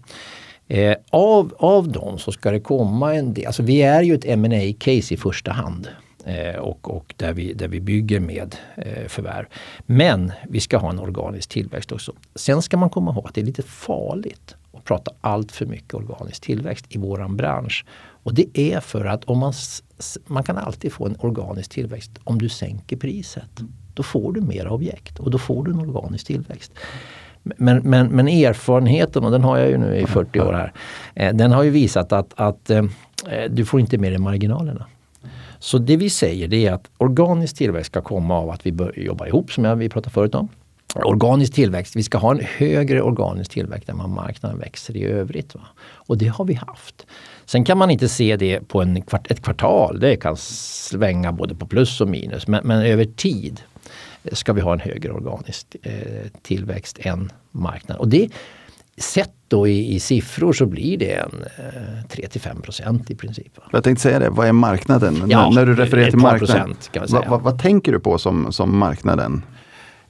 Eh, 0.68 0.96
av, 1.10 1.54
av 1.58 1.88
dem 1.88 2.18
så 2.18 2.32
ska 2.32 2.50
det 2.50 2.60
komma 2.60 3.14
en 3.14 3.34
del, 3.34 3.46
alltså 3.46 3.62
vi 3.62 3.82
är 3.82 4.02
ju 4.02 4.14
ett 4.14 4.38
ma 4.38 4.72
case 4.78 5.14
i 5.14 5.16
första 5.16 5.52
hand. 5.52 5.88
Eh, 6.24 6.56
och, 6.56 6.96
och 6.96 7.14
där, 7.16 7.32
vi, 7.32 7.52
där 7.52 7.68
vi 7.68 7.80
bygger 7.80 8.20
med 8.20 8.56
eh, 8.76 9.08
förvärv. 9.08 9.46
Men 9.86 10.32
vi 10.48 10.60
ska 10.60 10.76
ha 10.76 10.90
en 10.90 10.98
organisk 10.98 11.48
tillväxt 11.48 11.92
också. 11.92 12.12
Sen 12.34 12.62
ska 12.62 12.76
man 12.76 12.90
komma 12.90 13.10
ihåg 13.10 13.26
att 13.28 13.34
det 13.34 13.40
är 13.40 13.44
lite 13.44 13.62
farligt 13.62 14.56
att 14.72 14.84
prata 14.84 15.12
allt 15.20 15.52
för 15.52 15.66
mycket 15.66 15.94
organisk 15.94 16.42
tillväxt 16.42 16.86
i 16.88 16.98
våran 16.98 17.36
bransch. 17.36 17.84
Och 17.96 18.34
det 18.34 18.58
är 18.58 18.80
för 18.80 19.04
att 19.04 19.24
om 19.24 19.38
man, 19.38 19.52
man 20.26 20.42
kan 20.42 20.58
alltid 20.58 20.92
få 20.92 21.06
en 21.06 21.16
organisk 21.20 21.70
tillväxt 21.70 22.10
om 22.24 22.38
du 22.38 22.48
sänker 22.48 22.96
priset. 22.96 23.60
Då 23.94 24.02
får 24.02 24.32
du 24.32 24.40
mer 24.40 24.68
objekt 24.68 25.18
och 25.18 25.30
då 25.30 25.38
får 25.38 25.64
du 25.64 25.70
en 25.70 25.80
organisk 25.80 26.26
tillväxt. 26.26 26.72
Men, 27.44 27.82
men, 27.82 28.06
men, 28.06 28.28
erfarenheten, 28.28 29.24
och 29.24 29.30
den 29.30 29.44
har 29.44 29.58
jag 29.58 29.68
ju 29.70 29.78
nu 29.78 29.96
i 29.96 30.06
40 30.06 30.40
år 30.40 30.52
här, 30.52 30.72
eh, 31.14 31.34
den 31.34 31.52
har 31.52 31.62
ju 31.62 31.70
visat 31.70 32.12
att, 32.12 32.32
att 32.36 32.70
eh, 32.70 32.84
du 33.50 33.64
får 33.64 33.80
inte 33.80 33.98
mer 33.98 34.12
än 34.12 34.22
marginalerna. 34.22 34.86
Så 35.58 35.78
det 35.78 35.96
vi 35.96 36.10
säger 36.10 36.48
det 36.48 36.66
är 36.66 36.72
att 36.72 36.90
organisk 36.98 37.56
tillväxt 37.56 37.90
ska 37.90 38.00
komma 38.00 38.38
av 38.38 38.50
att 38.50 38.66
vi 38.66 38.72
bör 38.72 38.98
jobba 38.98 39.26
ihop 39.26 39.52
som 39.52 39.64
jag, 39.64 39.76
vi 39.76 39.88
pratade 39.88 40.14
förut 40.14 40.34
om. 40.34 40.48
Organisk 40.94 41.54
tillväxt, 41.54 41.96
vi 41.96 42.02
ska 42.02 42.18
ha 42.18 42.30
en 42.30 42.40
högre 42.56 43.02
organisk 43.02 43.50
tillväxt 43.50 43.88
än 43.88 43.98
vad 43.98 44.08
marknaden 44.08 44.58
växer 44.58 44.96
i 44.96 45.04
övrigt. 45.04 45.54
Va? 45.54 45.60
Och 45.80 46.18
det 46.18 46.26
har 46.26 46.44
vi 46.44 46.54
haft. 46.54 47.06
Sen 47.44 47.64
kan 47.64 47.78
man 47.78 47.90
inte 47.90 48.08
se 48.08 48.36
det 48.36 48.68
på 48.68 48.82
en 48.82 49.02
kvart, 49.02 49.30
ett 49.30 49.42
kvartal, 49.42 50.00
det 50.00 50.16
kan 50.16 50.36
svänga 50.36 51.32
både 51.32 51.54
på 51.54 51.66
plus 51.66 52.00
och 52.00 52.08
minus. 52.08 52.46
Men, 52.46 52.66
men 52.66 52.82
över 52.82 53.04
tid 53.04 53.60
ska 54.32 54.52
vi 54.52 54.60
ha 54.60 54.72
en 54.72 54.80
högre 54.80 55.12
organisk 55.12 55.76
eh, 55.82 55.92
tillväxt 56.42 56.98
än 57.00 57.32
marknaden. 57.50 58.00
Och 58.00 58.08
det, 58.08 58.28
sett 58.96 59.32
då 59.48 59.68
i, 59.68 59.94
i 59.94 60.00
siffror 60.00 60.52
så 60.52 60.66
blir 60.66 60.98
det 60.98 61.12
en 61.12 61.44
eh, 61.58 62.06
3 62.08 62.28
5 62.40 62.62
procent 62.62 63.10
i 63.10 63.14
princip. 63.14 63.52
Jag 63.72 63.84
tänkte 63.84 64.02
säga 64.02 64.18
det, 64.18 64.30
vad 64.30 64.48
är 64.48 64.52
marknaden? 64.52 65.24
Ja, 65.28 65.50
när, 65.50 65.66
du 65.66 65.74
refererar 65.74 66.10
till 66.10 66.18
marknaden, 66.18 66.76
vad, 67.08 67.28
vad, 67.28 67.42
vad, 67.42 67.62
tänker 67.62 67.92
du 67.92 68.00
på 68.00 68.18
som, 68.18 68.52
som 68.52 68.78
marknaden? 68.78 69.42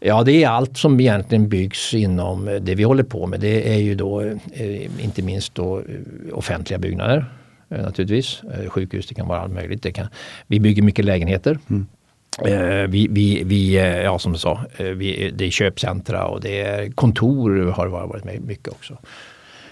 Ja, 0.00 0.22
det 0.22 0.44
är 0.44 0.48
allt 0.48 0.76
som 0.76 1.00
egentligen 1.00 1.48
byggs 1.48 1.94
inom 1.94 2.58
det 2.62 2.74
vi 2.74 2.82
håller 2.82 3.02
på 3.02 3.26
med. 3.26 3.40
Det 3.40 3.74
är 3.74 3.78
ju 3.78 3.94
då 3.94 4.20
eh, 4.20 5.04
inte 5.04 5.22
minst 5.22 5.54
då 5.54 5.78
eh, 5.78 5.84
offentliga 6.32 6.78
byggnader 6.78 7.26
eh, 7.68 7.82
naturligtvis. 7.82 8.42
Eh, 8.42 8.70
sjukhus, 8.70 9.06
det 9.06 9.14
kan 9.14 9.28
vara 9.28 9.40
allt 9.40 9.52
möjligt. 9.52 9.82
Det 9.82 9.92
kan, 9.92 10.06
vi 10.46 10.60
bygger 10.60 10.82
mycket 10.82 11.04
lägenheter. 11.04 11.58
Mm. 11.70 11.86
Eh, 12.38 12.88
vi, 12.88 13.08
vi, 13.10 13.42
vi, 13.44 13.76
eh, 13.76 14.02
ja 14.02 14.18
som 14.18 14.32
du 14.32 14.38
sa, 14.38 14.60
eh, 14.76 14.86
vi, 14.86 15.32
det 15.36 15.46
är 15.46 15.50
köpcentra 15.50 16.26
och 16.26 16.40
det 16.40 16.60
är 16.60 16.90
kontor 16.90 17.72
har 17.72 17.88
varit 17.88 18.24
med 18.24 18.40
mycket 18.42 18.68
också. 18.68 18.98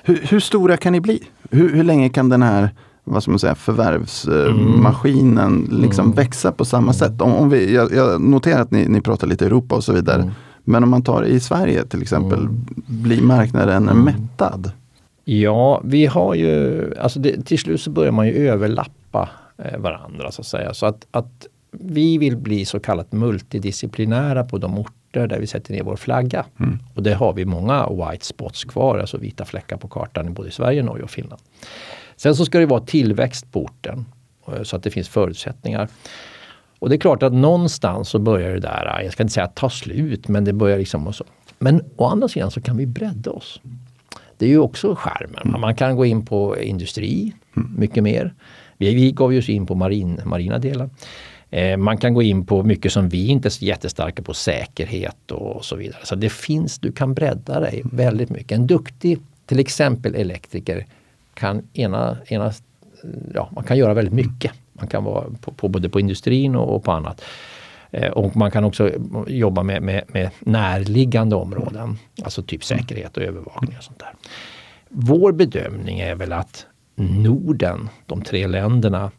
Hur, 0.03 0.21
hur 0.29 0.41
stora 0.41 0.77
kan 0.77 0.93
ni 0.93 1.01
bli? 1.01 1.23
Hur, 1.51 1.75
hur, 1.75 1.85
länge 1.85 2.09
kan 2.09 2.29
den 2.29 2.43
här 2.43 2.71
vad 3.05 3.23
ska 3.23 3.31
man 3.31 3.39
säga, 3.39 3.55
förvärvsmaskinen 3.55 5.39
mm. 5.39 5.81
liksom 5.83 6.05
mm. 6.05 6.17
växa 6.17 6.53
på 6.53 6.65
samma 6.65 6.93
sätt? 6.93 7.21
Om, 7.21 7.35
om 7.35 7.51
vi, 7.51 7.75
jag, 7.75 7.93
jag 7.93 8.21
noterar 8.21 8.61
att 8.61 8.71
ni, 8.71 8.89
ni 8.89 9.01
pratar 9.01 9.27
lite 9.27 9.47
Europa 9.47 9.75
och 9.75 9.85
så 9.85 9.93
vidare. 9.93 10.23
Mm. 10.23 10.35
Men 10.65 10.83
om 10.83 10.91
man 10.91 11.03
tar 11.03 11.25
i 11.25 11.41
Sverige 11.41 11.85
till 11.85 12.03
exempel, 12.03 12.39
mm. 12.39 12.65
blir 12.87 13.23
marknaden 13.23 13.89
mm. 13.89 14.05
mättad? 14.05 14.71
Ja, 15.25 15.81
vi 15.85 16.07
har 16.07 16.35
ju, 16.35 16.85
alltså 16.99 17.19
det, 17.19 17.45
till 17.45 17.59
slut 17.59 17.81
så 17.81 17.91
börjar 17.91 18.13
man 18.13 18.27
ju 18.27 18.49
överlappa 18.49 19.29
varandra 19.79 20.31
så 20.31 20.41
att 20.41 20.47
säga. 20.47 20.75
Så 20.75 20.87
att, 20.87 21.07
att 21.11 21.47
vi 21.73 22.19
vill 22.19 22.37
bli 22.37 22.65
så 22.65 22.81
kallat 22.81 23.13
multidisciplinära 23.13 24.45
på 24.45 24.59
de 24.59 24.79
orter 24.79 25.27
där 25.27 25.39
vi 25.39 25.47
sätter 25.47 25.73
ner 25.73 25.83
vår 25.83 25.97
flagga. 25.97 26.45
Mm. 26.61 26.79
Och 26.95 27.03
det 27.03 27.15
har 27.15 27.33
vi 27.33 27.45
många 27.45 27.89
white 27.89 28.27
spots 28.27 28.65
kvar, 28.65 28.99
alltså 28.99 29.19
vita 29.19 29.45
fläckar 29.45 29.77
på 29.77 29.89
kartan 29.89 30.27
i 30.27 30.31
både 30.31 30.51
Sverige, 30.51 30.83
Norge 30.83 31.05
och 31.05 31.11
Finland. 31.11 31.43
Sen 32.17 32.37
så 32.37 32.45
ska 32.45 32.59
det 32.59 32.67
vara 32.67 32.81
tillväxt 32.81 33.53
på 33.53 33.63
orten 33.63 34.05
eh, 34.49 34.63
så 34.63 34.77
att 34.77 34.83
det 34.83 34.91
finns 34.91 35.09
förutsättningar. 35.09 35.89
Och 36.79 36.89
det 36.89 36.97
är 36.97 37.01
klart 37.01 37.23
att 37.23 37.33
någonstans 37.33 38.09
så 38.09 38.19
börjar 38.19 38.51
det 38.51 38.61
där, 38.61 39.01
jag 39.05 39.13
ska 39.13 39.23
inte 39.23 39.35
säga 39.35 39.47
ta 39.47 39.71
slut, 39.71 40.29
men 40.29 40.45
det 40.45 40.53
börjar 40.53 40.79
liksom 40.79 41.07
och 41.07 41.15
så. 41.15 41.25
Men 41.59 41.83
å 41.97 42.07
andra 42.07 42.29
sidan 42.29 42.51
så 42.51 42.61
kan 42.61 42.77
vi 42.77 42.87
bredda 42.87 43.31
oss. 43.31 43.61
Det 44.39 44.47
är 44.47 44.51
ju 44.51 44.59
också 44.59 44.95
skärmen. 44.95 45.61
Man 45.61 45.75
kan 45.75 45.97
gå 45.97 46.05
in 46.05 46.27
på 46.27 46.59
industri 46.59 47.33
mycket 47.55 48.03
mer. 48.03 48.35
Vi, 48.77 48.95
vi 48.95 49.13
gav 49.13 49.31
oss 49.33 49.49
in 49.49 49.67
på 49.67 49.75
marin, 49.75 50.21
marina 50.25 50.59
delar. 50.59 50.91
Eh, 51.53 51.77
man 51.77 51.99
kan 51.99 52.15
gå 52.15 52.23
in 52.23 52.47
på 52.47 52.63
mycket 52.63 52.93
som 52.93 53.09
vi 53.09 53.27
inte 53.27 53.49
är 53.49 53.51
så 53.51 53.65
jättestarka 53.65 54.23
på, 54.23 54.35
säkerhet 54.35 55.31
och 55.31 55.65
så 55.65 55.77
vidare. 55.77 56.01
Så 56.05 56.15
det 56.15 56.33
finns, 56.33 56.79
du 56.79 56.93
kan 56.93 57.15
bredda 57.15 57.61
dig 57.61 57.83
väldigt 57.85 58.31
mycket. 58.31 58.53
En 58.53 58.67
duktig, 58.67 59.19
till 59.47 59.59
exempel 59.59 60.15
elektriker, 60.15 60.87
kan 61.35 61.63
ena, 61.73 62.17
ena 62.27 62.47
eh, 62.47 62.53
ja, 63.35 63.51
man 63.55 63.65
kan 63.65 63.79
göra 63.79 63.95
väldigt 63.95 64.15
mycket. 64.15 64.53
Man 64.73 64.89
kan 64.89 65.05
vara 65.05 65.25
på, 65.41 65.53
på 65.53 65.69
både 65.69 65.89
på 65.89 66.01
industrin 66.01 66.57
och, 66.57 66.77
och 66.77 66.85
på 66.85 66.93
annat. 66.93 67.25
Eh, 67.91 68.11
och 68.11 68.37
man 68.37 68.51
kan 68.51 68.65
också 68.65 68.91
jobba 69.27 69.63
med, 69.63 69.83
med, 69.83 70.05
med, 70.09 70.31
närliggande 70.41 71.37
områden, 71.37 71.99
alltså 72.23 72.43
typ 72.43 72.65
säkerhet 72.65 73.17
och 73.17 73.23
övervakning 73.23 73.77
och 73.79 73.85
sånt 73.85 73.99
där. 73.99 74.13
Vår 74.89 75.33
bedömning 75.33 76.01
är 76.01 76.15
väl 76.15 76.33
att 76.33 76.67
Norden, 76.95 77.89
de 78.07 78.23
tre 78.23 78.47
länderna, 78.47 79.11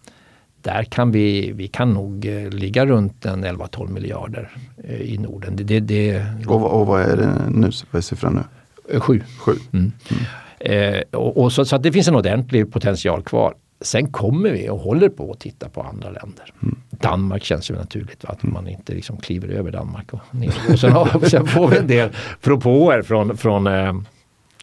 där 0.64 0.84
kan 0.84 1.11
vi, 1.11 1.51
vi 1.51 1.68
kan 1.68 1.93
nog 1.93 2.26
eh, 2.26 2.49
ligga 2.49 2.86
runt 2.86 3.26
en 3.26 3.45
11-12 3.45 3.91
miljarder 3.91 4.51
eh, 4.84 5.01
i 5.01 5.18
Norden. 5.18 5.55
Det, 5.55 5.64
det, 5.64 5.80
det, 5.80 6.26
och, 6.47 6.82
och 6.82 6.88
vad 6.88 7.01
är 7.01 7.18
det 7.18 7.49
nu? 7.49 7.72
Vad 7.91 7.99
är 7.99 8.01
siffran 8.01 8.34
nu? 8.34 8.99
Sju. 8.99 9.22
Sju. 9.39 9.51
Mm. 9.72 9.91
Mm. 10.09 10.24
Eh, 10.64 11.01
och, 11.11 11.38
och 11.38 11.53
så, 11.53 11.66
så 11.66 11.78
det 11.78 11.91
finns 11.91 12.07
en 12.07 12.16
ordentlig 12.16 12.72
potential 12.72 13.24
kvar. 13.24 13.53
Sen 13.82 14.11
kommer 14.11 14.49
vi 14.49 14.70
och 14.70 14.80
håller 14.80 15.09
på 15.09 15.32
att 15.32 15.39
titta 15.39 15.70
på 15.70 15.82
andra 15.82 16.09
länder. 16.09 16.53
Mm. 16.61 16.76
Danmark 16.89 17.43
känns 17.43 17.72
ju 17.72 17.76
naturligt, 17.76 18.24
va? 18.24 18.30
att 18.30 18.43
man 18.43 18.68
inte 18.68 18.93
liksom 18.93 19.18
kliver 19.18 19.47
över 19.47 19.72
Danmark 19.72 20.14
och 20.14 20.36
ner. 20.36 20.53
Och 20.72 20.80
sen, 20.80 20.91
har, 20.91 21.30
sen 21.30 21.47
får 21.47 21.68
vi 21.68 21.78
en 21.78 21.88
del 21.88 22.09
propåer 22.41 23.01
från, 23.01 23.38
från, 23.38 23.68
eh, 23.68 23.93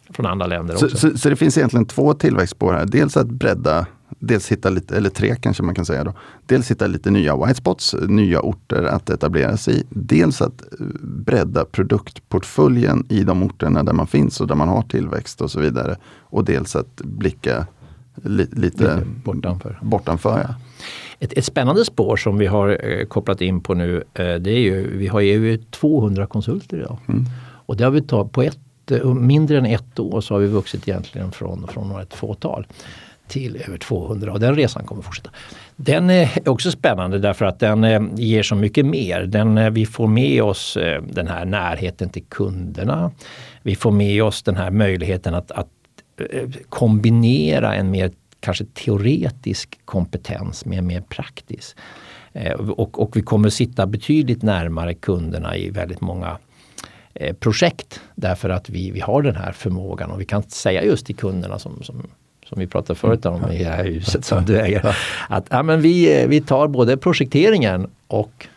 från 0.09 0.25
andra 0.25 0.47
länder 0.47 0.73
också. 0.73 0.89
Så, 0.89 0.97
så, 0.97 1.17
så, 1.17 1.29
det 1.29 1.35
finns 1.35 1.57
egentligen 1.57 1.85
två 1.85 2.13
tillväxtspår 2.13 2.73
här. 2.73 2.85
Dels 2.85 3.17
att 3.17 3.27
bredda, 3.27 3.85
dels 4.21 4.51
hitta 4.51 4.69
lite, 4.69 4.97
eller 4.97 5.09
tre 5.09 5.35
kanske 5.35 5.63
man 5.63 5.75
kan 5.75 5.85
säga 5.85 6.03
då. 6.03 6.13
Dels 6.45 6.71
hitta 6.71 6.87
lite 6.87 7.11
nya 7.11 7.45
white 7.45 7.55
spots, 7.55 7.95
nya 8.07 8.39
orter 8.39 8.83
att 8.83 9.09
etablera 9.09 9.57
sig 9.57 9.79
i. 9.79 9.83
Dels 9.89 10.41
att 10.41 10.61
eh, 10.61 10.85
bredda 11.01 11.65
produktportföljen 11.65 13.05
i 13.09 13.23
de 13.23 13.43
orterna 13.43 13.83
där 13.83 13.93
man 13.93 14.07
finns 14.07 14.41
och 14.41 14.47
där 14.47 14.55
man 14.55 14.67
har 14.67 14.81
tillväxt 14.81 15.41
och 15.41 15.51
så 15.51 15.59
vidare. 15.59 15.97
Och 16.19 16.45
dels 16.45 16.75
att 16.75 16.95
blicka 16.95 17.67
li, 18.23 18.47
lite, 18.51 18.61
lite 18.61 19.03
bortanför. 19.23 19.79
bortanför 19.81 20.39
ja. 20.47 20.55
ett, 21.19 21.33
ett, 21.33 21.45
spännande 21.45 21.85
spår 21.85 22.15
som 22.15 22.37
vi 22.37 22.45
har 22.45 22.79
eh, 22.89 23.05
kopplat 23.05 23.41
in 23.41 23.61
på 23.61 23.73
nu 23.73 24.03
eh, 24.13 24.35
det 24.35 24.51
är 24.51 24.59
ju, 24.59 24.97
vi 24.97 25.07
har 25.07 25.19
ju 25.19 25.57
200 25.57 26.25
konsulter 26.25 26.77
idag. 26.77 26.97
Mm. 27.07 27.25
Och 27.65 27.77
det 27.77 27.83
har 27.83 27.91
vi 27.91 28.01
tagit 28.01 28.31
på 28.31 28.41
ett, 28.41 28.59
mindre 29.15 29.57
än 29.57 29.65
ett 29.65 29.99
år 29.99 30.21
så 30.21 30.33
har 30.33 30.39
vi 30.39 30.47
vuxit 30.47 30.87
egentligen 30.87 31.31
från, 31.31 31.67
från 31.67 32.01
ett 32.01 32.13
fåtal 32.13 32.65
till 33.31 33.61
över 33.67 33.77
200 33.77 34.31
och 34.31 34.39
den 34.39 34.55
resan 34.55 34.85
kommer 34.85 35.01
fortsätta. 35.01 35.29
Den 35.75 36.09
eh, 36.09 36.37
är 36.37 36.49
också 36.49 36.71
spännande 36.71 37.19
därför 37.19 37.45
att 37.45 37.59
den 37.59 37.83
eh, 37.83 38.01
ger 38.15 38.43
så 38.43 38.55
mycket 38.55 38.85
mer. 38.85 39.21
Den, 39.21 39.57
eh, 39.57 39.69
vi 39.69 39.85
får 39.85 40.07
med 40.07 40.43
oss 40.43 40.77
den 41.09 41.27
här 41.27 41.45
närheten 41.45 42.09
till 42.09 42.23
kunderna. 42.23 43.11
Vi 43.61 43.75
får 43.75 43.91
med 43.91 44.23
oss 44.23 44.43
den 44.43 44.55
här 44.55 44.71
möjligheten 44.71 45.33
att, 45.33 45.51
att 45.51 45.67
kombinera 46.69 47.75
en 47.75 47.91
mer 47.91 48.11
kanske 48.39 48.65
teoretisk 48.65 49.79
kompetens 49.85 50.65
med 50.65 50.79
en 50.79 50.87
mer 50.87 51.01
praktisk. 51.01 51.77
Och, 52.57 52.99
och, 52.99 53.17
vi 53.17 53.21
kommer 53.21 53.49
sitta 53.49 53.87
betydligt 53.87 54.43
närmare 54.43 54.93
kunderna 54.93 55.57
i 55.57 55.69
väldigt 55.69 56.01
många 56.01 56.37
projekt 57.39 58.01
därför 58.15 58.49
att 58.49 58.69
vi, 58.69 58.91
vi 58.91 58.99
har 58.99 59.21
den 59.21 59.35
här 59.35 59.51
förmågan 59.51 60.11
och 60.11 60.21
vi 60.21 60.25
kan 60.25 60.43
säga 60.43 60.83
just 60.83 61.05
till 61.05 61.15
kunderna 61.15 61.59
som, 61.59 61.83
som, 61.83 62.07
som 62.51 62.59
vi 62.59 62.67
pratade 62.67 62.99
förut 62.99 63.25
om 63.25 63.51
i 63.51 63.63
det 63.63 63.69
här 63.69 63.83
huset 63.83 64.25
som 64.25 64.45
du 64.45 64.59
äger. 64.59 64.95
Att 65.29 65.45
ja, 65.49 65.63
men 65.63 65.81
vi, 65.81 66.25
vi 66.27 66.41
tar 66.41 66.67
både 66.67 66.97
projekteringen 66.97 67.87
och, 68.07 68.47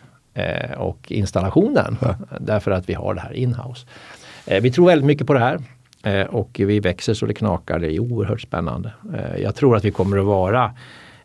och 0.77 1.11
installationen 1.11 1.97
därför 2.39 2.71
att 2.71 2.89
vi 2.89 2.93
har 2.93 3.13
det 3.13 3.21
här 3.21 3.33
inhouse. 3.33 3.85
vi 4.61 4.71
tror 4.71 4.85
väldigt 4.85 5.05
mycket 5.05 5.27
på 5.27 5.33
det 5.33 5.39
här. 5.39 5.59
Eh, 6.05 6.25
och 6.25 6.61
vi 6.63 6.79
växer 6.79 7.13
så 7.13 7.25
det 7.25 7.33
knakar. 7.33 7.79
Det 7.79 7.93
är 7.93 7.99
oerhört 7.99 8.41
spännande. 8.41 8.91
Eh, 9.13 9.41
jag 9.41 9.55
tror 9.55 9.75
att 9.75 9.85
vi 9.85 9.91
kommer 9.91 10.17
att 10.17 10.25
vara 10.25 10.73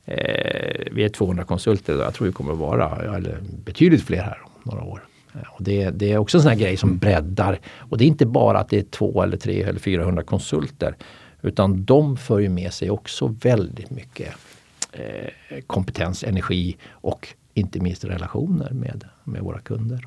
eh, 0.05 0.87
vi 0.93 1.05
är 1.05 1.09
200 1.09 1.45
konsulter 1.45 1.97
och 1.97 2.05
jag 2.05 2.14
tror 2.14 2.27
vi 2.27 2.33
kommer 2.33 2.53
att 2.53 2.59
vara 2.59 3.16
eller 3.16 3.39
betydligt 3.64 4.03
fler 4.03 4.23
här 4.23 4.39
om 4.45 4.51
några 4.62 4.85
år. 4.85 5.03
Och 5.49 5.62
det, 5.62 5.91
det, 5.91 6.12
är 6.12 6.18
också 6.18 6.37
en 6.39 6.43
sån 6.43 6.51
här 6.51 6.59
grej 6.59 6.77
som 6.77 6.99
breddar. 6.99 7.59
Och 7.79 7.99
det 7.99 8.05
är 8.05 8.09
inte 8.09 8.27
bara 8.27 8.59
att 8.59 8.68
det 8.68 8.79
är 8.79 8.83
två 8.83 9.23
eller 9.23 9.37
tre 9.37 9.62
eller 9.62 9.81
400 9.81 10.23
konsulter. 10.23 10.97
Utan 11.43 11.84
de 11.84 12.16
för 12.16 12.38
ju 12.38 12.49
med 12.49 12.72
sig 12.72 12.91
också 12.91 13.26
väldigt 13.26 13.91
mycket 13.91 14.34
eh, 14.93 15.61
kompetens, 15.66 16.24
energi 16.24 16.76
och 16.91 17.28
inte 17.55 17.80
minst 17.80 18.05
relationer 18.05 18.70
med, 18.70 19.05
med 19.24 19.43
våra 19.43 19.61
kunder. 19.61 20.07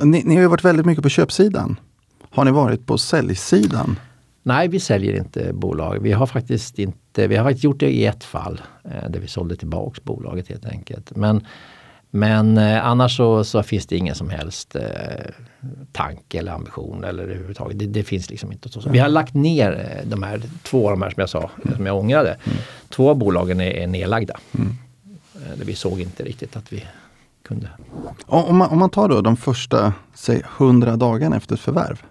Ni, 0.00 0.22
ni 0.24 0.34
har 0.34 0.42
ju 0.42 0.48
varit 0.48 0.64
väldigt 0.64 0.86
mycket 0.86 1.02
på 1.02 1.08
köpsidan. 1.08 1.80
Har 2.30 2.44
ni 2.44 2.50
varit 2.50 2.86
på 2.86 2.98
säljsidan? 2.98 3.98
Nej, 4.42 4.68
vi 4.68 4.80
säljer 4.80 5.16
inte 5.16 5.52
bolag. 5.52 5.98
Vi 6.02 6.12
har 6.12 6.26
faktiskt 6.26 6.78
inte, 6.78 7.26
vi 7.26 7.36
har 7.36 7.44
faktiskt 7.44 7.64
gjort 7.64 7.80
det 7.80 7.90
i 7.90 8.06
ett 8.06 8.24
fall 8.24 8.60
eh, 8.84 9.10
där 9.10 9.20
vi 9.20 9.28
sålde 9.28 9.56
tillbaks 9.56 10.04
bolaget 10.04 10.48
helt 10.48 10.66
enkelt. 10.66 11.16
Men, 11.16 11.46
men 12.14 12.58
eh, 12.58 12.86
annars 12.86 13.16
så, 13.16 13.44
så, 13.44 13.62
finns 13.62 13.86
det 13.86 13.96
ingen 13.96 14.14
som 14.14 14.30
helst 14.30 14.76
eh, 14.76 14.82
tanke 15.92 16.38
eller 16.38 16.52
ambition 16.52 17.04
eller 17.04 17.22
överhuvudtaget. 17.22 17.78
Det, 17.78 17.86
det 17.86 18.04
finns 18.04 18.30
liksom 18.30 18.52
inte. 18.52 18.68
Så. 18.68 18.90
Vi 18.90 18.98
har 18.98 19.08
lagt 19.08 19.34
ner 19.34 19.72
eh, 19.72 20.08
de 20.08 20.22
här 20.22 20.42
två 20.62 20.86
av 20.86 20.90
de 20.90 21.02
här 21.02 21.10
som 21.10 21.20
jag 21.20 21.28
sa, 21.28 21.50
mm. 21.64 21.76
som 21.76 21.86
jag 21.86 21.98
ångrade. 21.98 22.28
Mm. 22.44 22.58
Två 22.88 23.10
av 23.10 23.16
bolagen 23.16 23.60
är, 23.60 23.70
är 23.70 23.86
nedlagda. 23.86 24.36
Mm. 24.54 24.76
Eh, 25.34 25.64
vi 25.66 25.74
såg 25.74 26.00
inte 26.00 26.22
riktigt 26.22 26.56
att 26.56 26.72
vi 26.72 26.84
kunde. 27.42 27.68
Om 28.26 28.56
man, 28.56 28.70
om 28.70 28.78
man 28.78 28.90
tar 28.90 29.08
då 29.08 29.20
de 29.20 29.36
första, 29.36 29.92
säg 30.14 30.42
100 30.58 30.96
dagarna 30.96 31.36
efter 31.36 31.54
ett 31.54 31.60
förvärv. 31.60 32.02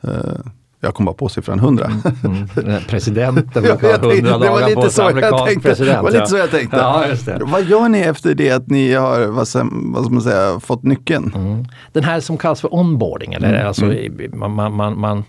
Eh, 0.00 0.46
jag 0.84 0.94
kom 0.94 1.04
bara 1.06 1.14
på 1.14 1.28
siffran 1.28 1.58
100. 1.58 1.84
Mm, 2.24 2.48
mm. 2.56 2.82
Presidenten 2.88 3.62
brukar 3.62 3.98
ha 3.98 4.12
100 4.12 4.38
dagar 4.38 4.74
på 4.74 4.90
sig, 4.90 5.04
amerikansk 5.04 5.62
president. 5.62 5.96
Det 5.96 6.02
var 6.02 6.10
lite 6.10 6.26
så 6.26 6.36
jag 6.36 6.50
tänkte. 6.50 6.76
Ja, 6.76 7.04
Vad 7.40 7.64
gör 7.64 7.88
ni 7.88 7.98
efter 7.98 8.34
det 8.34 8.50
att 8.50 8.70
ni 8.70 8.92
har 8.92 9.26
vad, 9.26 9.48
ska 9.48 9.64
man 9.64 10.22
säga, 10.22 10.60
fått 10.60 10.82
nyckeln? 10.82 11.32
Mm. 11.34 11.64
Den 11.92 12.04
här 12.04 12.20
som 12.20 12.38
kallas 12.38 12.60
för 12.60 12.74
onboarding, 12.74 13.32
eller 13.32 13.54
mm. 13.54 13.66
alltså, 13.66 13.84
mm. 13.84 14.30
man, 14.38 14.50
man, 14.50 14.72
man, 14.72 15.00
man 15.00 15.24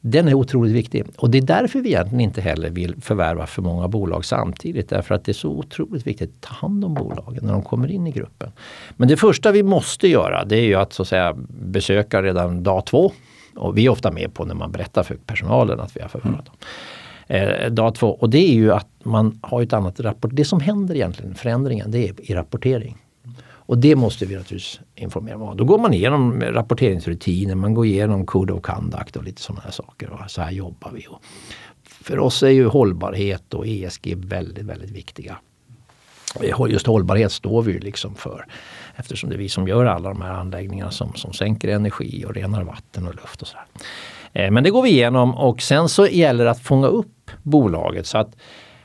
den 0.00 0.28
är 0.28 0.34
otroligt 0.34 0.74
viktig. 0.74 1.04
Och 1.16 1.30
det 1.30 1.38
är 1.38 1.42
därför 1.42 1.80
vi 1.80 1.88
egentligen 1.88 2.20
inte 2.20 2.40
heller 2.40 2.70
vill 2.70 2.94
förvärva 3.00 3.46
för 3.46 3.62
många 3.62 3.88
bolag 3.88 4.24
samtidigt. 4.24 4.88
Därför 4.88 5.14
att 5.14 5.24
det 5.24 5.32
är 5.32 5.34
så 5.34 5.48
otroligt 5.48 6.06
viktigt 6.06 6.30
att 6.30 6.40
ta 6.40 6.54
hand 6.54 6.84
om 6.84 6.94
bolagen 6.94 7.44
när 7.46 7.52
de 7.52 7.62
kommer 7.62 7.90
in 7.90 8.06
i 8.06 8.10
gruppen. 8.10 8.52
Men 8.96 9.08
det 9.08 9.16
första 9.16 9.52
vi 9.52 9.62
måste 9.62 10.08
göra 10.08 10.44
det 10.44 10.56
är 10.56 10.64
ju 10.64 10.74
att, 10.74 10.92
så 10.92 11.02
att 11.02 11.08
säga, 11.08 11.36
besöka 11.48 12.22
redan 12.22 12.62
dag 12.62 12.86
två 12.86 13.12
och 13.56 13.78
vi 13.78 13.86
är 13.86 13.90
ofta 13.90 14.10
med 14.10 14.34
på 14.34 14.44
när 14.44 14.54
man 14.54 14.72
berättar 14.72 15.02
för 15.02 15.14
personalen 15.14 15.80
att 15.80 15.96
vi 15.96 16.00
har 16.00 16.08
förvarat 16.08 16.46
dem. 16.46 16.56
Eh, 17.26 17.70
dag 17.70 17.94
två, 17.94 18.08
och 18.08 18.30
det 18.30 18.38
är 18.38 18.54
ju 18.54 18.72
att 18.72 18.88
man 19.02 19.38
har 19.42 19.62
ett 19.62 19.72
annat 19.72 20.00
rapport. 20.00 20.30
Det 20.34 20.44
som 20.44 20.60
händer 20.60 20.94
egentligen, 20.94 21.34
förändringen, 21.34 21.90
det 21.90 22.08
är 22.08 22.30
i 22.30 22.34
rapportering. 22.34 22.96
Och 23.70 23.78
det 23.78 23.96
måste 23.96 24.26
vi 24.26 24.36
naturligtvis 24.36 24.80
informera 24.94 25.36
om. 25.36 25.56
Då 25.56 25.64
går 25.64 25.78
man 25.78 25.94
igenom 25.94 26.40
rapporteringsrutiner, 26.40 27.54
man 27.54 27.74
går 27.74 27.86
igenom 27.86 28.26
Code 28.26 28.52
of 28.52 28.62
Conduct 28.62 29.16
och 29.16 29.24
lite 29.24 29.42
sådana 29.42 29.62
här 29.64 29.70
saker. 29.70 30.10
Och 30.10 30.30
så 30.30 30.42
här 30.42 30.50
jobbar 30.50 30.90
vi. 30.94 31.06
Och 31.08 31.22
för 31.82 32.18
oss 32.18 32.42
är 32.42 32.48
ju 32.48 32.66
hållbarhet 32.66 33.54
och 33.54 33.66
ESG 33.66 34.14
väldigt, 34.16 34.64
väldigt 34.64 34.90
viktiga. 34.90 35.36
Eh, 36.40 36.66
just 36.68 36.86
hållbarhet 36.86 37.32
står 37.32 37.62
vi 37.62 37.72
ju 37.72 37.78
liksom 37.78 38.14
för. 38.14 38.46
Eftersom 39.00 39.30
det 39.30 39.36
är 39.36 39.38
vi 39.38 39.48
som 39.48 39.68
gör 39.68 39.86
alla 39.86 40.08
de 40.08 40.22
här 40.22 40.32
anläggningarna 40.32 40.90
som, 40.90 41.14
som 41.14 41.32
sänker 41.32 41.68
energi 41.68 42.24
och 42.26 42.34
renar 42.34 42.62
vatten 42.62 43.06
och 43.06 43.14
luft 43.14 43.42
och 43.42 43.48
sådär. 43.48 43.64
Eh, 44.32 44.50
men 44.50 44.64
det 44.64 44.70
går 44.70 44.82
vi 44.82 44.90
igenom 44.90 45.34
och 45.34 45.62
sen 45.62 45.88
så 45.88 46.06
gäller 46.06 46.44
det 46.44 46.50
att 46.50 46.62
fånga 46.62 46.86
upp 46.86 47.30
bolaget 47.42 48.06
så 48.06 48.18
att 48.18 48.36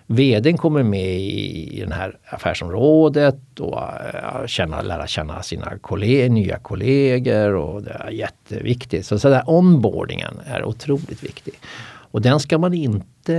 VDn 0.08 0.58
kommer 0.58 0.84
med 0.84 1.20
i, 1.20 1.86
det 1.88 1.94
här 1.94 2.18
affärsområdet 2.26 3.60
och 3.60 3.82
eh, 3.82 4.46
känna, 4.46 4.82
lära 4.82 5.08
känna 5.08 5.44
sina 5.44 5.78
kollegor, 5.78 6.30
nya 6.30 6.58
kollegor 6.58 7.56
och 7.56 7.84
det 7.84 7.92
är 7.92 8.12
jätteviktigt. 8.12 9.06
Så, 9.06 9.20
så 9.20 9.30
där 9.30 9.44
onboardingen 9.46 10.40
är 10.46 10.64
otroligt 10.66 11.24
viktig. 11.24 11.54
Och 12.16 12.22
den 12.22 12.40
ska 12.40 12.58
man 12.58 12.74
inte, 12.74 13.36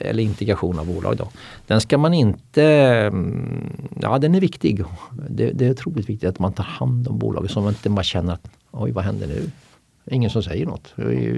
eller 0.00 0.22
integration 0.22 0.78
av 0.78 0.86
bolag 0.86 1.16
då, 1.16 1.28
den 1.66 1.80
ska 1.80 1.98
man 1.98 2.14
inte, 2.14 2.64
mm, 2.64 3.88
ja 4.00 4.18
den 4.18 4.34
är 4.34 4.40
viktig. 4.40 4.84
Det, 5.28 5.50
det 5.50 5.66
är 5.66 5.70
otroligt 5.70 6.08
viktigt 6.08 6.28
att 6.28 6.38
man 6.38 6.52
tar 6.52 6.64
hand 6.64 7.08
om 7.08 7.18
bolaget 7.18 7.50
så 7.50 7.60
man 7.60 7.68
inte 7.68 7.90
bara 7.90 8.02
känner 8.02 8.32
att 8.32 8.50
oj 8.70 8.90
vad 8.90 9.04
händer 9.04 9.26
nu? 9.26 9.50
Ingen 10.10 10.30
som 10.30 10.42
säger 10.42 10.66
något, 10.66 10.94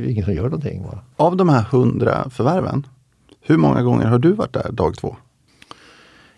ingen 0.09 0.24
som 0.24 0.35
gör 0.35 0.43
någonting. 0.43 0.83
Bara. 0.83 1.01
Av 1.16 1.37
de 1.37 1.49
här 1.49 1.62
hundra 1.62 2.31
förvärven, 2.31 2.87
hur 3.41 3.57
många 3.57 3.83
gånger 3.83 4.07
har 4.07 4.18
du 4.18 4.33
varit 4.33 4.53
där 4.53 4.72
dag 4.72 4.97
två? 4.97 5.16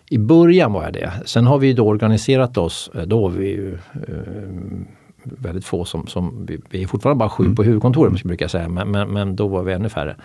I 0.09 0.17
början 0.17 0.73
var 0.73 0.83
jag 0.83 0.93
det. 0.93 1.11
Sen 1.25 1.45
har 1.45 1.57
vi 1.57 1.73
då 1.73 1.87
organiserat 1.87 2.57
oss. 2.57 2.91
Då 3.05 3.21
var 3.21 3.29
vi 3.29 3.47
ju 3.47 3.73
eh, 3.73 4.99
väldigt 5.23 5.65
få 5.65 5.85
som, 5.85 6.07
som 6.07 6.45
vi, 6.45 6.59
vi, 6.69 6.83
är 6.83 6.87
fortfarande 6.87 7.19
bara 7.19 7.29
sju 7.29 7.43
mm. 7.43 7.55
på 7.55 7.63
huvudkontoret, 7.63 8.23
brukar 8.23 8.43
jag 8.43 8.51
säga, 8.51 8.69
men, 8.69 8.91
men, 8.91 9.09
men, 9.09 9.35
då 9.35 9.47
var 9.47 9.63
vi 9.63 9.73
ännu 9.73 9.89
färre. 9.89 10.15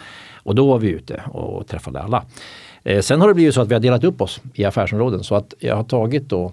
Och 0.43 0.55
då 0.55 0.67
var 0.67 0.79
vi 0.79 0.89
ute 0.89 1.23
och 1.31 1.67
träffade 1.67 2.03
alla. 2.03 2.25
Eh, 2.85 3.01
sen 3.01 3.21
har 3.21 3.29
det 3.29 3.35
blivit 3.35 3.55
så 3.55 3.61
att 3.61 3.69
vi 3.69 3.75
har 3.75 3.81
delat 3.81 4.05
upp 4.05 4.21
oss 4.21 4.41
i 4.55 4.65
affärsområden 4.65 5.25
så 5.25 5.35
att 5.35 5.55
jag 5.59 5.77
har 5.77 5.85
tagit 5.85 6.29
då 6.29 6.53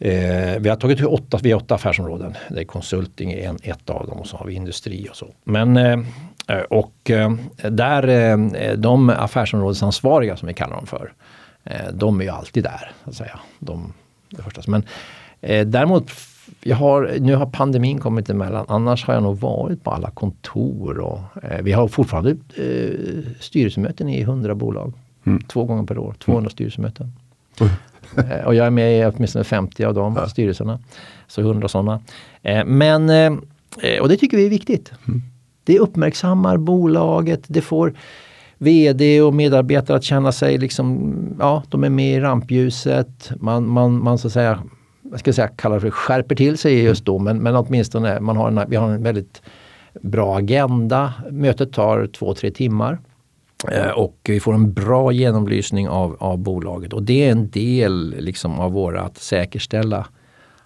Eh, 0.00 0.60
vi 0.60 0.68
har 0.68 0.76
tagit 0.76 1.04
åtta, 1.04 1.38
vi 1.42 1.52
har 1.52 1.60
åtta 1.60 1.74
affärsområden. 1.74 2.34
Det 2.50 2.60
är 2.60 2.64
konsulting 2.64 3.32
en, 3.32 3.58
ett 3.62 3.90
av 3.90 4.06
dem 4.06 4.18
och 4.18 4.26
så 4.26 4.36
har 4.36 4.46
vi 4.46 4.54
industri 4.54 5.08
och 5.10 5.16
så. 5.16 5.28
Men 5.44 5.76
eh, 5.76 5.98
och 6.70 7.10
eh, 7.10 7.32
där 7.70 8.08
eh, 8.08 8.72
de 8.76 9.10
affärsområdesansvariga 9.10 10.36
som 10.36 10.48
vi 10.48 10.54
kallar 10.54 10.76
dem 10.76 10.86
för. 10.86 11.12
Eh, 11.64 11.92
de 11.92 12.20
är 12.20 12.24
ju 12.24 12.30
alltid 12.30 12.64
där. 12.64 12.92
Så 13.04 13.10
att 13.10 13.16
säga. 13.16 13.38
De, 13.58 13.92
det 14.30 14.42
första. 14.42 14.62
Men 14.66 14.82
eh, 15.40 15.66
däremot 15.66 16.10
jag 16.62 16.76
har, 16.76 17.16
nu 17.20 17.34
har 17.34 17.46
pandemin 17.46 17.98
kommit 17.98 18.30
emellan. 18.30 18.64
Annars 18.68 19.04
har 19.04 19.14
jag 19.14 19.22
nog 19.22 19.38
varit 19.38 19.84
på 19.84 19.90
alla 19.90 20.10
kontor. 20.10 20.98
Och, 20.98 21.44
eh, 21.44 21.62
vi 21.62 21.72
har 21.72 21.88
fortfarande 21.88 22.30
eh, 22.30 23.32
styrelsemöten 23.40 24.08
i 24.08 24.20
100 24.20 24.54
bolag. 24.54 24.92
Mm. 25.24 25.42
Två 25.42 25.64
gånger 25.64 25.82
per 25.82 25.98
år. 25.98 26.14
200 26.18 26.40
mm. 26.40 26.50
styrelsemöten. 26.50 27.12
Eh, 28.16 28.46
och 28.46 28.54
jag 28.54 28.66
är 28.66 28.70
med 28.70 28.98
i 28.98 29.12
åtminstone 29.16 29.44
50 29.44 29.84
av 29.84 29.94
de 29.94 30.16
ja. 30.16 30.28
styrelserna. 30.28 30.78
Så 31.26 31.40
100 31.40 31.68
sådana. 31.68 32.00
Eh, 32.42 32.64
men, 32.64 33.10
eh, 33.10 34.00
och 34.00 34.08
det 34.08 34.16
tycker 34.16 34.36
vi 34.36 34.46
är 34.46 34.50
viktigt. 34.50 34.92
Mm. 35.08 35.22
Det 35.64 35.78
uppmärksammar 35.78 36.56
bolaget. 36.56 37.42
Det 37.46 37.60
får 37.60 37.94
VD 38.58 39.22
och 39.22 39.34
medarbetare 39.34 39.96
att 39.96 40.04
känna 40.04 40.32
sig 40.32 40.58
liksom, 40.58 41.14
ja, 41.38 41.62
de 41.68 41.84
är 41.84 41.90
med 41.90 42.16
i 42.16 42.20
rampljuset. 42.20 43.30
Man, 43.40 43.68
man, 43.68 44.02
man 44.02 44.18
så 44.18 44.26
att 44.26 44.32
säga, 44.32 44.58
jag 45.10 45.20
ska 45.20 45.32
säga, 45.32 45.48
kallar 45.48 45.80
för 45.80 45.90
skärper 45.90 46.34
till 46.34 46.58
sig 46.58 46.82
just 46.82 47.04
då, 47.04 47.18
men, 47.18 47.38
men 47.42 47.56
åtminstone 47.56 48.20
man 48.20 48.36
har 48.36 48.48
en, 48.48 48.60
vi 48.68 48.76
har 48.76 48.88
en 48.88 49.02
väldigt 49.02 49.42
bra 50.00 50.36
agenda. 50.36 51.12
Mötet 51.30 51.72
tar 51.72 52.06
två, 52.06 52.34
tre 52.34 52.50
timmar. 52.50 52.98
Eh, 53.72 53.90
och 53.90 54.18
vi 54.24 54.40
får 54.40 54.54
en 54.54 54.72
bra 54.72 55.12
genomlysning 55.12 55.88
av, 55.88 56.16
av 56.20 56.38
bolaget 56.38 56.92
och 56.92 57.02
det 57.02 57.24
är 57.24 57.30
en 57.30 57.50
del 57.50 58.14
liksom 58.18 58.60
av 58.60 58.72
våra 58.72 59.02
att 59.02 59.18
säkerställa 59.18 60.06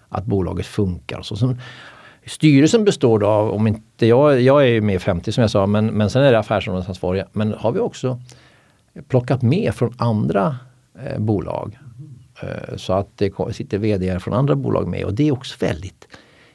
att 0.09 0.25
bolaget 0.25 0.65
funkar. 0.65 1.21
Så, 1.21 1.35
som, 1.35 1.57
styrelsen 2.25 2.83
består 2.85 3.19
då 3.19 3.27
av, 3.27 3.51
om 3.51 3.67
inte 3.67 4.05
jag, 4.05 4.41
jag 4.41 4.67
är 4.67 4.81
med 4.81 5.01
50 5.01 5.31
som 5.31 5.41
jag 5.41 5.51
sa, 5.51 5.65
men, 5.67 5.85
men 5.85 6.09
sen 6.09 6.23
är 6.23 6.31
det 6.31 6.39
affärsområdesansvariga. 6.39 7.25
Men 7.31 7.53
har 7.53 7.71
vi 7.71 7.79
också 7.79 8.19
plockat 9.07 9.41
med 9.41 9.75
från 9.75 9.93
andra 9.97 10.57
eh, 11.05 11.19
bolag. 11.19 11.77
Eh, 12.43 12.75
så 12.77 12.93
att 12.93 13.17
det 13.17 13.31
sitter 13.51 13.77
vd 13.77 14.19
från 14.19 14.33
andra 14.33 14.55
bolag 14.55 14.87
med. 14.87 15.05
Och 15.05 15.13
det 15.13 15.27
är 15.27 15.31
också 15.31 15.65
väldigt 15.65 16.07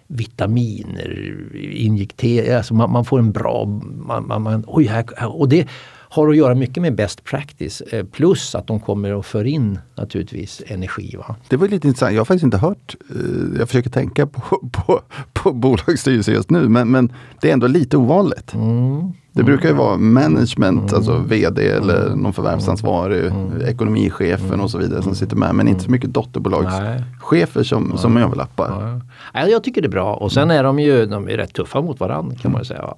vitaminer, 0.07 1.33
injekterat, 1.73 2.57
alltså 2.57 2.75
man, 2.75 2.91
man, 2.91 3.05
får 3.05 3.19
en 3.19 3.33
bra, 3.33 3.65
man, 3.83 4.27
man, 4.27 4.43
man 4.43 4.65
oj, 4.67 4.85
här, 4.85 5.05
och 5.27 5.49
det 5.49 5.69
har 6.11 6.29
att 6.29 6.37
göra 6.37 6.55
mycket 6.55 6.83
med 6.83 6.95
best 6.95 7.25
practice. 7.25 7.81
Eh, 7.81 8.05
plus 8.05 8.55
att 8.55 8.67
de 8.67 8.81
kommer 8.81 9.19
att 9.19 9.27
föra 9.27 9.49
in 9.49 9.79
naturligtvis 9.95 10.63
energi. 10.67 11.17
Va? 11.17 11.37
Det 11.49 11.57
var 11.57 11.69
lite 11.69 11.89
intressant. 11.89 12.13
Jag 12.13 12.21
har 12.21 12.25
faktiskt 12.25 12.45
inte 12.45 12.59
hört, 12.59 12.97
eh, 13.11 13.59
jag 13.59 13.69
försöker 13.69 13.91
tänka 13.91 14.27
på, 14.27 14.41
på, 14.73 15.01
på 15.33 15.53
bolagsstyrelse 15.53 16.33
just 16.33 16.51
nu, 16.51 16.69
men, 16.69 16.91
men 16.91 17.13
det 17.41 17.49
är 17.49 17.53
ändå 17.53 17.67
lite 17.67 17.97
ovanligt. 17.97 18.55
Mm. 18.55 19.13
Det 19.33 19.45
brukar 19.45 19.69
ju 19.69 19.75
vara 19.75 19.97
management, 19.97 20.81
mm. 20.81 20.95
alltså 20.95 21.19
vd 21.19 21.69
eller 21.69 22.07
mm. 22.07 22.19
någon 22.19 22.33
förvärvsansvarig, 22.33 23.27
mm. 23.27 23.63
ekonomichefen 23.67 24.61
och 24.61 24.71
så 24.71 24.79
vidare 24.79 25.03
som 25.03 25.15
sitter 25.15 25.37
med. 25.37 25.55
Men 25.55 25.69
inte 25.69 25.85
så 25.85 25.91
mycket 25.91 26.15
dotterbolagschefer 26.15 27.63
som, 27.63 27.99
som 27.99 28.17
överlappar. 28.17 29.01
Ja. 29.35 29.49
Jag 29.49 29.65
tycker 29.65 29.83
det 29.83 29.89
är 29.89 29.91
bra 29.91 30.15
och 30.15 30.33
sen 30.33 30.51
är 30.51 30.63
de 30.63 30.79
ju 30.79 31.07
de 31.07 31.29
är 31.29 31.37
rätt 31.37 31.53
tuffa 31.53 31.81
mot 31.81 32.01
varandra 32.01 32.37
kan 32.37 32.53
man 32.53 32.65
säga. 32.65 32.95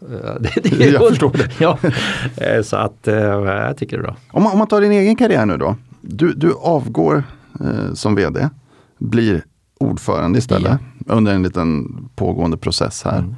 Det, 0.40 0.76
det 0.78 0.84
jag 0.84 1.08
förstår 1.08 1.32
det. 1.32 1.48
Ja. 1.60 1.78
Eh, 2.36 2.62
så 2.62 2.76
att 2.76 3.08
eh, 3.08 3.14
jag 3.14 3.76
tycker 3.76 3.96
det 3.96 4.00
är 4.00 4.04
bra. 4.04 4.16
Om 4.32 4.42
man, 4.42 4.52
om 4.52 4.58
man 4.58 4.66
tar 4.66 4.80
din 4.80 4.92
egen 4.92 5.16
karriär 5.16 5.46
nu 5.46 5.56
då. 5.56 5.76
Du, 6.00 6.32
du 6.32 6.54
avgår 6.54 7.22
eh, 7.60 7.94
som 7.94 8.14
VD, 8.14 8.48
blir 8.98 9.44
ordförande 9.80 10.38
istället 10.38 10.78
ja. 11.06 11.14
under 11.14 11.34
en 11.34 11.42
liten 11.42 11.86
pågående 12.14 12.56
process 12.56 13.02
här. 13.04 13.18
Mm. 13.18 13.34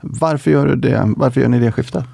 Varför 0.00 0.50
gör 0.50 0.66
du 0.66 0.76
det? 0.76 1.12
Varför 1.16 1.40
gör 1.40 1.48
ni 1.48 1.58
det 1.58 1.72
skiftet? 1.72 2.04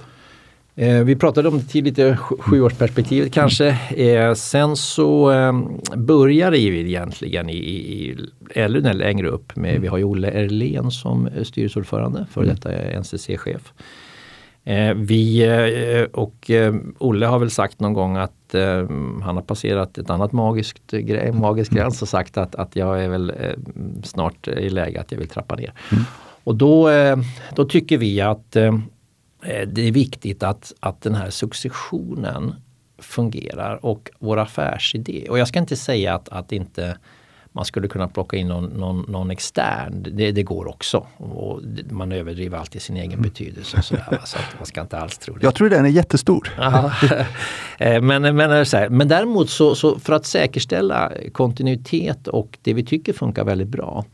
Eh, 0.79 1.05
vi 1.05 1.17
pratade 1.17 1.49
om 1.49 1.59
det 1.59 1.65
tidigt, 1.65 2.19
sjuårsperspektivet 2.19 3.33
kanske. 3.33 3.69
Eh, 3.97 4.35
sen 4.35 4.77
så 4.77 5.33
eh, 5.33 5.53
börjar 5.97 6.51
det 6.51 6.59
ju 6.59 6.89
egentligen 6.89 7.49
i, 7.49 7.57
i 7.57 8.17
eller 8.55 8.95
längre 8.95 9.29
upp 9.29 9.57
med, 9.57 9.71
mm. 9.71 9.83
vi 9.83 9.89
har 9.89 9.99
ju 9.99 10.05
Olle 10.05 10.31
Erlén 10.31 10.91
som 10.91 11.29
styrelseordförande, 11.43 12.27
för 12.31 12.43
mm. 12.43 12.55
detta 12.55 12.71
NCC-chef. 13.01 13.73
Eh, 14.65 14.95
vi 14.95 15.43
eh, 15.43 16.03
och 16.13 16.51
eh, 16.51 16.75
Olle 16.99 17.27
har 17.27 17.39
väl 17.39 17.51
sagt 17.51 17.81
någon 17.81 17.93
gång 17.93 18.17
att 18.17 18.33
han 19.23 19.37
har 19.37 19.43
passerat 19.43 19.99
ett 19.99 20.11
annat 20.11 20.33
magiskt 20.33 20.91
grej, 20.91 21.33
magisk 21.33 21.73
mm. 21.73 21.83
gräns 21.83 22.03
och 22.03 22.09
sagt 22.09 22.39
att, 22.39 22.55
att 22.55 22.77
jag 22.77 23.05
är 23.05 23.09
väl 23.09 23.33
snart 24.05 24.49
i 24.49 24.71
läge 24.71 25.01
att 25.01 25.13
jag 25.13 25.19
vill 25.19 25.29
trappa 25.29 25.55
ner. 25.55 25.73
Mm. 25.93 26.05
Och 26.45 26.55
då, 26.55 26.91
då 27.55 27.65
tycker 27.65 27.99
vi 27.99 28.21
att 28.21 28.57
det 29.67 29.83
är 29.83 29.93
viktigt 29.93 30.43
att, 30.43 30.73
att 30.81 31.01
den 31.01 31.15
här 31.15 31.31
successionen 31.31 32.55
fungerar 32.99 33.85
och 33.85 34.11
vår 34.19 34.37
affärsidé. 34.37 35.27
Och 35.31 35.39
jag 35.39 35.49
ska 35.49 35.59
inte 35.59 35.77
säga 35.77 36.15
att, 36.15 36.29
att 36.29 36.53
inte 36.53 36.99
man 37.53 37.65
skulle 37.65 37.89
kunna 37.89 38.09
plocka 38.09 38.37
in 38.37 38.49
någon, 38.49 38.65
någon, 38.65 39.05
någon 39.09 39.31
extern. 39.31 40.03
Det, 40.03 40.33
det, 40.33 40.43
går 40.43 40.69
också. 40.69 41.07
Och 41.17 41.61
man 41.91 42.13
överdriver 42.13 42.59
alltid 42.59 42.83
sin 42.83 42.97
egen 42.97 43.13
mm. 43.13 43.23
betydelse. 43.23 43.83
Så, 43.83 43.95
där, 43.95 44.21
så 44.25 44.39
man 44.57 44.67
ska 44.67 44.81
inte 44.81 44.99
alls 44.99 45.19
tro 45.19 45.35
det. 45.35 45.45
Jag 45.45 45.55
tror 45.55 45.71
den 45.71 45.85
är 45.85 45.89
jättestor. 45.89 46.49
Eh, 47.81 48.03
men, 48.03 48.37
men, 48.37 48.67
så 48.67 48.77
här, 48.77 48.89
men 48.89 49.09
däremot 49.09 49.51
så, 49.51 49.75
så, 49.75 49.99
för 49.99 50.13
att 50.13 50.27
säkerställa 50.27 51.13
kontinuitet 51.33 52.29
och 52.29 52.59
det 52.63 52.75
vi 52.75 52.85
tycker 52.85 53.13
funkar 53.13 53.45
väldigt 53.45 53.69
bra 53.69 54.05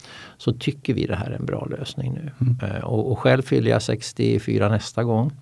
så 0.44 0.52
tycker 0.52 0.94
vi 0.94 1.06
det 1.06 1.16
här 1.16 1.30
är 1.30 1.36
en 1.36 1.46
bra 1.46 1.66
lösning 1.70 2.12
nu. 2.12 2.30
Mm. 2.40 2.76
Eh, 2.76 2.84
och, 2.84 3.12
och, 3.12 3.18
själv 3.18 3.42
fyller 3.42 3.70
jag 3.70 3.82
64 3.82 4.68
nästa 4.68 5.04
gång. 5.04 5.32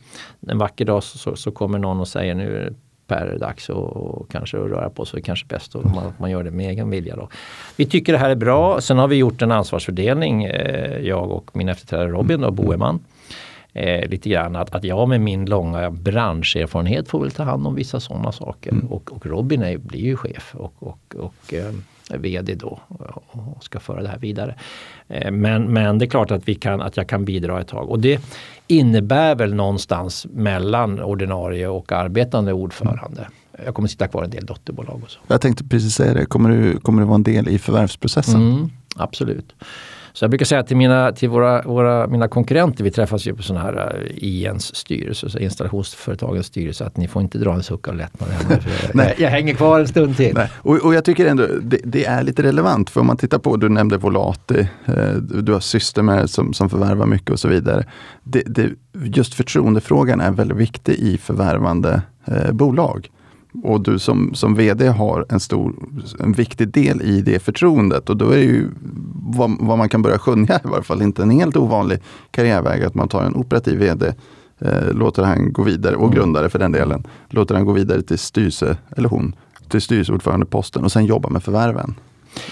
En 0.47 0.59
vacker 0.59 0.85
dag 0.85 1.03
så, 1.03 1.37
så 1.37 1.51
kommer 1.51 1.79
någon 1.79 2.01
och 2.01 2.09
säger 2.09 2.35
nu 2.35 2.75
per 3.07 3.39
dags 3.39 3.69
och, 3.69 4.31
kanske 4.31 4.57
att 4.57 4.71
röra 4.71 4.91
på 4.91 5.05
sig. 5.05 5.23
Kanske 5.23 5.47
bäst 5.47 5.77
att 5.77 5.95
man, 5.95 6.13
man 6.19 6.31
gör 6.31 6.43
det 6.43 6.51
med 6.51 6.71
egen 6.71 6.91
vilja. 6.91 7.17
Då. 7.17 7.29
Vi 7.77 7.87
tycker 7.87 8.13
det 8.13 8.19
här 8.19 8.31
är 8.31 8.35
bra. 8.35 8.81
Sen 8.81 8.99
har 8.99 9.09
vi 9.09 9.17
gjort 9.17 9.43
en 9.43 9.53
ansvarsfördelning, 9.53 10.45
eh, 10.45 10.99
jag 10.99 11.31
och 11.31 11.51
min 11.57 11.69
efterträdare 11.69 12.09
Robin 12.09 12.41
då, 12.41 12.51
Boeman. 12.51 13.01
Eh, 13.75 14.09
lite 14.09 14.29
grann 14.29 14.57
att, 14.57 14.75
att 14.75 14.85
jag 14.85 15.09
med 15.09 15.21
min 15.21 15.47
långa 15.47 15.91
branscherfarenhet 15.91 17.09
får 17.09 17.21
väl 17.21 17.31
ta 17.31 17.43
hand 17.43 17.67
om 17.67 17.75
vissa 17.75 18.01
sådana 18.01 18.33
saker. 18.33 18.73
Mm. 18.73 18.87
Och, 18.87 19.13
och, 19.13 19.27
Robin 19.27 19.63
är, 19.63 19.79
blir 19.79 20.01
ju 20.01 20.17
chef 20.17 20.55
och, 20.55 20.75
och, 20.79 21.15
och 21.19 21.55
eh, 21.55 21.73
VD 22.19 22.55
då 22.55 22.81
och 23.27 23.65
ska 23.65 23.81
föra 23.81 24.03
det 24.03 24.09
här 24.09 24.19
vidare. 24.19 24.55
Eh, 25.09 25.31
men, 25.31 25.73
men 25.73 25.99
det 25.99 26.05
är 26.05 26.11
klart 26.11 26.31
att, 26.31 26.49
vi 26.49 26.55
kan, 26.55 26.81
att 26.81 26.97
jag 26.97 27.09
kan 27.09 27.25
bidra 27.25 27.61
ett 27.61 27.69
tag. 27.69 27.91
Och 27.91 28.01
det 28.01 28.21
innebär 28.67 29.35
väl 29.35 29.55
någonstans 29.55 30.27
mellan 30.31 31.03
ordinarie 31.03 31.69
och 31.69 31.93
arbetande 31.93 32.53
ordförande. 32.53 33.29
Jag 33.65 33.75
kommer 33.75 33.89
sitta 33.89 34.09
kvar 34.09 34.25
en 34.25 34.31
del 34.31 34.47
dotterbolag 34.47 35.01
och 35.05 35.11
så. 35.11 35.21
Jag 35.29 35.41
tänkte 35.41 35.65
precis 35.65 35.95
säga 35.95 36.15
det, 36.15 36.27
kommer 36.27 36.51
du, 36.51 36.79
kommer 36.79 37.03
du 37.03 37.07
vara 37.07 37.15
en 37.15 37.23
del 37.23 37.49
i 37.49 37.59
förvärvsprocessen? 37.59 38.53
Mm, 38.53 38.71
absolut. 38.97 39.55
Så 40.13 40.25
jag 40.25 40.31
brukar 40.31 40.47
säga 40.47 40.63
till, 40.63 40.77
mina, 40.77 41.13
till 41.13 41.29
våra, 41.29 41.63
våra, 41.63 42.07
mina 42.07 42.29
konkurrenter, 42.29 42.85
vi 42.85 42.91
träffas 42.91 43.27
ju 43.27 43.35
på 43.35 43.43
sådana 43.43 43.65
här 43.65 43.97
uh, 43.97 44.25
INs 44.25 44.77
styrelse, 44.77 45.31
så 45.31 45.39
installationsföretagens 45.39 46.47
styrelse, 46.47 46.85
att 46.85 46.97
ni 46.97 47.09
får 47.09 47.23
inte 47.23 47.39
dra 47.39 47.55
en 47.55 47.63
suck 47.63 47.89
av 47.89 47.97
lättnad. 47.97 48.29
Nej. 48.95 49.15
Jag 49.19 49.31
hänger 49.31 49.55
kvar 49.55 49.81
en 49.81 49.89
stund 49.89 50.17
till. 50.17 50.39
Och, 50.57 50.77
och, 50.77 50.95
jag 50.95 51.05
tycker 51.05 51.27
ändå 51.27 51.47
det, 51.63 51.79
det, 51.85 52.05
är 52.05 52.23
lite 52.23 52.43
relevant, 52.43 52.91
för 52.91 53.01
om 53.01 53.07
man 53.07 53.17
tittar 53.17 53.39
på, 53.39 53.57
du 53.57 53.69
nämnde 53.69 53.97
Volati, 53.97 54.69
eh, 54.85 55.13
du 55.15 55.53
har 55.53 55.61
Systemer 55.61 56.27
som, 56.27 56.53
som 56.53 56.71
förvärvar 56.71 57.07
mycket 57.07 57.31
och 57.31 57.41
så 57.41 57.49
vidare. 57.49 57.87
Det, 58.23 58.43
det, 58.47 58.71
just 58.93 59.35
förtroendefrågan 59.35 60.21
är 60.21 60.31
väldigt 60.31 60.57
viktig 60.57 60.93
i 60.93 61.19
förvärvande 61.19 62.03
eh, 62.25 62.53
bolag 62.53 63.09
och 63.63 63.81
du 63.81 63.99
som, 63.99 64.35
som 64.35 64.55
VD 64.55 64.89
har 64.89 65.27
en 65.29 65.41
stor, 65.41 65.75
en 66.19 66.33
viktig 66.33 66.69
del 66.69 67.03
i 67.03 67.23
det 67.23 67.39
förtroendet. 67.39 68.11
Och 68.11 68.17
då 68.17 68.31
är 68.31 68.37
det 68.37 68.43
ju 68.43 68.69
vad, 69.15 69.57
vad 69.61 69.79
man 69.79 69.89
kan 69.89 70.03
börja 70.03 70.19
skönja, 70.19 70.61
i 70.65 70.69
varje 70.69 70.83
fall 70.83 71.03
inte 71.03 71.23
en 71.23 71.31
helt 71.31 71.57
ovanlig 71.57 71.99
karriärväg, 72.31 72.85
att 72.85 72.95
man 72.95 73.09
tar 73.09 73.23
en 73.23 73.35
operativ 73.35 73.79
VD 73.79 74.15
eh, 74.59 74.93
låter 74.93 75.23
han 75.23 75.53
gå 75.53 75.63
vidare, 75.63 75.97
och 75.97 76.03
Mm. 76.03 76.15
grundare 76.15 76.49
för 76.49 76.59
den 76.59 76.73
delen, 76.73 77.07
låter 77.29 77.55
han 77.55 77.65
gå 77.65 77.73
vidare 77.73 78.03
till 78.03 78.19
styrelse, 78.19 78.77
eller 78.97 79.09
hon, 79.09 79.35
till 79.69 79.81
styrelseordförandeposten 79.81 80.85
och 80.85 80.93
sen 80.93 81.05
jobba 81.05 81.29
med 81.29 81.43
förvärven. 81.43 81.95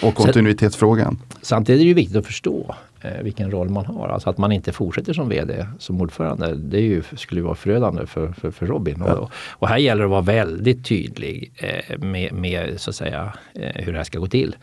Och 0.03 0.15
kontinuitetsfrågan. 0.15 1.19
Samtidigt 1.43 1.81
är 1.81 1.85
det 1.85 1.89
ju 1.89 1.95
viktigt 1.95 2.17
att 2.17 2.27
förstå 2.27 2.75
eh, 3.01 3.23
vilken 3.23 3.51
roll 3.51 3.69
man 3.69 3.87
har. 3.87 4.09
Alltså 4.09 4.31
att 4.31 4.39
man 4.39 4.53
inte 4.53 4.73
fortsätter 4.73 5.13
som 5.13 5.29
VD, 5.29 5.67
som 5.79 6.01
ordförande. 6.01 6.55
Det 6.55 6.77
är 6.77 6.83
ju, 6.83 7.03
skulle 7.17 7.43
vara 7.43 7.55
förödande 7.55 8.07
för, 8.07 8.33
för, 8.33 8.51
för 8.51 8.67
Robin. 8.67 9.03
Ja. 9.07 9.15
Och, 9.15 9.31
och 9.49 9.69
här 9.69 9.79
gäller 9.79 10.01
det 10.01 10.07
att 10.07 10.11
vara 10.11 10.21
väldigt 10.21 10.85
tydlig 10.85 11.53
eh, 11.57 11.99
med, 11.99 12.33
med 12.33 12.81
så 12.81 12.91
att 12.91 12.97
säga, 12.97 13.33
eh, 13.55 13.85
hur 13.85 13.93
det 13.93 13.99
här 13.99 14.05
ska 14.05 14.19
gå 14.19 14.27
till. 14.27 14.57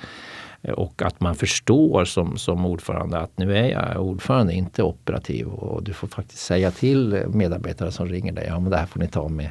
Eh, 0.61 0.73
Och 0.73 1.01
att 1.01 1.19
man 1.19 1.35
förstår 1.35 2.05
som, 2.05 2.37
som 2.37 2.65
ordförande 2.65 3.17
att 3.17 3.37
nu 3.37 3.57
är 3.57 3.69
jag 3.69 4.01
ordförande, 4.05 4.53
inte 4.53 4.83
operativ. 4.83 5.47
Och 5.47 5.83
du 5.83 5.93
får 5.93 6.07
faktiskt 6.07 6.45
säga 6.45 6.71
till 6.71 7.23
medarbetare 7.27 7.91
som 7.91 8.07
ringer 8.07 8.31
dig, 8.33 8.45
ja 8.47 8.59
men 8.59 8.71
det 8.71 8.77
här 8.77 8.85
får 8.85 8.99
ni 8.99 9.07
ta 9.07 9.27
med 9.29 9.49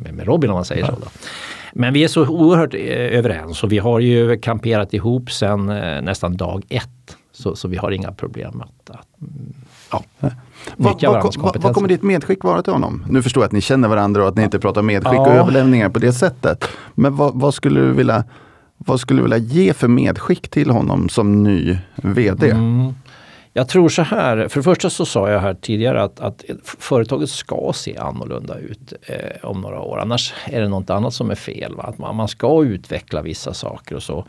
med, 0.00 0.14
med 0.14 0.26
Robin 0.26 0.50
om 0.50 0.54
man 0.54 0.64
säger 0.64 0.86
så. 0.86 0.92
Då. 0.92 1.06
Men 1.72 1.94
vi 1.94 2.04
är 2.04 2.08
så 2.08 2.26
oerhört 2.26 2.74
eh, 2.74 2.80
överens 3.18 3.64
och 3.64 3.72
vi 3.72 3.78
har 3.78 4.00
ju 4.00 4.38
kamperat 4.38 4.94
ihop 4.94 5.30
sedan 5.32 5.68
eh, 5.68 6.02
nästan 6.02 6.36
dag 6.36 6.62
ett. 6.68 6.88
Så, 7.32 7.56
så 7.56 7.68
vi 7.68 7.76
har 7.76 7.90
inga 7.90 8.12
problem 8.12 8.60
att, 8.60 8.90
att 8.90 9.06
ja, 9.90 10.04
Vad, 10.20 10.32
nyttja 10.76 11.06
vad, 11.06 11.12
varandras 11.12 11.36
vad, 11.36 11.44
vad 11.44 11.52
kompetenser. 11.52 11.74
kommer 11.74 11.88
ditt 11.88 12.02
medskick 12.02 12.44
vara 12.44 12.62
till 12.62 12.72
honom? 12.72 13.04
Nu 13.10 13.22
förstår 13.22 13.42
jag 13.42 13.46
att 13.46 13.52
ni 13.52 13.60
känner 13.60 13.88
varandra 13.88 14.22
och 14.22 14.28
att 14.28 14.36
ni 14.36 14.42
inte 14.42 14.58
pratar 14.58 14.82
medskick 14.82 15.20
och 15.20 15.26
Ja. 15.26 15.32
överlämningar 15.32 15.88
på 15.88 15.98
det 15.98 16.12
sättet. 16.12 16.64
Men 16.94 17.16
vad, 17.16 17.40
vad, 17.40 17.54
skulle 17.54 17.80
du 17.80 17.92
vilja, 17.92 18.24
vad 18.76 19.00
skulle 19.00 19.18
du 19.18 19.22
vilja 19.22 19.36
ge 19.38 19.72
för 19.74 19.88
medskick 19.88 20.48
till 20.48 20.70
honom 20.70 21.08
som 21.08 21.42
ny 21.42 21.78
VD? 21.94 22.50
Mm. 22.50 22.94
Jag 23.54 23.68
tror 23.68 23.88
så 23.88 24.02
här, 24.02 24.48
för 24.48 24.60
det 24.60 24.64
första 24.64 24.90
så 24.90 25.06
sa 25.06 25.30
jag 25.30 25.40
här 25.40 25.54
tidigare 25.54 26.02
att, 26.02 26.20
att 26.20 26.44
företaget 26.64 27.30
ska 27.30 27.72
se 27.74 27.96
annorlunda 27.96 28.58
ut 28.58 28.92
eh, 29.02 29.44
om 29.44 29.60
några 29.60 29.80
år. 29.80 29.98
Annars 29.98 30.34
är 30.44 30.60
det 30.60 30.68
något 30.68 30.90
annat 30.90 31.14
som 31.14 31.30
är 31.30 31.34
fel. 31.34 31.74
Va? 31.74 31.82
Att 31.82 31.98
man, 31.98 32.16
man 32.16 32.28
ska 32.28 32.64
utveckla 32.64 33.22
vissa 33.22 33.54
saker 33.54 33.94
och 33.94 34.02
så. 34.02 34.26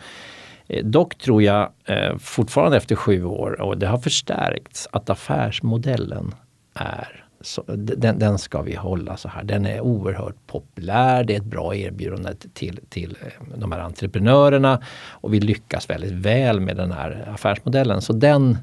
Eh, 0.67 0.85
dock 0.85 1.17
tror 1.17 1.43
jag 1.43 1.69
eh, 1.85 2.17
fortfarande 2.17 2.77
efter 2.77 2.95
sju 2.95 3.23
år, 3.23 3.61
och 3.61 3.77
det 3.77 3.87
har 3.87 3.97
förstärkts, 3.97 4.87
att 4.91 5.09
affärsmodellen 5.09 6.35
är 6.73 7.23
så, 7.41 7.63
den, 7.67 8.19
den 8.19 8.37
ska 8.37 8.61
vi 8.61 8.75
hålla 8.75 9.17
så 9.17 9.29
här. 9.29 9.43
Den 9.43 9.65
är 9.65 9.81
oerhört 9.81 10.47
populär. 10.47 11.23
Det 11.23 11.33
är 11.33 11.37
ett 11.37 11.43
bra 11.43 11.75
erbjudande 11.75 12.33
till, 12.53 12.79
till 12.89 13.17
eh, 13.21 13.57
de 13.57 13.71
här 13.71 13.79
entreprenörerna 13.79 14.81
och 15.09 15.33
vi 15.33 15.39
lyckas 15.39 15.89
väldigt 15.89 16.11
väl 16.11 16.59
med 16.59 16.77
den 16.77 16.91
här 16.91 17.29
affärsmodellen. 17.33 18.01
Så 18.01 18.13
den 18.13 18.57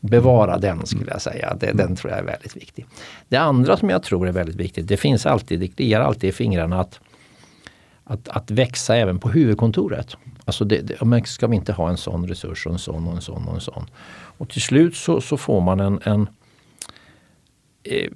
Bevara 0.00 0.58
den 0.58 0.86
skulle 0.86 1.10
jag 1.10 1.22
säga. 1.22 1.56
Det, 1.60 1.72
den 1.72 1.96
tror 1.96 2.10
jag 2.10 2.20
är 2.20 2.24
väldigt 2.24 2.56
viktig. 2.56 2.86
Det 3.28 3.36
andra 3.36 3.76
som 3.76 3.90
jag 3.90 4.02
tror 4.02 4.28
är 4.28 4.32
väldigt 4.32 4.56
viktigt, 4.56 4.88
det 4.88 4.96
finns 4.96 5.26
alltid, 5.26 5.60
det 5.60 5.68
kliar 5.68 6.00
alltid 6.00 6.30
i 6.30 6.32
fingrarna 6.32 6.80
att, 6.80 7.00
att, 8.04 8.28
att 8.28 8.50
växa 8.50 8.96
även 8.96 9.18
på 9.18 9.28
huvudkontoret. 9.28 10.16
Alltså 10.44 10.64
det, 10.64 10.80
det, 10.80 11.26
ska 11.26 11.46
vi 11.46 11.56
inte 11.56 11.72
ha 11.72 11.88
en 11.88 11.96
sån 11.96 12.28
resurs 12.28 12.66
och 12.66 12.72
en 12.72 12.78
sån 12.78 13.08
och 13.08 13.14
en 13.14 13.20
sån 13.20 13.48
och 13.48 13.54
en 13.54 13.60
sån. 13.60 13.90
Och 14.38 14.48
till 14.48 14.62
slut 14.62 14.96
så, 14.96 15.20
så 15.20 15.36
får 15.36 15.60
man 15.60 15.80
en, 15.80 16.00
en 16.04 16.28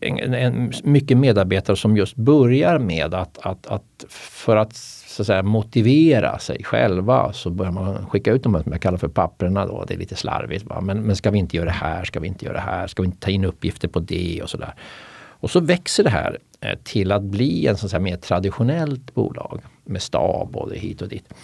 en, 0.01 0.19
en, 0.19 0.35
en, 0.35 0.73
mycket 0.85 1.17
medarbetare 1.17 1.77
som 1.77 1.97
just 1.97 2.17
börjar 2.17 2.79
med 2.79 3.15
att, 3.15 3.39
att, 3.39 3.67
att 3.67 4.05
för 4.09 4.57
att, 4.57 4.77
så 5.15 5.23
att 5.23 5.27
säga, 5.27 5.43
motivera 5.43 6.39
sig 6.39 6.65
själva 6.65 7.33
så 7.33 7.51
börjar 7.51 7.73
man 7.73 8.07
skicka 8.07 8.33
ut 8.33 8.43
de 8.43 8.55
här 8.55 8.63
som 8.63 8.73
jag 8.73 8.81
kallar 8.81 8.99
för 8.99 9.09
papperna. 9.09 9.67
Då. 9.67 9.85
Det 9.89 9.95
är 9.95 9.99
lite 9.99 10.17
slarvigt. 10.17 10.65
Va? 10.65 10.81
Men, 10.81 11.03
men 11.03 11.17
ska 11.17 11.31
vi 11.31 11.39
inte 11.39 11.57
göra 11.57 11.67
det 11.67 11.73
här? 11.73 12.05
Ska 12.05 12.21
vi 12.21 12.29
inte 12.29 12.45
göra 12.45 12.55
det 12.55 12.61
här? 12.61 12.87
Ska 12.87 13.03
vi 13.03 13.07
inte 13.07 13.21
ta 13.21 13.31
in 13.31 13.45
uppgifter 13.45 13.89
på 13.89 14.01
det 14.01 14.43
och 14.43 14.51
sådär. 14.51 14.75
Och 15.17 15.51
så 15.51 15.61
växer 15.61 16.05
det 16.05 16.11
här 16.11 16.39
eh, 16.61 16.79
till 16.83 17.13
att 17.13 17.23
bli 17.23 17.67
en 17.67 17.77
så 17.77 17.87
att 17.87 17.91
säga, 17.91 18.01
mer 18.01 18.17
traditionellt 18.17 19.15
bolag 19.15 19.61
med 19.85 20.03
stab 20.03 20.53
både 20.53 20.77
hit 20.79 21.03
och 21.03 21.09
dit. 21.09 21.35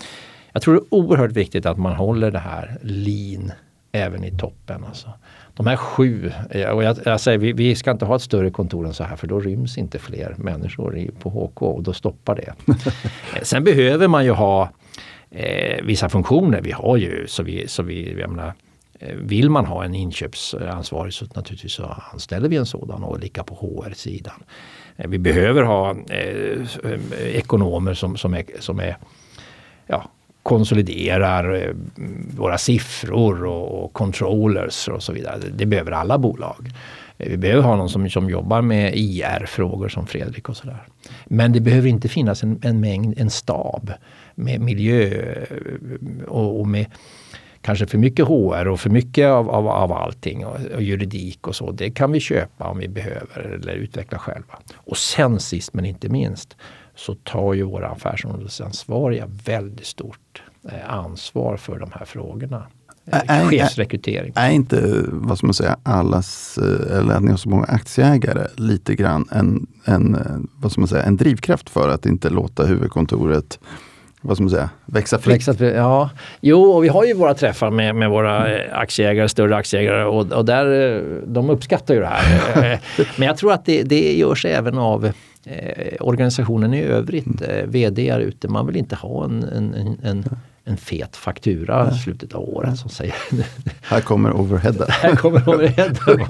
Jag 0.52 0.62
tror 0.62 0.74
det 0.74 0.80
är 0.80 0.94
oerhört 0.94 1.32
viktigt 1.32 1.66
att 1.66 1.78
man 1.78 1.92
håller 1.92 2.30
det 2.30 2.38
här 2.38 2.78
lean 2.82 3.52
även 3.92 4.24
i 4.24 4.38
toppen. 4.38 4.84
Alltså. 4.84 5.08
De 5.60 5.66
här 5.66 5.76
sju, 5.76 6.32
och 6.72 6.82
jag, 6.84 6.96
jag 7.04 7.20
säger 7.20 7.38
vi, 7.38 7.52
vi, 7.52 7.74
ska 7.74 7.90
inte 7.90 8.04
ha 8.04 8.16
ett 8.16 8.22
större 8.22 8.50
kontor 8.50 8.86
än 8.86 8.94
så 8.94 9.04
här 9.04 9.16
för 9.16 9.26
då 9.26 9.40
ryms 9.40 9.78
inte 9.78 9.98
fler 9.98 10.34
människor 10.38 10.98
i, 10.98 11.10
på 11.10 11.30
HK 11.30 11.62
och 11.62 11.82
då 11.82 11.92
stoppar 11.92 12.36
det. 12.36 12.54
Sen 13.42 13.64
behöver 13.64 14.08
man 14.08 14.24
ju 14.24 14.30
ha 14.30 14.70
eh, 15.30 15.84
vissa 15.84 16.08
funktioner. 16.08 16.60
Vi 16.60 16.72
har 16.72 16.96
ju 16.96 17.26
så 17.26 17.42
vi, 17.42 17.68
så 17.68 17.82
vi 17.82 18.20
jag 18.20 18.30
menar, 18.30 18.52
vill 19.14 19.50
man 19.50 19.66
ha 19.66 19.84
en 19.84 19.94
inköpsansvarig 19.94 21.12
så 21.12 21.24
naturligtvis 21.34 21.72
så 21.72 21.96
anställer 22.12 22.48
vi 22.48 22.56
en 22.56 22.66
sådan 22.66 23.04
och 23.04 23.20
lika 23.20 23.44
på 23.44 23.54
HR-sidan. 23.54 24.42
Vi 24.96 25.18
behöver 25.18 25.62
ha 25.62 25.90
eh, 25.90 27.36
ekonomer 27.36 27.94
som, 27.94 28.16
som 28.16 28.34
är, 28.34 28.44
som 28.60 28.80
är 28.80 28.96
ja, 29.86 30.10
konsoliderar 30.42 31.54
eh, 31.54 31.74
våra 32.36 32.58
siffror 32.58 33.44
och, 33.44 33.84
och 33.84 33.92
controllers 33.92 34.88
och 34.88 35.02
så 35.02 35.12
vidare. 35.12 35.38
Det 35.56 35.66
behöver 35.66 35.92
alla 35.92 36.18
bolag. 36.18 36.70
Eh, 37.18 37.30
vi 37.30 37.36
behöver 37.36 37.62
ha 37.62 37.76
någon 37.76 37.88
som, 37.88 38.10
som 38.10 38.30
jobbar 38.30 38.62
med 38.62 38.92
IR-frågor 38.96 39.88
som 39.88 40.06
Fredrik 40.06 40.48
och 40.48 40.56
sådär. 40.56 40.82
Men 41.26 41.52
det 41.52 41.60
behöver 41.60 41.88
inte 41.88 42.08
finnas 42.08 42.42
en, 42.42 42.60
en 42.62 42.80
mängd, 42.80 43.18
en 43.18 43.30
stab 43.30 43.92
med 44.34 44.60
miljö 44.60 45.04
eh, 45.04 46.28
och, 46.28 46.60
och 46.60 46.68
med 46.68 46.86
kanske 47.62 47.86
för 47.86 47.98
mycket 47.98 48.26
HR 48.26 48.68
och 48.68 48.80
för 48.80 48.90
mycket 48.90 49.26
av, 49.26 49.50
av, 49.50 49.68
av 49.68 49.92
allting 49.92 50.46
och, 50.46 50.56
och 50.74 50.82
juridik 50.82 51.48
och 51.48 51.56
så. 51.56 51.70
Det 51.70 51.90
kan 51.90 52.12
vi 52.12 52.20
köpa 52.20 52.68
om 52.68 52.78
vi 52.78 52.88
behöver 52.88 53.58
eller 53.60 53.72
utveckla 53.72 54.18
själva. 54.18 54.58
Och 54.74 54.96
sen 54.96 55.40
sist 55.40 55.74
men 55.74 55.84
inte 55.84 56.08
minst 56.08 56.56
så 57.06 57.14
tar 57.14 57.54
ju 57.54 57.62
våra 57.62 57.88
affärsområdesansvariga 57.88 59.24
väldigt 59.44 59.86
stort 59.86 60.42
eh, 60.68 60.94
ansvar 60.94 61.56
för 61.56 61.78
de 61.78 61.90
här 61.94 62.04
frågorna. 62.04 62.66
Är- 63.12 63.48
Chefsrekrytering. 63.48 64.32
Är 64.36 64.50
inte, 64.50 65.04
vad 65.08 65.38
ska 65.38 65.46
man 65.46 65.54
säga, 65.54 65.76
allas, 65.82 66.58
eh, 66.58 66.96
eller 66.98 67.14
att 67.14 67.22
ni 67.22 67.30
har 67.30 67.36
så 67.38 67.48
många 67.48 67.64
aktieägare, 67.64 68.46
lite 68.56 68.94
grann 68.94 69.28
en, 69.32 69.66
en, 69.84 70.14
eh, 70.14 70.20
vad 70.60 70.72
ska 70.72 70.80
man 70.80 70.88
säga, 70.88 71.02
en 71.02 71.16
drivkraft 71.16 71.70
för 71.70 71.88
att 71.88 72.06
inte 72.06 72.30
låta 72.30 72.66
huvudkontoret 72.66 73.58
vad 74.22 74.36
ska 74.36 74.42
man 74.42 74.50
säga, 74.50 74.70
växa 74.86 75.18
fritt? 75.18 75.48
Växa, 75.48 75.64
ja. 75.66 76.10
Jo, 76.40 76.62
och 76.62 76.84
vi 76.84 76.88
har 76.88 77.04
ju 77.04 77.14
våra 77.14 77.34
träffar 77.34 77.70
med, 77.70 77.94
med 77.94 78.10
våra 78.10 78.54
eh, 78.58 78.78
aktieägare, 78.78 79.28
större 79.28 79.56
aktieägare 79.56 80.04
och, 80.04 80.32
och 80.32 80.44
där, 80.44 80.96
eh, 80.96 81.02
de 81.26 81.50
uppskattar 81.50 81.94
ju 81.94 82.00
det 82.00 82.06
här. 82.06 82.72
Eh, 82.72 83.06
Men 83.16 83.26
jag 83.28 83.36
tror 83.36 83.52
att 83.52 83.64
det, 83.64 83.82
det 83.82 84.12
görs 84.16 84.44
även 84.44 84.78
av 84.78 85.10
eh, 85.44 85.96
organisationen 86.00 86.74
i 86.74 86.82
övrigt, 86.82 87.42
eh, 87.42 87.66
vd 87.66 88.08
är 88.08 88.20
ute. 88.20 88.48
Man 88.48 88.66
vill 88.66 88.76
inte 88.76 88.96
ha 88.96 89.24
en, 89.24 89.42
en, 89.42 89.74
en, 89.74 89.98
en, 90.02 90.24
en 90.64 90.76
fet 90.76 91.16
faktura 91.16 91.90
i 91.90 91.94
slutet 91.94 92.34
av 92.34 92.48
året 92.48 92.78
som 92.78 92.90
säger 92.90 93.14
Här 93.80 94.00
kommer 94.00 94.32
overheaden. 94.32 94.86
här 94.88 95.16
kommer 95.16 95.48
overheaden. 95.48 96.26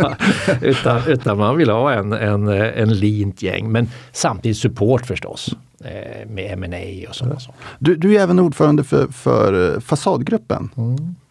utan, 0.63 1.01
utan 1.07 1.39
man 1.39 1.57
vill 1.57 1.71
ha 1.71 1.93
en, 1.93 2.13
en, 2.13 2.49
en 2.49 2.95
leant 2.95 3.43
gäng. 3.43 3.73
Men 3.73 3.89
samtidigt 4.13 4.57
support 4.57 5.07
förstås 5.07 5.55
eh, 5.85 6.29
med 6.29 6.53
M&A 6.53 7.09
och 7.09 7.15
sådana 7.15 7.41
saker. 7.41 7.61
Du, 7.79 7.97
du 7.97 8.17
är 8.17 8.21
även 8.23 8.39
ordförande 8.39 8.85
för, 8.85 9.07
för 9.07 9.75
eh, 9.75 9.81
Fasadgruppen. 9.81 10.71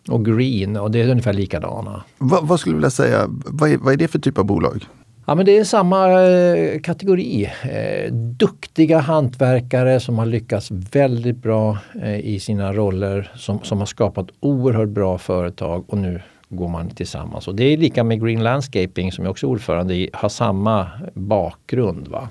Och 0.07 0.25
green 0.25 0.77
och 0.77 0.91
det 0.91 1.01
är 1.01 1.09
ungefär 1.09 1.33
likadana. 1.33 2.03
Va, 2.17 2.39
vad 2.41 2.59
skulle 2.59 2.73
du 2.73 2.77
vilja 2.77 2.89
säga, 2.89 3.25
vad 3.27 3.71
är, 3.71 3.77
vad 3.77 3.93
är 3.93 3.97
det 3.97 4.07
för 4.07 4.19
typ 4.19 4.37
av 4.37 4.45
bolag? 4.45 4.85
Ja 5.29 5.35
men 5.35 5.45
det 5.45 5.57
är 5.57 5.63
samma 5.63 6.21
eh, 6.21 6.79
kategori. 6.79 7.49
Eh, 7.63 8.13
duktiga 8.13 8.99
hantverkare 8.99 9.99
som 9.99 10.17
har 10.17 10.25
lyckats 10.25 10.71
väldigt 10.71 11.37
bra 11.37 11.77
eh, 12.01 12.19
i 12.19 12.39
sina 12.39 12.73
roller. 12.73 13.31
Som, 13.35 13.59
som 13.63 13.77
har 13.77 13.85
skapat 13.85 14.27
oerhört 14.39 14.89
bra 14.89 15.17
företag 15.17 15.83
och 15.87 15.97
nu 15.97 16.21
går 16.49 16.67
man 16.67 16.89
tillsammans. 16.89 17.47
Och 17.47 17.55
det 17.55 17.63
är 17.63 17.77
lika 17.77 18.03
med 18.03 18.21
Green 18.21 18.43
Landscaping 18.43 19.11
som 19.11 19.23
jag 19.25 19.31
också 19.31 19.45
är 19.45 19.49
ordförande 19.49 19.95
i. 19.95 20.09
Har 20.13 20.29
samma 20.29 20.87
bakgrund. 21.13 22.07
Va? 22.07 22.29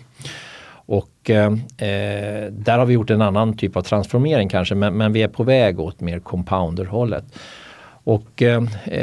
Och 0.70 1.30
eh, 1.30 1.52
eh, 1.78 2.52
där 2.52 2.78
har 2.78 2.86
vi 2.86 2.94
gjort 2.94 3.10
en 3.10 3.22
annan 3.22 3.56
typ 3.56 3.76
av 3.76 3.82
transformering 3.82 4.48
kanske 4.48 4.74
men, 4.74 4.96
men 4.96 5.12
vi 5.12 5.22
är 5.22 5.28
på 5.28 5.42
väg 5.42 5.80
åt 5.80 6.00
mer 6.00 6.20
compounder-hållet. 6.20 7.24
Och 8.08 8.42
eh, 8.42 8.62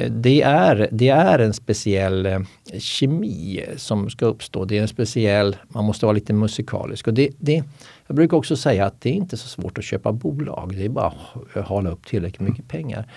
det, 0.09 0.41
är, 0.41 0.89
det 0.91 1.09
är 1.09 1.39
en 1.39 1.53
speciell 1.53 2.25
eh, 2.25 2.39
kemi 2.79 3.65
som 3.77 4.09
ska 4.09 4.25
uppstå. 4.25 4.65
Det 4.65 4.77
är 4.77 4.81
en 4.81 4.87
speciell, 4.87 5.55
man 5.67 5.85
måste 5.85 6.05
vara 6.05 6.13
lite 6.13 6.33
musikalisk. 6.33 7.07
Och 7.07 7.13
det, 7.13 7.29
det, 7.37 7.63
jag 8.07 8.15
brukar 8.15 8.37
också 8.37 8.55
säga 8.55 8.85
att 8.85 9.01
det 9.01 9.09
är 9.09 9.13
inte 9.13 9.37
så 9.37 9.47
svårt 9.47 9.77
att 9.77 9.83
köpa 9.83 10.11
bolag. 10.11 10.75
Det 10.77 10.85
är 10.85 10.89
bara 10.89 11.13
att 11.53 11.67
hala 11.67 11.89
upp 11.89 12.05
tillräckligt 12.05 12.49
mycket 12.49 12.67
pengar. 12.67 13.11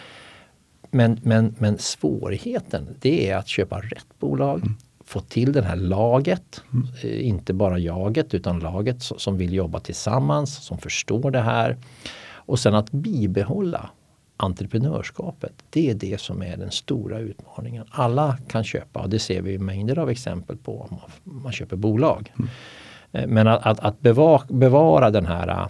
Men, 0.91 1.21
men, 1.23 1.55
men 1.59 1.79
svårigheten 1.79 2.97
det 3.01 3.31
är 3.31 3.37
att 3.37 3.49
köpa 3.49 3.81
rätt 3.81 4.19
bolag. 4.19 4.63
Få 5.05 5.21
till 5.21 5.53
det 5.53 5.63
här 5.63 5.77
laget. 5.77 6.63
Eh, 7.03 7.27
Inte 7.27 7.53
bara 7.53 7.79
jaget 7.79 8.35
utan 8.35 8.59
laget 8.59 9.03
som 9.03 9.37
vill 9.39 9.55
jobba 9.55 9.81
tillsammans, 9.81 10.65
som 10.65 10.79
förstår 10.79 11.31
det 11.31 11.43
här. 11.43 11.77
Och 12.31 12.59
sen 12.59 12.75
att 12.75 12.91
bibehålla 12.91 13.91
entreprenörskapet. 14.41 15.53
Det 15.71 15.91
är 15.91 15.95
det 15.95 16.21
som 16.21 16.43
är 16.43 16.57
den 16.57 16.71
stora 16.71 17.19
utmaningen. 17.19 17.85
Alla 17.91 18.39
kan 18.49 18.65
köpa 18.65 19.01
och 19.01 19.11
det 19.11 19.19
ser 19.19 19.43
vi 19.43 19.59
mängder 19.59 19.99
av 19.99 20.11
exempel 20.11 20.57
på 20.57 20.81
om 20.81 20.99
man, 21.01 21.43
man 21.43 21.53
köper 21.53 21.77
bolag. 21.77 22.33
Mm. 22.39 23.31
Men 23.31 23.47
att, 23.47 23.67
att, 23.67 23.81
att 23.81 24.01
bevara, 24.01 24.43
bevara 24.49 25.11
den 25.11 25.27
här, 25.27 25.69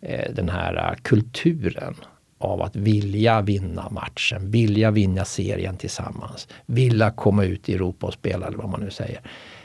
eh, 0.00 0.32
den 0.34 0.48
här 0.48 0.98
kulturen 1.02 1.94
av 2.38 2.62
att 2.62 2.76
vilja 2.76 3.40
vinna 3.40 3.90
matchen, 3.90 4.50
vilja 4.50 4.90
vinna 4.90 5.24
serien 5.24 5.76
tillsammans, 5.76 6.48
vilja 6.66 7.10
komma 7.10 7.44
ut 7.44 7.68
i 7.68 7.74
Europa 7.74 8.06
och 8.06 8.12
spela 8.12 8.46
eller 8.46 8.58
vad 8.58 8.68
man 8.68 8.80
nu 8.80 8.90
säger. 8.90 9.20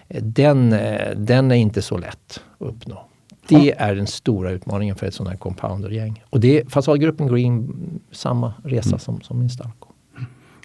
Den, 0.07 0.69
den 1.15 1.51
är 1.51 1.55
inte 1.55 1.81
så 1.81 1.97
lätt 1.97 2.41
att 2.59 2.67
uppnå. 2.67 3.05
Det 3.47 3.71
är 3.77 3.95
den 3.95 4.07
stora 4.07 4.51
utmaningen 4.51 4.95
för 4.95 5.07
ett 5.07 5.13
sånt 5.13 5.29
här 5.29 5.37
compounder-gäng. 5.37 6.23
Och 6.29 6.39
det 6.39 6.71
fasadgruppen 6.71 7.27
Green, 7.27 7.75
samma 8.11 8.53
resa 8.63 8.89
mm. 8.89 8.99
som, 8.99 9.21
som 9.21 9.41
Instalco. 9.41 9.87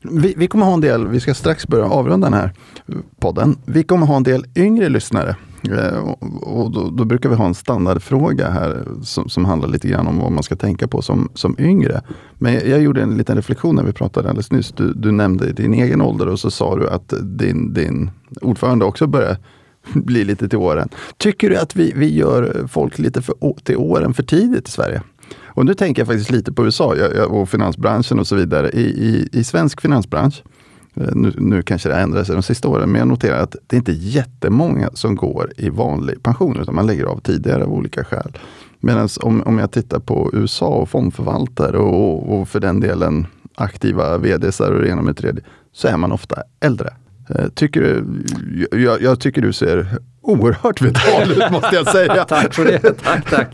Vi, 0.02 0.34
vi, 0.36 0.46
kommer 0.46 0.66
ha 0.66 0.74
en 0.74 0.80
del, 0.80 1.08
vi 1.08 1.20
ska 1.20 1.34
strax 1.34 1.66
börja 1.66 1.84
avrunda 1.84 2.30
den 2.30 2.38
här 2.38 2.52
podden. 3.18 3.56
Vi 3.64 3.82
kommer 3.82 4.06
ha 4.06 4.16
en 4.16 4.22
del 4.22 4.44
yngre 4.56 4.88
lyssnare. 4.88 5.36
Eh, 5.68 5.98
och 6.42 6.70
då, 6.70 6.90
då, 6.90 7.04
brukar 7.04 7.28
vi 7.28 7.34
ha 7.34 7.46
en 7.46 7.54
standardfråga 7.54 8.50
här 8.50 8.84
som, 9.02 9.28
som, 9.28 9.44
handlar 9.44 9.68
lite 9.68 9.88
grann 9.88 10.06
om 10.06 10.18
vad 10.18 10.32
man 10.32 10.42
ska 10.42 10.56
tänka 10.56 10.88
på 10.88 11.02
som, 11.02 11.28
som 11.34 11.56
yngre. 11.58 12.00
Men 12.38 12.54
jag, 12.54 12.68
jag 12.68 12.82
gjorde 12.82 13.02
en 13.02 13.16
liten 13.16 13.36
reflektion 13.36 13.76
när 13.76 13.84
vi 13.84 13.92
pratade 13.92 14.28
alldeles 14.28 14.52
nyss. 14.52 14.72
Du, 14.72 14.92
du 14.92 15.12
nämnde 15.12 15.52
din 15.52 15.74
egen 15.74 16.00
ålder 16.00 16.28
och 16.28 16.40
så 16.40 16.50
sa 16.50 16.76
du 16.76 16.88
att 16.88 17.12
din, 17.22 17.74
din 17.74 18.10
ordförande 18.42 18.84
också 18.84 19.06
börjar 19.06 19.36
bli 19.94 20.24
lite 20.24 20.48
till 20.48 20.58
åren. 20.58 20.88
Tycker 21.16 21.50
du 21.50 21.56
att 21.56 21.76
vi, 21.76 21.92
vi 21.96 22.14
gör 22.14 22.66
folk 22.68 22.98
lite 22.98 23.22
för, 23.22 23.34
till 23.64 23.76
åren 23.76 24.14
för 24.14 24.22
tidigt 24.22 24.68
i 24.68 24.70
Sverige? 24.70 25.02
Och 25.44 25.66
nu 25.66 25.74
tänker 25.74 26.00
jag 26.00 26.06
faktiskt 26.06 26.30
lite 26.30 26.52
på 26.52 26.64
USA 26.64 26.94
och 27.28 27.48
finansbranschen 27.48 28.18
och 28.18 28.26
så 28.26 28.36
vidare. 28.36 28.70
I, 28.70 28.80
i, 28.80 29.28
i 29.32 29.44
svensk 29.44 29.80
finansbransch, 29.80 30.42
eh, 30.94 31.14
nu, 31.14 31.32
nu 31.38 31.62
kanske 31.62 31.88
det 31.88 31.94
ändrar 31.94 32.24
sig 32.24 32.34
de 32.34 32.42
sista 32.42 32.68
åren, 32.68 32.90
men 32.90 32.98
jag 32.98 33.08
noterar 33.08 33.38
att 33.38 33.56
det 33.66 33.76
är 33.76 33.78
inte 33.78 33.92
jättemånga 33.92 34.90
som 34.94 35.16
går 35.16 35.52
i 35.56 35.70
vanlig 35.70 36.22
pension, 36.22 36.60
utan 36.60 36.74
man 36.74 36.86
lägger 36.86 37.04
av 37.04 37.20
tidigare 37.20 37.64
av 37.64 37.72
olika 37.72 38.04
skäl. 38.04 38.38
Medan 38.80 39.08
om, 39.20 39.42
om 39.42 39.58
jag 39.58 39.70
tittar 39.70 39.98
på 39.98 40.30
USA 40.32 40.68
och 40.68 40.88
fondförvaltare 40.88 41.78
och, 41.78 42.40
och 42.40 42.48
för 42.48 42.60
den 42.60 42.80
delen 42.80 43.26
aktiva 43.54 44.18
vds 44.18 44.60
och 44.60 44.80
det 44.80 44.88
ena 44.88 45.02
med 45.02 45.16
tredje, 45.16 45.44
så 45.72 45.88
är 45.88 45.96
man 45.96 46.12
ofta 46.12 46.42
äldre. 46.60 46.90
Eh, 47.34 47.48
tycker 47.54 48.04
jag, 48.70 49.02
jag, 49.02 49.20
tycker 49.20 49.42
du 49.42 49.52
ser 49.52 49.86
oerhört 50.22 50.82
vital 50.82 51.30
ut 51.30 51.50
måste 51.50 51.76
jag 51.76 51.86
säga. 51.86 52.24
tack 52.24 52.54
för 52.54 52.64
det. 52.64 52.78
Tack, 52.78 53.30
tack. 53.30 53.48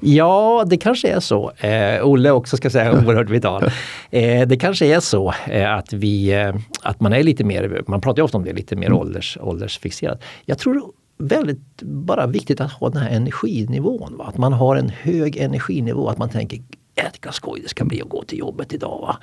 Ja, 0.00 0.64
det 0.66 0.76
kanske 0.76 1.08
är 1.08 1.20
så. 1.20 1.50
Eh, 1.50 2.06
Olle 2.06 2.30
också 2.30 2.56
ska 2.56 2.70
säga 2.70 2.92
oerhört 2.92 3.30
vital. 3.30 3.64
Eh, 4.10 4.48
det 4.48 4.56
kanske 4.56 4.86
är 4.86 5.00
så 5.00 5.34
eh, 5.46 5.74
att, 5.74 5.92
vi, 5.92 6.32
eh, 6.32 6.54
att 6.82 7.00
man 7.00 7.12
är 7.12 7.22
lite 7.22 7.44
mer, 7.44 7.82
man 7.86 8.00
pratar 8.00 8.18
ju 8.18 8.24
ofta 8.24 8.38
om 8.38 8.44
det, 8.44 8.52
lite 8.52 8.76
mer 8.76 8.86
mm. 8.86 8.98
ålders, 8.98 9.38
åldersfixerad. 9.40 10.22
Jag 10.44 10.58
tror 10.58 10.82
väldigt 11.18 11.82
bara 11.82 12.26
viktigt 12.26 12.60
att 12.60 12.72
ha 12.72 12.88
den 12.88 13.02
här 13.02 13.10
energinivån. 13.10 14.16
Va? 14.16 14.24
Att 14.28 14.38
man 14.38 14.52
har 14.52 14.76
en 14.76 14.88
hög 14.88 15.36
energinivå, 15.36 16.08
att 16.08 16.18
man 16.18 16.28
tänker 16.28 16.58
jäkla 17.04 17.32
skoj 17.32 17.60
det 17.62 17.68
ska 17.68 17.84
bli 17.84 18.02
att 18.02 18.08
gå 18.08 18.24
till 18.24 18.38
jobbet 18.38 18.72
idag. 18.72 19.00
Va? 19.00 19.18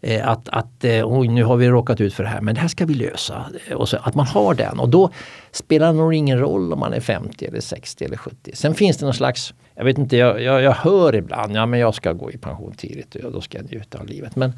Eh, 0.00 0.28
att, 0.28 0.48
att 0.48 0.84
eh, 0.84 1.12
oj, 1.18 1.28
nu 1.28 1.44
har 1.44 1.56
vi 1.56 1.68
råkat 1.68 2.00
ut 2.00 2.14
för 2.14 2.22
det 2.22 2.28
här 2.28 2.40
men 2.40 2.54
det 2.54 2.60
här 2.60 2.68
ska 2.68 2.86
vi 2.86 2.94
lösa. 2.94 3.50
Och 3.74 3.88
så, 3.88 3.96
att 3.96 4.14
man 4.14 4.26
har 4.26 4.54
den 4.54 4.78
och 4.78 4.88
då 4.88 5.10
spelar 5.52 5.86
det 5.86 5.98
nog 5.98 6.14
ingen 6.14 6.38
roll 6.38 6.72
om 6.72 6.78
man 6.78 6.92
är 6.92 7.00
50 7.00 7.46
eller 7.46 7.60
60 7.60 8.04
eller 8.04 8.16
70. 8.16 8.50
Sen 8.54 8.74
finns 8.74 8.96
det 8.96 9.04
någon 9.04 9.14
slags, 9.14 9.54
jag 9.74 9.84
vet 9.84 9.98
inte, 9.98 10.16
jag, 10.16 10.42
jag, 10.42 10.62
jag 10.62 10.72
hör 10.72 11.14
ibland, 11.14 11.56
ja 11.56 11.66
men 11.66 11.80
jag 11.80 11.94
ska 11.94 12.12
gå 12.12 12.30
i 12.30 12.38
pension 12.38 12.72
tidigt 12.72 13.14
och 13.14 13.32
då 13.32 13.40
ska 13.40 13.58
jag 13.58 13.66
njuta 13.66 13.98
av 13.98 14.06
livet. 14.06 14.36
Men 14.36 14.52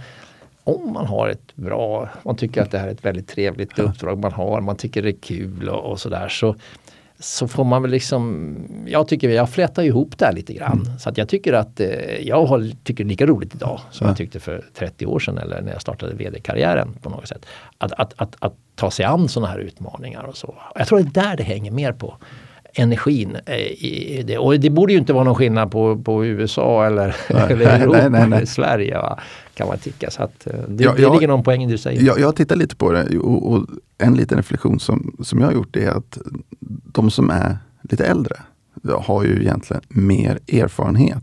om 0.64 0.92
man 0.92 1.06
har 1.06 1.28
ett 1.28 1.56
bra, 1.56 2.08
man 2.22 2.36
tycker 2.36 2.62
att 2.62 2.70
det 2.70 2.78
här 2.78 2.88
är 2.88 2.92
ett 2.92 3.04
väldigt 3.04 3.28
trevligt 3.28 3.78
uppdrag 3.78 4.18
man 4.18 4.32
har, 4.32 4.60
man 4.60 4.76
tycker 4.76 5.02
det 5.02 5.08
är 5.08 5.20
kul 5.20 5.68
och, 5.68 5.90
och 5.90 6.00
sådär 6.00 6.28
så 6.28 6.56
så 7.22 7.48
får 7.48 7.64
man 7.64 7.82
väl 7.82 7.90
liksom, 7.90 8.54
jag 8.86 9.08
tycker 9.08 9.28
jag 9.28 9.50
flätar 9.50 9.82
ihop 9.82 10.18
det 10.18 10.24
här 10.24 10.32
lite 10.32 10.52
grann. 10.52 10.82
Mm. 10.86 10.98
Så 10.98 11.08
att 11.08 11.18
jag 11.18 11.28
tycker 11.28 11.52
att 11.52 11.80
eh, 11.80 11.88
jag 12.20 12.46
har, 12.46 12.70
tycker 12.84 13.04
lika 13.04 13.26
roligt 13.26 13.54
idag 13.54 13.80
som 13.90 14.04
ja. 14.04 14.10
jag 14.10 14.16
tyckte 14.16 14.40
för 14.40 14.64
30 14.74 15.06
år 15.06 15.18
sedan 15.18 15.38
eller 15.38 15.62
när 15.62 15.72
jag 15.72 15.80
startade 15.80 16.14
vd-karriären 16.14 16.94
på 17.02 17.10
något 17.10 17.28
sätt. 17.28 17.46
Att, 17.78 17.92
att, 17.92 18.14
att, 18.16 18.36
att 18.38 18.54
ta 18.74 18.90
sig 18.90 19.04
an 19.04 19.28
sådana 19.28 19.52
här 19.52 19.58
utmaningar 19.58 20.22
och 20.22 20.36
så. 20.36 20.54
Jag 20.74 20.86
tror 20.86 20.98
det 20.98 21.20
är 21.20 21.24
där 21.24 21.36
det 21.36 21.42
hänger 21.42 21.70
mer 21.70 21.92
på 21.92 22.16
energin. 22.74 23.36
Eh, 23.46 23.56
i 23.56 24.22
det. 24.26 24.38
Och 24.38 24.60
det 24.60 24.70
borde 24.70 24.92
ju 24.92 24.98
inte 24.98 25.12
vara 25.12 25.24
någon 25.24 25.34
skillnad 25.34 25.70
på, 25.70 25.96
på 25.96 26.24
USA 26.24 26.86
eller, 26.86 27.16
eller 27.28 27.66
Europa 27.80 27.98
nej, 27.98 28.10
nej, 28.10 28.28
nej. 28.28 28.38
eller 28.38 28.46
Sverige. 28.46 28.98
Va? 28.98 29.20
Kan 29.54 29.68
man 29.68 29.78
tycka. 29.78 30.10
Så 30.10 30.22
att, 30.22 30.46
eh, 30.46 30.52
det, 30.68 30.84
ja, 30.84 30.94
det 30.94 31.10
ligger 31.10 31.28
någon 31.28 31.42
poäng 31.42 31.62
i 31.62 31.66
det 31.66 31.72
du 31.72 31.78
säger. 31.78 32.02
Jag, 32.02 32.20
jag 32.20 32.36
tittar 32.36 32.56
lite 32.56 32.76
på 32.76 32.92
det 32.92 33.18
och, 33.18 33.52
och, 33.52 33.66
en 33.98 34.14
liten 34.14 34.38
reflektion 34.38 34.80
som, 34.80 35.16
som 35.20 35.38
jag 35.38 35.46
har 35.46 35.52
gjort 35.54 35.76
är 35.76 35.90
att 35.90 36.18
de 36.92 37.10
som 37.10 37.30
är 37.30 37.58
lite 37.82 38.06
äldre 38.06 38.36
har 39.00 39.24
ju 39.24 39.40
egentligen 39.40 39.82
mer 39.88 40.38
erfarenhet. 40.48 41.22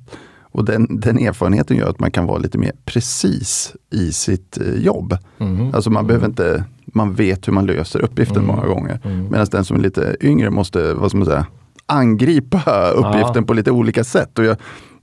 Och 0.52 0.66
den, 0.66 1.00
den, 1.00 1.20
erfarenheten 1.20 1.78
gör 1.78 1.90
att 1.90 2.00
man 2.00 2.12
kan 2.12 2.26
vara 2.26 2.38
lite 2.38 2.58
mer 2.58 2.72
precis 2.86 3.76
i 3.90 4.12
sitt 4.12 4.58
eh, 4.58 4.76
jobb. 4.76 5.18
Mm. 5.38 5.76
Alltså 5.76 5.90
man 5.90 6.08
behöver 6.08 6.28
inte, 6.28 6.64
man 6.86 7.14
vet 7.14 7.48
hur 7.48 7.54
man 7.54 7.66
löser 7.66 8.02
uppgiften 8.02 8.44
mm. 8.44 8.48
många 8.48 8.68
gånger. 8.68 9.00
Mm. 9.04 9.28
Medan 9.32 9.48
den 9.52 9.66
som 9.66 9.78
är 9.78 9.82
lite 9.82 10.16
yngre 10.22 10.50
måste, 10.50 10.94
vad 10.94 11.10
ska 11.10 11.18
man 11.18 11.28
säga, 11.28 11.46
angripa 11.86 12.90
uppgiften 12.96 13.36
ja. 13.36 13.42
på 13.42 13.54
lite 13.54 13.72
olika 13.72 14.04
sätt. 14.04 14.40
Och 14.40 14.46
jag 14.46 14.58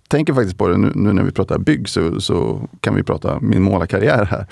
tänker 0.09 0.35
faktiskt 0.35 0.59
på 0.59 0.69
det 0.69 0.77
nu, 0.77 0.93
nu 0.95 1.13
när 1.13 1.23
vi 1.23 1.31
pratar 1.31 1.59
bygg 1.59 1.89
så, 1.89 2.21
så, 2.21 2.69
kan 2.81 2.95
vi 2.95 3.03
prata 3.03 3.41
min 3.41 3.63
målarkarriär 3.63 4.25
här. 4.25 4.47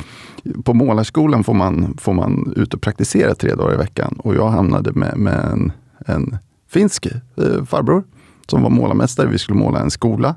På 0.64 0.74
målarskolan 0.74 1.44
får 1.44 1.54
man, 1.54 1.96
får 2.00 2.12
man 2.12 2.52
ut 2.56 2.74
och 2.74 2.80
praktisera 2.80 3.34
tre 3.34 3.54
dagar 3.54 3.74
i 3.74 3.76
veckan 3.76 4.14
och 4.18 4.34
jag 4.34 4.48
hamnade 4.48 4.92
med, 4.92 5.16
med 5.16 5.44
en, 5.52 5.72
en 6.06 6.36
finsk 6.68 7.06
eh, 7.06 7.64
farbror 7.64 8.04
som 8.46 8.62
var 8.62 8.70
målarmästare. 8.70 9.26
Vi 9.26 9.38
skulle 9.38 9.58
måla 9.58 9.80
en 9.80 9.90
skola. 9.90 10.34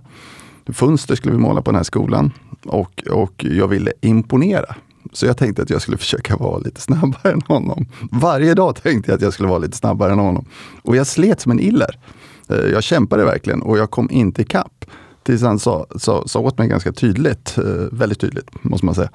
Fönster 0.68 1.16
skulle 1.16 1.34
vi 1.34 1.42
måla 1.42 1.62
på 1.62 1.72
den 1.72 1.76
här 1.76 1.84
skolan 1.84 2.32
och, 2.66 3.04
och 3.12 3.46
jag 3.50 3.68
ville 3.68 3.94
imponera. 4.02 4.76
Så 5.14 5.26
jag 5.26 5.38
tänkte 5.38 5.62
att 5.62 5.70
jag 5.70 5.82
skulle 5.82 5.98
försöka 6.08 6.38
vara 6.38 6.58
lite 6.58 6.82
snabbare 6.82 7.32
än 7.32 7.42
honom. 7.42 7.86
Varje 8.12 8.54
dag 8.54 8.76
tänkte 8.76 9.12
jag 9.12 9.16
att 9.16 9.22
jag 9.22 9.34
skulle 9.34 9.50
vara 9.50 9.60
lite 9.60 9.78
snabbare 9.78 10.12
än 10.12 10.20
honom. 10.20 10.46
Och 10.82 10.96
jag 10.96 11.08
slet 11.08 11.42
som 11.42 11.52
en 11.52 11.60
iller. 11.60 12.00
Eh, 12.50 12.58
jag 12.58 12.84
kämpade 12.84 13.26
verkligen 13.26 13.62
och 13.62 13.78
jag 13.78 13.92
kom 13.92 14.12
inte 14.12 14.42
ikapp. 14.42 14.86
Tills 15.28 15.42
han 15.42 15.60
sa, 15.60 15.86
sa, 15.96 16.24
sa 16.28 16.40
åt 16.40 16.58
mig 16.58 16.68
ganska 16.68 16.92
tydligt, 16.92 17.58
eh, 17.58 17.64
väldigt 17.92 18.20
tydligt 18.20 18.64
måste 18.64 18.86
man 18.86 18.96
säga, 18.96 19.10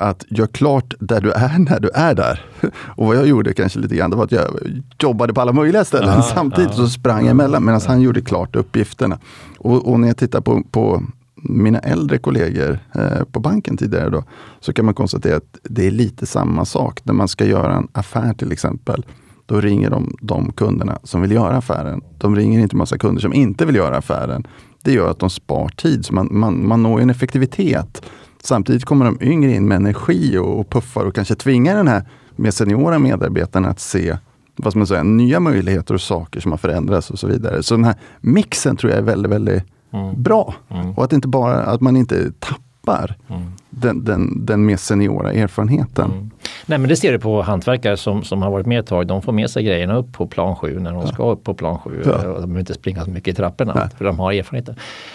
att 0.00 0.24
gör 0.28 0.46
klart 0.46 0.94
där 1.00 1.20
du 1.20 1.32
är 1.32 1.58
när 1.58 1.80
du 1.80 1.90
är 1.94 2.14
där. 2.14 2.44
Och 2.96 3.06
vad 3.06 3.16
jag 3.16 3.26
gjorde 3.26 3.54
kanske 3.54 3.78
lite 3.78 3.96
grann, 3.96 4.10
det 4.10 4.16
var 4.16 4.24
att 4.24 4.32
jag 4.32 4.50
jobbade 4.98 5.34
på 5.34 5.40
alla 5.40 5.52
möjliga 5.52 5.84
ställen 5.84 6.14
ja, 6.16 6.22
samtidigt 6.34 6.70
ja. 6.70 6.76
så 6.76 6.88
sprang 6.88 7.24
jag 7.24 7.30
emellan 7.30 7.64
medan 7.64 7.80
han 7.86 8.00
gjorde 8.00 8.20
klart 8.20 8.56
uppgifterna. 8.56 9.18
Och, 9.58 9.88
och 9.88 10.00
när 10.00 10.08
jag 10.08 10.16
tittar 10.16 10.40
på, 10.40 10.62
på 10.70 11.02
mina 11.34 11.78
äldre 11.78 12.18
kollegor 12.18 12.78
eh, 12.94 13.24
på 13.32 13.40
banken 13.40 13.76
tidigare 13.76 14.10
då, 14.10 14.24
så 14.60 14.72
kan 14.72 14.84
man 14.84 14.94
konstatera 14.94 15.36
att 15.36 15.58
det 15.62 15.86
är 15.86 15.90
lite 15.90 16.26
samma 16.26 16.64
sak. 16.64 17.04
När 17.04 17.14
man 17.14 17.28
ska 17.28 17.44
göra 17.44 17.76
en 17.76 17.88
affär 17.92 18.34
till 18.34 18.52
exempel, 18.52 19.06
då 19.46 19.60
ringer 19.60 19.90
de 19.90 20.16
de 20.20 20.52
kunderna 20.52 20.98
som 21.02 21.22
vill 21.22 21.32
göra 21.32 21.56
affären. 21.56 22.02
De 22.18 22.36
ringer 22.36 22.60
inte 22.60 22.76
massa 22.76 22.98
kunder 22.98 23.22
som 23.22 23.34
inte 23.34 23.66
vill 23.66 23.76
göra 23.76 23.96
affären. 23.96 24.46
Det 24.84 24.92
gör 24.92 25.10
att 25.10 25.18
de 25.18 25.30
spar 25.30 25.68
tid, 25.68 26.04
så 26.04 26.14
man, 26.14 26.28
man, 26.30 26.66
man 26.66 26.82
når 26.82 27.00
en 27.00 27.10
effektivitet. 27.10 28.02
Samtidigt 28.42 28.84
kommer 28.84 29.04
de 29.04 29.18
yngre 29.20 29.52
in 29.52 29.68
med 29.68 29.76
energi 29.76 30.38
och, 30.38 30.60
och 30.60 30.70
puffar 30.70 31.04
och 31.04 31.14
kanske 31.14 31.34
tvingar 31.34 31.76
den 31.76 31.88
här 31.88 32.08
mer 32.36 32.50
seniora 32.50 32.98
medarbetaren 32.98 33.64
att 33.64 33.80
se 33.80 34.16
vad 34.56 34.72
ska 34.72 34.78
man 34.78 34.86
säga, 34.86 35.02
nya 35.02 35.40
möjligheter 35.40 35.94
och 35.94 36.00
saker 36.00 36.40
som 36.40 36.50
har 36.50 36.58
förändrats 36.58 37.10
och 37.10 37.18
så 37.18 37.26
vidare. 37.26 37.62
Så 37.62 37.74
den 37.74 37.84
här 37.84 37.94
mixen 38.20 38.76
tror 38.76 38.92
jag 38.92 38.98
är 38.98 39.02
väldigt, 39.02 39.32
väldigt 39.32 39.62
mm. 39.92 40.22
bra. 40.22 40.54
Mm. 40.68 40.90
Och 40.90 41.04
att, 41.04 41.12
inte 41.12 41.28
bara, 41.28 41.62
att 41.62 41.80
man 41.80 41.96
inte 41.96 42.32
tappar 42.38 43.16
mm. 43.28 43.52
Den, 43.76 44.04
den, 44.04 44.46
den 44.46 44.66
mer 44.66 44.76
seniora 44.76 45.32
erfarenheten. 45.32 46.10
Mm. 46.10 46.30
Nej 46.66 46.78
men 46.78 46.88
det 46.88 46.96
ser 46.96 47.12
du 47.12 47.18
på 47.18 47.42
hantverkare 47.42 47.96
som, 47.96 48.22
som 48.22 48.42
har 48.42 48.50
varit 48.50 48.66
med 48.66 48.80
ett 48.80 48.86
tag. 48.86 49.06
De 49.06 49.22
får 49.22 49.32
med 49.32 49.50
sig 49.50 49.64
grejerna 49.64 49.96
upp 49.96 50.12
på 50.12 50.26
plan 50.26 50.56
7 50.56 50.80
när 50.80 50.92
de 50.92 51.00
ja. 51.00 51.06
ska 51.06 51.30
upp 51.30 51.44
på 51.44 51.54
plan 51.54 51.78
7. 51.78 52.02
Ja. 52.04 52.12
De 52.12 52.22
behöver 52.22 52.58
inte 52.58 52.74
springa 52.74 53.04
så 53.04 53.10
mycket 53.10 53.34
i 53.34 53.36
trapporna 53.36 53.74
Nej. 53.74 53.88
för 53.98 54.04
de 54.04 54.18
har 54.18 54.32
erfarenheten. 54.32 54.74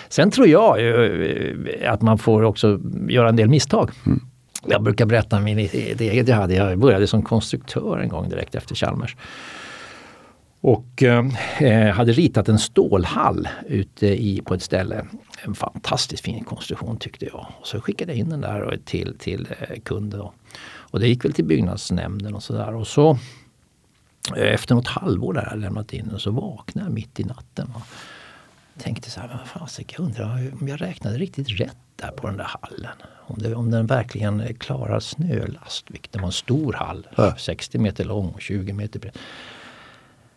Sen 0.10 0.32
tror 0.32 0.48
jag 0.48 0.88
eh, 0.88 1.94
att 1.94 2.02
man 2.02 2.18
får 2.18 2.44
också 2.44 2.80
göra 3.08 3.30
en 3.30 3.36
del 3.36 3.50
misstag. 3.50 3.92
Mm. 4.06 4.20
Jag 4.68 4.84
brukar 4.84 5.06
berätta 5.06 5.40
min 5.40 5.58
eget 5.60 6.28
jag 6.28 6.36
hade. 6.36 6.54
Jag 6.54 6.80
började 6.80 7.08
som 7.08 7.22
konstruktör 7.22 8.00
en 8.00 8.10
gång 8.10 8.30
direkt 8.30 8.56
efter 8.56 8.76
Chalmers. 8.76 9.16
Och 10.62 11.04
eh, 11.04 11.94
hade 11.94 12.12
ritat 12.12 12.50
en 12.50 12.60
stålhall 12.60 13.48
ute 13.68 14.08
i, 14.08 14.42
på 14.46 14.54
ett 14.54 14.64
ställe. 14.64 15.06
En 15.46 15.56
fantastiskt 15.56 16.24
fin 16.24 16.44
konstruktion 16.44 16.98
tyckte 16.98 17.26
jag. 17.26 17.48
Och 17.60 17.68
så 17.68 17.82
skickade 17.82 18.12
jag 18.12 18.20
in 18.20 18.30
den 18.30 18.42
där 18.42 18.80
till, 18.86 19.16
till 19.20 19.48
eh, 19.60 19.80
kunden. 19.80 20.22
Och 20.66 21.00
det 21.00 21.08
gick 21.08 21.26
väl 21.26 21.34
till 21.34 21.46
byggnadsnämnden 21.46 22.36
och 22.36 22.44
sådär. 22.44 22.76
Och 22.76 22.88
så 22.88 23.12
eh, 24.36 24.54
efter 24.54 24.76
något 24.76 24.88
halvår 24.88 25.34
där 25.34 25.48
jag 25.52 25.60
lämnat 25.60 25.94
in 25.94 26.08
den 26.08 26.20
så 26.20 26.32
vaknade 26.32 26.88
jag 26.88 26.94
mitt 26.94 27.20
i 27.20 27.24
natten. 27.24 27.72
Och 27.76 27.82
tänkte 28.78 29.12
så 29.12 29.20
här, 29.20 29.28
vad 29.28 29.48
fasiken, 29.48 30.06
undrar 30.06 30.52
om 30.62 30.68
jag 30.68 30.82
räknade 30.82 31.18
riktigt 31.18 31.60
rätt 31.60 31.78
där 31.96 32.12
på 32.12 32.28
den 32.28 32.38
där 32.38 32.50
hallen. 32.62 32.96
Om, 33.28 33.40
det, 33.40 33.56
om 33.56 33.72
den 33.72 33.86
verkligen 33.86 34.54
klarar 34.54 35.00
snölast, 35.00 35.86
vilket 35.92 36.12
det 36.12 36.20
var 36.20 36.26
en 36.26 36.32
stor 36.32 36.74
hall. 36.74 37.08
Ja. 37.16 37.36
60 37.38 37.78
meter 37.78 38.06
lång 38.06 38.30
och 38.30 38.42
20 38.42 38.74
meter 38.74 39.00
bred. 39.00 39.18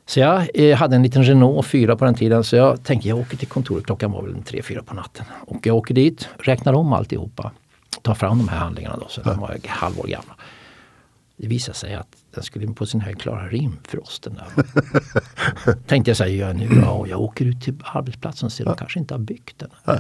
Så 0.07 0.21
jag 0.21 0.49
eh, 0.55 0.77
hade 0.77 0.97
en 0.97 1.03
liten 1.03 1.25
Renault 1.25 1.67
4 1.67 1.97
på 1.97 2.05
den 2.05 2.15
tiden 2.15 2.45
så 2.45 2.57
jag 2.57 2.83
tänkte 2.83 3.09
jag 3.09 3.19
åker 3.19 3.37
till 3.37 3.49
kontoret, 3.49 3.87
klockan 3.87 4.13
var 4.13 4.23
väl 4.23 4.35
3-4 4.35 4.83
på 4.83 4.95
natten. 4.95 5.25
Och 5.47 5.67
jag 5.67 5.77
åker 5.77 5.95
dit, 5.95 6.29
räknar 6.39 6.73
om 6.73 6.93
alltihopa. 6.93 7.51
Tar 8.03 8.15
fram 8.15 8.39
de 8.39 8.49
här 8.49 8.59
handlingarna 8.59 8.97
då, 8.97 9.09
så 9.09 9.21
ja. 9.25 9.31
de 9.31 9.41
var 9.41 9.59
halvår 9.69 10.07
gamla. 10.07 10.35
Det 11.37 11.47
visade 11.47 11.79
sig 11.79 11.95
att 11.95 12.17
den 12.35 12.45
skulle 12.45 12.67
på 12.67 12.87
sin 12.87 13.01
höjd 13.01 13.21
klara 13.21 13.49
rimfrosten. 13.49 14.35
Där. 14.35 14.65
Tänkte 15.87 16.11
jag 16.11 16.17
säga 16.17 16.53
nu, 16.53 16.69
ja, 16.83 17.07
jag 17.09 17.21
åker 17.21 17.45
ut 17.45 17.63
till 17.63 17.75
arbetsplatsen 17.85 18.47
och 18.47 18.53
ser 18.53 18.65
de 18.65 18.77
kanske 18.77 18.99
inte 18.99 19.15
har 19.15 19.19
byggt 19.19 19.59
den. 19.59 19.71
Ja. 19.85 19.99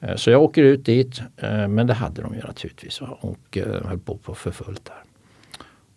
Eh, 0.00 0.16
så 0.16 0.30
jag 0.30 0.42
åker 0.42 0.62
ut 0.62 0.84
dit, 0.84 1.20
eh, 1.36 1.68
men 1.68 1.86
det 1.86 1.94
hade 1.94 2.22
de 2.22 2.34
ju 2.34 2.40
naturligtvis 2.40 3.00
och 3.00 3.58
höll 3.84 3.98
på 3.98 4.34
för 4.34 4.50
fullt 4.50 4.84
där. 4.84 5.02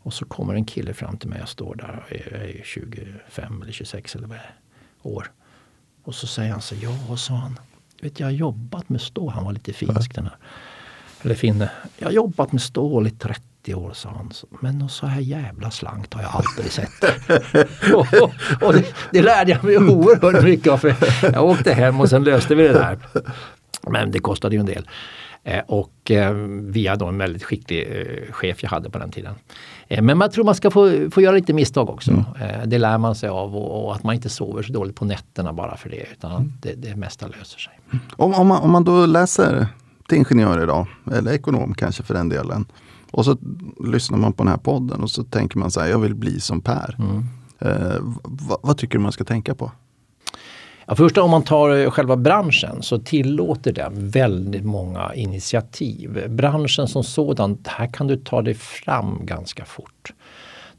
Och 0.09 0.13
så 0.13 0.25
kommer 0.25 0.53
en 0.53 0.65
kille 0.65 0.93
fram 0.93 1.17
till 1.17 1.29
mig, 1.29 1.39
jag 1.39 1.49
står 1.49 1.75
där, 1.75 2.03
jag 2.09 2.41
är 2.41 2.61
25 2.63 3.61
eller 3.61 3.71
26 3.71 4.15
eller 4.15 4.27
vad 4.27 4.37
år. 5.01 5.31
Och 6.03 6.15
så 6.15 6.27
säger 6.27 6.51
han 6.51 6.61
så 6.61 6.75
ja, 6.81 7.17
sa 7.17 7.33
han, 7.33 7.59
vet 8.01 8.19
jag 8.19 8.27
har 8.27 8.31
jobbat 8.31 8.89
med 8.89 9.01
stål, 9.01 9.29
han 9.29 9.45
var 9.45 9.53
lite 9.53 9.73
finsk 9.73 10.15
den 10.15 10.23
här. 10.23 10.37
Eller 11.21 11.35
finne. 11.35 11.71
Jag 11.97 12.07
har 12.07 12.13
jobbat 12.13 12.51
med 12.51 12.61
stål 12.61 13.07
i 13.07 13.09
30 13.09 13.43
30 13.63 13.75
år 13.75 13.93
sa 13.93 14.09
han. 14.09 14.31
Men 14.61 14.77
någon 14.79 14.89
så 14.89 15.05
här 15.05 15.21
jävla 15.21 15.71
slankt 15.71 16.13
har 16.13 16.21
jag 16.21 16.31
aldrig 16.35 16.71
sett. 16.71 17.03
och, 17.93 18.31
och 18.61 18.73
det, 18.73 18.85
det, 19.11 19.21
lärde 19.21 19.51
jag 19.51 19.63
mig 19.63 19.77
oerhört 19.77 20.43
mycket 20.43 20.73
av. 20.73 20.93
Jag 21.21 21.45
åkte 21.45 21.73
hem 21.73 22.01
och 22.01 22.09
sen 22.09 22.23
löste 22.23 22.55
vi 22.55 22.67
det 22.67 22.73
där. 22.73 22.99
Men 23.89 24.11
det 24.11 24.19
kostade 24.19 24.55
ju 24.55 24.59
en 24.59 24.65
del. 24.65 24.87
Eh, 25.49 25.63
och 25.67 26.11
eh, 26.11 26.33
via 26.61 26.95
då 26.95 27.05
en 27.05 27.17
väldigt 27.17 27.43
skicklig 27.43 27.87
eh, 27.91 28.33
chef 28.33 28.63
jag 28.63 28.69
hade 28.69 28.89
på 28.89 28.99
den 28.99 29.11
tiden. 29.11 29.35
Men 30.01 30.17
man 30.17 30.31
tror 30.31 30.43
man 30.43 30.55
ska 30.55 30.71
få, 30.71 31.09
få 31.11 31.21
göra 31.21 31.35
lite 31.35 31.53
misstag 31.53 31.89
också. 31.89 32.11
Mm. 32.11 32.69
Det 32.69 32.77
lär 32.77 32.97
man 32.97 33.15
sig 33.15 33.29
av 33.29 33.55
och, 33.55 33.85
och, 33.85 33.95
att 33.95 34.03
man 34.03 34.15
inte 34.15 34.29
sover 34.29 34.63
så 34.63 34.73
dåligt 34.73 34.95
på 34.95 35.05
nätterna 35.05 35.53
bara 35.53 35.77
för 35.77 35.89
det. 35.89 36.05
Utan 36.11 36.31
mm. 36.31 36.53
det, 36.61 36.73
det 36.73 36.95
mesta 36.95 37.27
löser 37.27 37.59
sig. 37.59 37.79
Om, 38.15 38.33
om, 38.33 38.47
man, 38.47 38.61
om 38.61 38.71
man 38.71 38.83
då 38.83 39.05
läser 39.05 39.67
till 40.07 40.17
ingenjör 40.17 40.63
idag, 40.63 40.87
eller 41.13 41.33
ekonom 41.33 41.73
kanske 41.73 42.03
för 42.03 42.13
den 42.13 42.29
delen. 42.29 42.65
Och 43.11 43.25
så 43.25 43.37
lyssnar 43.85 44.17
man 44.17 44.33
på 44.33 44.43
den 44.43 44.51
här 44.51 44.57
podden 44.57 45.01
och 45.01 45.11
så 45.11 45.23
tänker 45.23 45.57
man 45.57 45.71
så 45.71 45.79
här, 45.79 45.87
jag 45.87 45.99
vill 45.99 46.15
bli 46.15 46.39
som 46.39 46.61
Per. 46.61 46.95
Mm. 46.99 47.25
Eh, 47.59 47.97
vad, 48.23 48.57
vad, 48.61 48.77
tycker 48.77 48.97
du 48.97 49.03
man 49.03 49.11
ska 49.11 49.23
tänka 49.23 49.55
på? 49.55 49.71
Ja, 50.89 50.95
först 50.95 51.17
om 51.17 51.31
man 51.31 51.43
tar 51.43 51.77
eh, 51.77 51.91
själva 51.91 52.15
branschen 52.15 52.81
så 52.81 52.99
tillåter 52.99 53.73
den 53.73 54.09
väldigt 54.09 54.65
många 54.65 55.13
initiativ. 55.15 56.29
Branschen 56.29 56.87
som 56.87 57.03
sådan, 57.03 57.57
här 57.67 57.87
kan 57.87 58.07
du 58.07 58.17
ta 58.17 58.41
dig 58.41 58.53
fram 58.53 59.19
ganska 59.25 59.65
fort. 59.65 60.13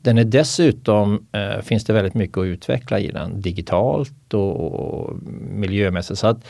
Den 0.02 0.18
är 0.18 0.24
dessutom, 0.24 1.26
eh, 1.32 1.62
finns 1.62 1.84
det 1.84 1.92
väldigt 1.92 2.14
mycket 2.14 2.38
att 2.38 2.44
utveckla 2.44 2.98
i 2.98 3.10
den 3.10 3.40
digitalt 3.40 4.34
och, 4.34 4.60
och 4.60 5.16
miljömässigt. 5.50 6.18
Så 6.18 6.26
att 6.26 6.44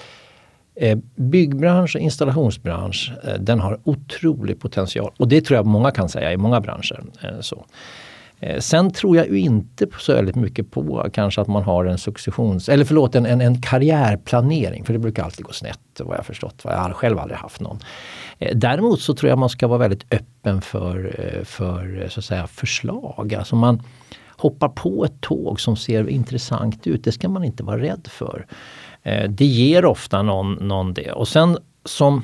Eh, 0.75 0.99
byggbransch 1.15 1.97
och 1.97 2.03
installationsbransch, 2.03 3.13
eh, 3.25 3.35
den 3.41 3.61
har 3.61 3.81
otrolig 3.85 4.61
potential. 4.61 5.13
Och 5.17 5.29
det 5.29 5.41
tror 5.41 5.57
jag 5.57 5.67
många 5.67 5.91
kan 5.91 6.09
säga 6.09 6.33
i 6.33 6.37
många 6.37 6.61
branscher. 6.61 7.03
Eh, 7.23 7.41
så. 7.41 7.65
Eh, 8.41 8.61
sen 8.61 8.91
tror 8.91 9.16
jag 9.16 9.28
ju 9.28 9.38
inte 9.38 9.86
så 9.99 10.14
väldigt 10.14 10.36
mycket 10.36 10.70
på 10.70 11.09
kanske 11.12 11.41
att 11.41 11.49
man 11.49 11.62
har 11.62 11.84
en 11.84 11.99
successions, 11.99 12.68
eller 12.68 12.84
förlåt 12.84 13.14
en, 13.14 13.26
en, 13.26 13.41
en 13.41 13.62
karriärplanering. 13.62 14.84
För 14.84 14.93
det 14.93 14.99
brukar 14.99 15.24
alltid 15.24 15.45
gå 15.45 15.53
snett 15.53 15.80
vad 15.99 16.18
jag 16.18 16.26
förstått. 16.26 16.61
Jag 16.64 16.78
har 16.78 16.91
själv 16.93 17.18
aldrig 17.18 17.38
haft 17.38 17.61
någon. 17.61 17.78
Eh, 18.38 18.57
däremot 18.57 19.01
så 19.01 19.14
tror 19.14 19.28
jag 19.28 19.38
man 19.38 19.49
ska 19.49 19.66
vara 19.66 19.78
väldigt 19.78 20.14
öppen 20.14 20.62
för, 20.62 21.14
eh, 21.18 21.45
för 21.45 22.09
så 22.11 22.20
att 22.20 22.24
säga, 22.24 22.47
förslag. 22.47 23.34
Alltså 23.34 23.57
man 23.57 23.82
hoppar 24.28 24.68
på 24.68 25.05
ett 25.05 25.20
tåg 25.20 25.61
som 25.61 25.76
ser 25.76 26.09
intressant 26.09 26.86
ut. 26.86 27.05
Det 27.05 27.12
ska 27.12 27.28
man 27.28 27.45
inte 27.45 27.62
vara 27.62 27.78
rädd 27.78 28.09
för. 28.11 28.47
Det 29.28 29.45
ger 29.45 29.84
ofta 29.84 30.22
någon, 30.22 30.53
någon 30.53 30.95
det. 30.95 31.12
Och 31.12 31.28
sen 31.28 31.59
som, 31.84 32.22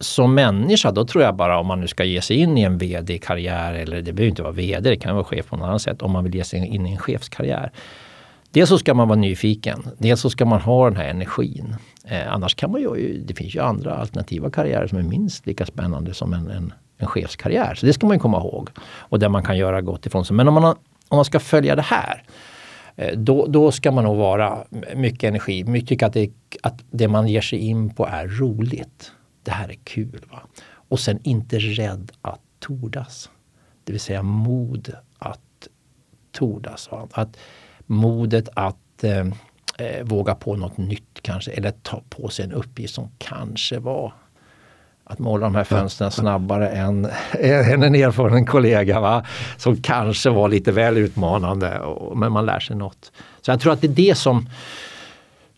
som 0.00 0.34
människa, 0.34 0.90
då 0.90 1.04
tror 1.04 1.24
jag 1.24 1.36
bara 1.36 1.58
om 1.58 1.66
man 1.66 1.80
nu 1.80 1.88
ska 1.88 2.04
ge 2.04 2.20
sig 2.20 2.36
in 2.36 2.58
i 2.58 2.62
en 2.62 2.78
vd-karriär 2.78 3.74
eller 3.74 4.02
det 4.02 4.12
behöver 4.12 4.30
inte 4.30 4.42
vara 4.42 4.52
vd, 4.52 4.90
det 4.90 4.96
kan 4.96 5.14
vara 5.14 5.24
chef 5.24 5.46
på 5.46 5.56
något 5.56 5.66
annat 5.66 5.82
sätt. 5.82 6.02
Om 6.02 6.12
man 6.12 6.24
vill 6.24 6.34
ge 6.34 6.44
sig 6.44 6.66
in 6.66 6.86
i 6.86 6.92
en 6.92 6.98
chefskarriär. 6.98 7.72
Dels 8.50 8.68
så 8.68 8.78
ska 8.78 8.94
man 8.94 9.08
vara 9.08 9.18
nyfiken, 9.18 9.82
dels 9.98 10.20
så 10.20 10.30
ska 10.30 10.44
man 10.44 10.60
ha 10.60 10.84
den 10.84 10.96
här 10.96 11.08
energin. 11.08 11.76
Eh, 12.04 12.32
annars 12.32 12.54
kan 12.54 12.70
man 12.70 12.80
ju, 12.80 13.22
det 13.26 13.34
finns 13.34 13.54
ju 13.54 13.60
andra 13.60 13.94
alternativa 13.94 14.50
karriärer 14.50 14.86
som 14.86 14.98
är 14.98 15.02
minst 15.02 15.46
lika 15.46 15.66
spännande 15.66 16.14
som 16.14 16.32
en, 16.32 16.50
en, 16.50 16.72
en 16.98 17.06
chefskarriär. 17.06 17.74
Så 17.74 17.86
det 17.86 17.92
ska 17.92 18.06
man 18.06 18.18
komma 18.18 18.38
ihåg. 18.38 18.70
Och 18.80 19.18
där 19.18 19.28
man 19.28 19.42
kan 19.42 19.58
göra 19.58 19.80
gott 19.80 20.06
ifrån 20.06 20.24
sig. 20.24 20.36
Men 20.36 20.48
om 20.48 20.54
man, 20.54 20.64
om 21.08 21.16
man 21.16 21.24
ska 21.24 21.40
följa 21.40 21.76
det 21.76 21.82
här 21.82 22.22
Eh, 22.96 23.18
då, 23.18 23.46
då 23.46 23.72
ska 23.72 23.92
man 23.92 24.04
nog 24.04 24.16
vara 24.16 24.58
mycket 24.94 25.28
energi, 25.28 25.84
tycka 25.86 26.06
att 26.06 26.12
det, 26.12 26.30
att 26.62 26.84
det 26.90 27.08
man 27.08 27.28
ger 27.28 27.40
sig 27.40 27.58
in 27.58 27.94
på 27.94 28.06
är 28.06 28.26
roligt. 28.26 29.12
Det 29.46 29.52
här 29.52 29.68
är 29.68 29.78
kul. 29.84 30.26
Va? 30.30 30.42
Och 30.88 31.00
sen 31.00 31.20
inte 31.22 31.58
rädd 31.58 32.12
att 32.22 32.40
tordas. 32.58 33.30
Det 33.84 33.92
vill 33.92 34.00
säga 34.00 34.22
mod 34.22 34.94
att 35.18 35.68
tordas. 36.32 36.90
Va? 36.90 37.08
Att 37.12 37.36
modet 37.86 38.48
att 38.54 39.04
eh, 39.04 39.26
eh, 39.78 40.04
våga 40.04 40.34
på 40.34 40.56
något 40.56 40.76
nytt 40.76 41.22
kanske 41.22 41.50
eller 41.50 41.70
ta 41.70 42.02
på 42.08 42.28
sig 42.28 42.44
en 42.44 42.52
uppgift 42.52 42.94
som 42.94 43.08
kanske 43.18 43.78
var 43.78 44.12
att 45.04 45.18
måla 45.18 45.46
de 45.46 45.54
här 45.54 45.64
fönstren 45.64 46.10
snabbare 46.10 46.68
än, 46.68 47.04
än 47.40 47.82
en 47.82 47.94
erfaren 47.94 48.46
kollega. 48.46 49.00
Va? 49.00 49.24
Som 49.56 49.82
kanske 49.82 50.30
var 50.30 50.48
lite 50.48 50.72
väl 50.72 50.96
utmanande 50.96 51.80
men 52.14 52.32
man 52.32 52.46
lär 52.46 52.60
sig 52.60 52.76
något. 52.76 53.12
Så 53.40 53.50
jag 53.50 53.60
tror 53.60 53.72
att 53.72 53.80
det 53.80 53.86
är 53.86 54.08
det 54.08 54.14
som, 54.14 54.48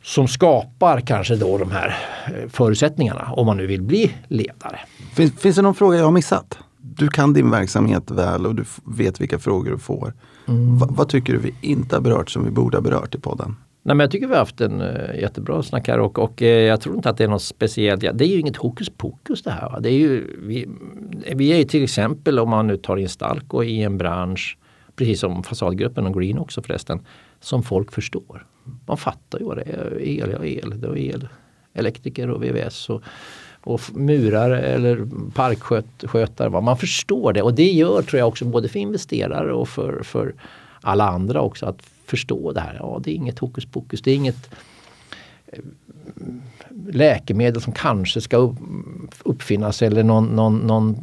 som 0.08 0.28
skapar 0.28 1.00
kanske 1.00 1.36
då 1.36 1.58
de 1.58 1.70
här 1.70 1.96
eh, 2.26 2.48
förutsättningarna 2.48 3.32
om 3.32 3.46
man 3.46 3.56
nu 3.56 3.66
vill 3.66 3.82
bli 3.82 4.14
ledare. 4.28 4.80
Finns, 5.14 5.40
finns 5.40 5.56
det 5.56 5.62
någon 5.62 5.74
fråga 5.74 5.98
jag 5.98 6.04
har 6.04 6.12
missat? 6.12 6.58
Du 6.78 7.08
kan 7.08 7.32
din 7.32 7.50
verksamhet 7.50 8.10
väl 8.10 8.46
och 8.46 8.54
du 8.54 8.64
vet 8.84 9.20
vilka 9.20 9.38
frågor 9.38 9.70
du 9.70 9.78
får. 9.78 10.12
Mm. 10.48 10.78
Va, 10.78 10.88
vad 10.90 11.08
tycker 11.08 11.32
du 11.32 11.38
vi 11.38 11.54
inte 11.60 11.96
har 11.96 12.00
berört 12.00 12.30
som 12.30 12.44
vi 12.44 12.50
borde 12.50 12.76
ha 12.76 12.82
berört 12.82 13.14
i 13.14 13.18
podden? 13.18 13.56
Nej, 13.82 13.96
men 13.96 14.04
jag 14.04 14.10
tycker 14.10 14.26
vi 14.26 14.32
har 14.32 14.38
haft 14.38 14.60
en 14.60 14.80
uh, 14.80 15.20
jättebra 15.20 15.62
snack 15.62 15.88
här 15.88 16.00
och, 16.00 16.18
och 16.18 16.42
uh, 16.42 16.48
jag 16.48 16.80
tror 16.80 16.96
inte 16.96 17.10
att 17.10 17.16
det 17.16 17.24
är 17.24 17.28
något 17.28 17.42
speciellt. 17.42 18.02
Ja, 18.02 18.12
det 18.12 18.24
är 18.24 18.28
ju 18.28 18.40
inget 18.40 18.56
hokus 18.56 18.90
pokus 18.96 19.42
det 19.42 19.50
här. 19.50 19.70
Va? 19.70 19.80
Det 19.80 19.88
är 19.88 19.98
ju, 19.98 20.36
vi, 20.42 20.68
vi 21.34 21.52
är 21.52 21.56
ju 21.56 21.64
till 21.64 21.84
exempel 21.84 22.38
om 22.38 22.50
man 22.50 22.66
nu 22.66 22.76
tar 22.76 22.96
in 22.96 23.08
Stalco 23.08 23.62
i 23.62 23.82
en 23.82 23.98
bransch, 23.98 24.58
precis 24.96 25.20
som 25.20 25.42
fasadgruppen 25.42 26.06
och 26.06 26.20
Green 26.20 26.38
också 26.38 26.62
förresten, 26.62 27.00
som 27.40 27.62
folk 27.62 27.92
förstår. 27.92 28.46
Man 28.86 28.96
fattar 28.96 29.38
ju 29.38 29.44
vad 29.44 29.56
det 29.56 29.62
är. 29.62 30.00
El, 30.00 30.30
ja 30.30 30.44
el, 30.44 30.80
det 30.80 30.88
är 30.88 30.96
el. 30.96 31.28
Elektriker 31.74 32.30
och 32.30 32.44
VVS 32.44 32.90
och, 32.90 33.02
och 33.60 33.80
murare 33.94 34.60
eller 34.60 35.08
parkskötare. 35.34 36.60
Man 36.60 36.78
förstår 36.78 37.32
det 37.32 37.42
och 37.42 37.54
det 37.54 37.72
gör 37.72 38.02
tror 38.02 38.18
jag 38.18 38.28
också 38.28 38.44
både 38.44 38.68
för 38.68 38.78
investerare 38.78 39.52
och 39.52 39.68
för, 39.68 40.02
för 40.02 40.34
alla 40.80 41.08
andra 41.08 41.40
också 41.40 41.66
att 41.66 41.82
förstå 42.04 42.52
det 42.52 42.60
här. 42.60 42.76
Ja, 42.80 43.00
det 43.04 43.10
är 43.10 43.14
inget 43.14 43.38
hokus 43.38 43.66
pokus. 43.66 44.02
Det 44.02 44.10
är 44.10 44.14
inget 44.14 44.50
läkemedel 46.92 47.62
som 47.62 47.72
kanske 47.72 48.20
ska 48.20 48.54
uppfinnas 49.22 49.82
eller 49.82 50.02
någon, 50.02 50.24
någon, 50.24 50.58
någon, 50.58 50.96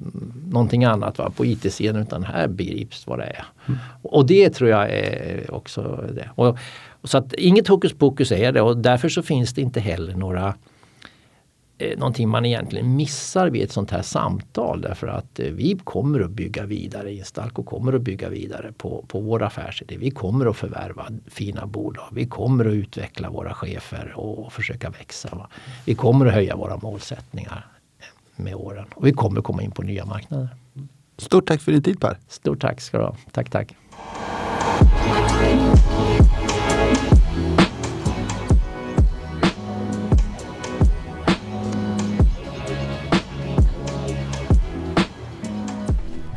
någonting 0.52 0.84
annat 0.84 1.18
va, 1.18 1.32
på 1.38 1.46
IT-sidan 1.46 2.02
utan 2.02 2.24
här 2.24 2.48
begrips 2.48 3.08
vad 3.08 3.20
det 3.20 3.26
är. 3.26 3.46
Mm. 3.68 3.80
Och 4.02 4.26
det 4.26 4.50
tror 4.50 4.70
jag 4.70 4.90
är 4.90 5.54
också 5.54 6.04
det. 6.16 6.30
Och, 6.36 6.58
så 7.04 7.18
att 7.18 7.34
inget 7.34 7.68
hokus 7.68 7.94
pokus 7.94 8.32
är 8.32 8.52
det 8.52 8.62
och 8.62 8.78
därför 8.78 9.10
så 9.10 9.22
finns 9.22 9.54
det 9.54 9.62
inte 9.62 9.80
heller 9.80 10.14
några 10.16 10.54
eh, 11.78 11.98
någonting 11.98 12.30
man 12.30 12.46
egentligen 12.46 12.96
missar 12.96 13.50
vid 13.50 13.64
ett 13.64 13.72
sånt 13.72 13.92
här 13.92 14.02
samtal 14.02 14.82
därför 14.82 15.08
att 15.08 15.40
eh, 15.40 15.46
vi 15.52 15.80
kommer 15.84 16.20
att 16.20 16.32
bygga 16.32 16.66
vidare, 16.66 17.14
Instalco 17.14 17.64
kommer 17.64 17.94
att 17.94 18.02
bygga 18.02 18.30
vidare 18.30 18.72
på, 18.78 19.06
på 19.08 19.20
vår 19.20 19.44
affärsidé. 19.44 19.98
Vi 19.98 20.12
kommer 20.12 20.46
att 20.46 20.58
förvärva 20.58 21.08
fina 21.28 21.66
bolag. 21.66 22.08
Vi 22.12 22.26
kommer 22.26 22.66
att 22.66 22.74
utveckla 22.74 23.30
våra 23.30 23.54
chefer 23.54 24.14
och 24.16 24.54
försöka 24.54 24.90
växa. 24.90 25.30
Va? 25.36 25.50
Vi 25.86 25.96
kommer 25.96 26.26
att 26.26 26.34
höja 26.34 26.56
våra 26.56 26.78
målsättningar 26.78 27.68
med 28.36 28.56
åren 28.56 28.86
och 28.96 29.08
vi 29.08 29.12
kommer 29.12 29.42
komma 29.42 29.64
in 29.64 29.72
på 29.72 29.82
nya 29.82 30.06
marknader. 30.06 30.50
Stort 31.18 31.48
tack 31.48 31.62
för 31.62 31.72
din 31.72 31.84
tid 31.84 32.00
Per! 32.00 32.18
Stort 32.28 32.62
tack 32.62 32.82
ska 32.82 32.98
du 32.98 33.04
ha. 33.04 33.16
Tack, 33.32 33.50
tack! 33.50 33.76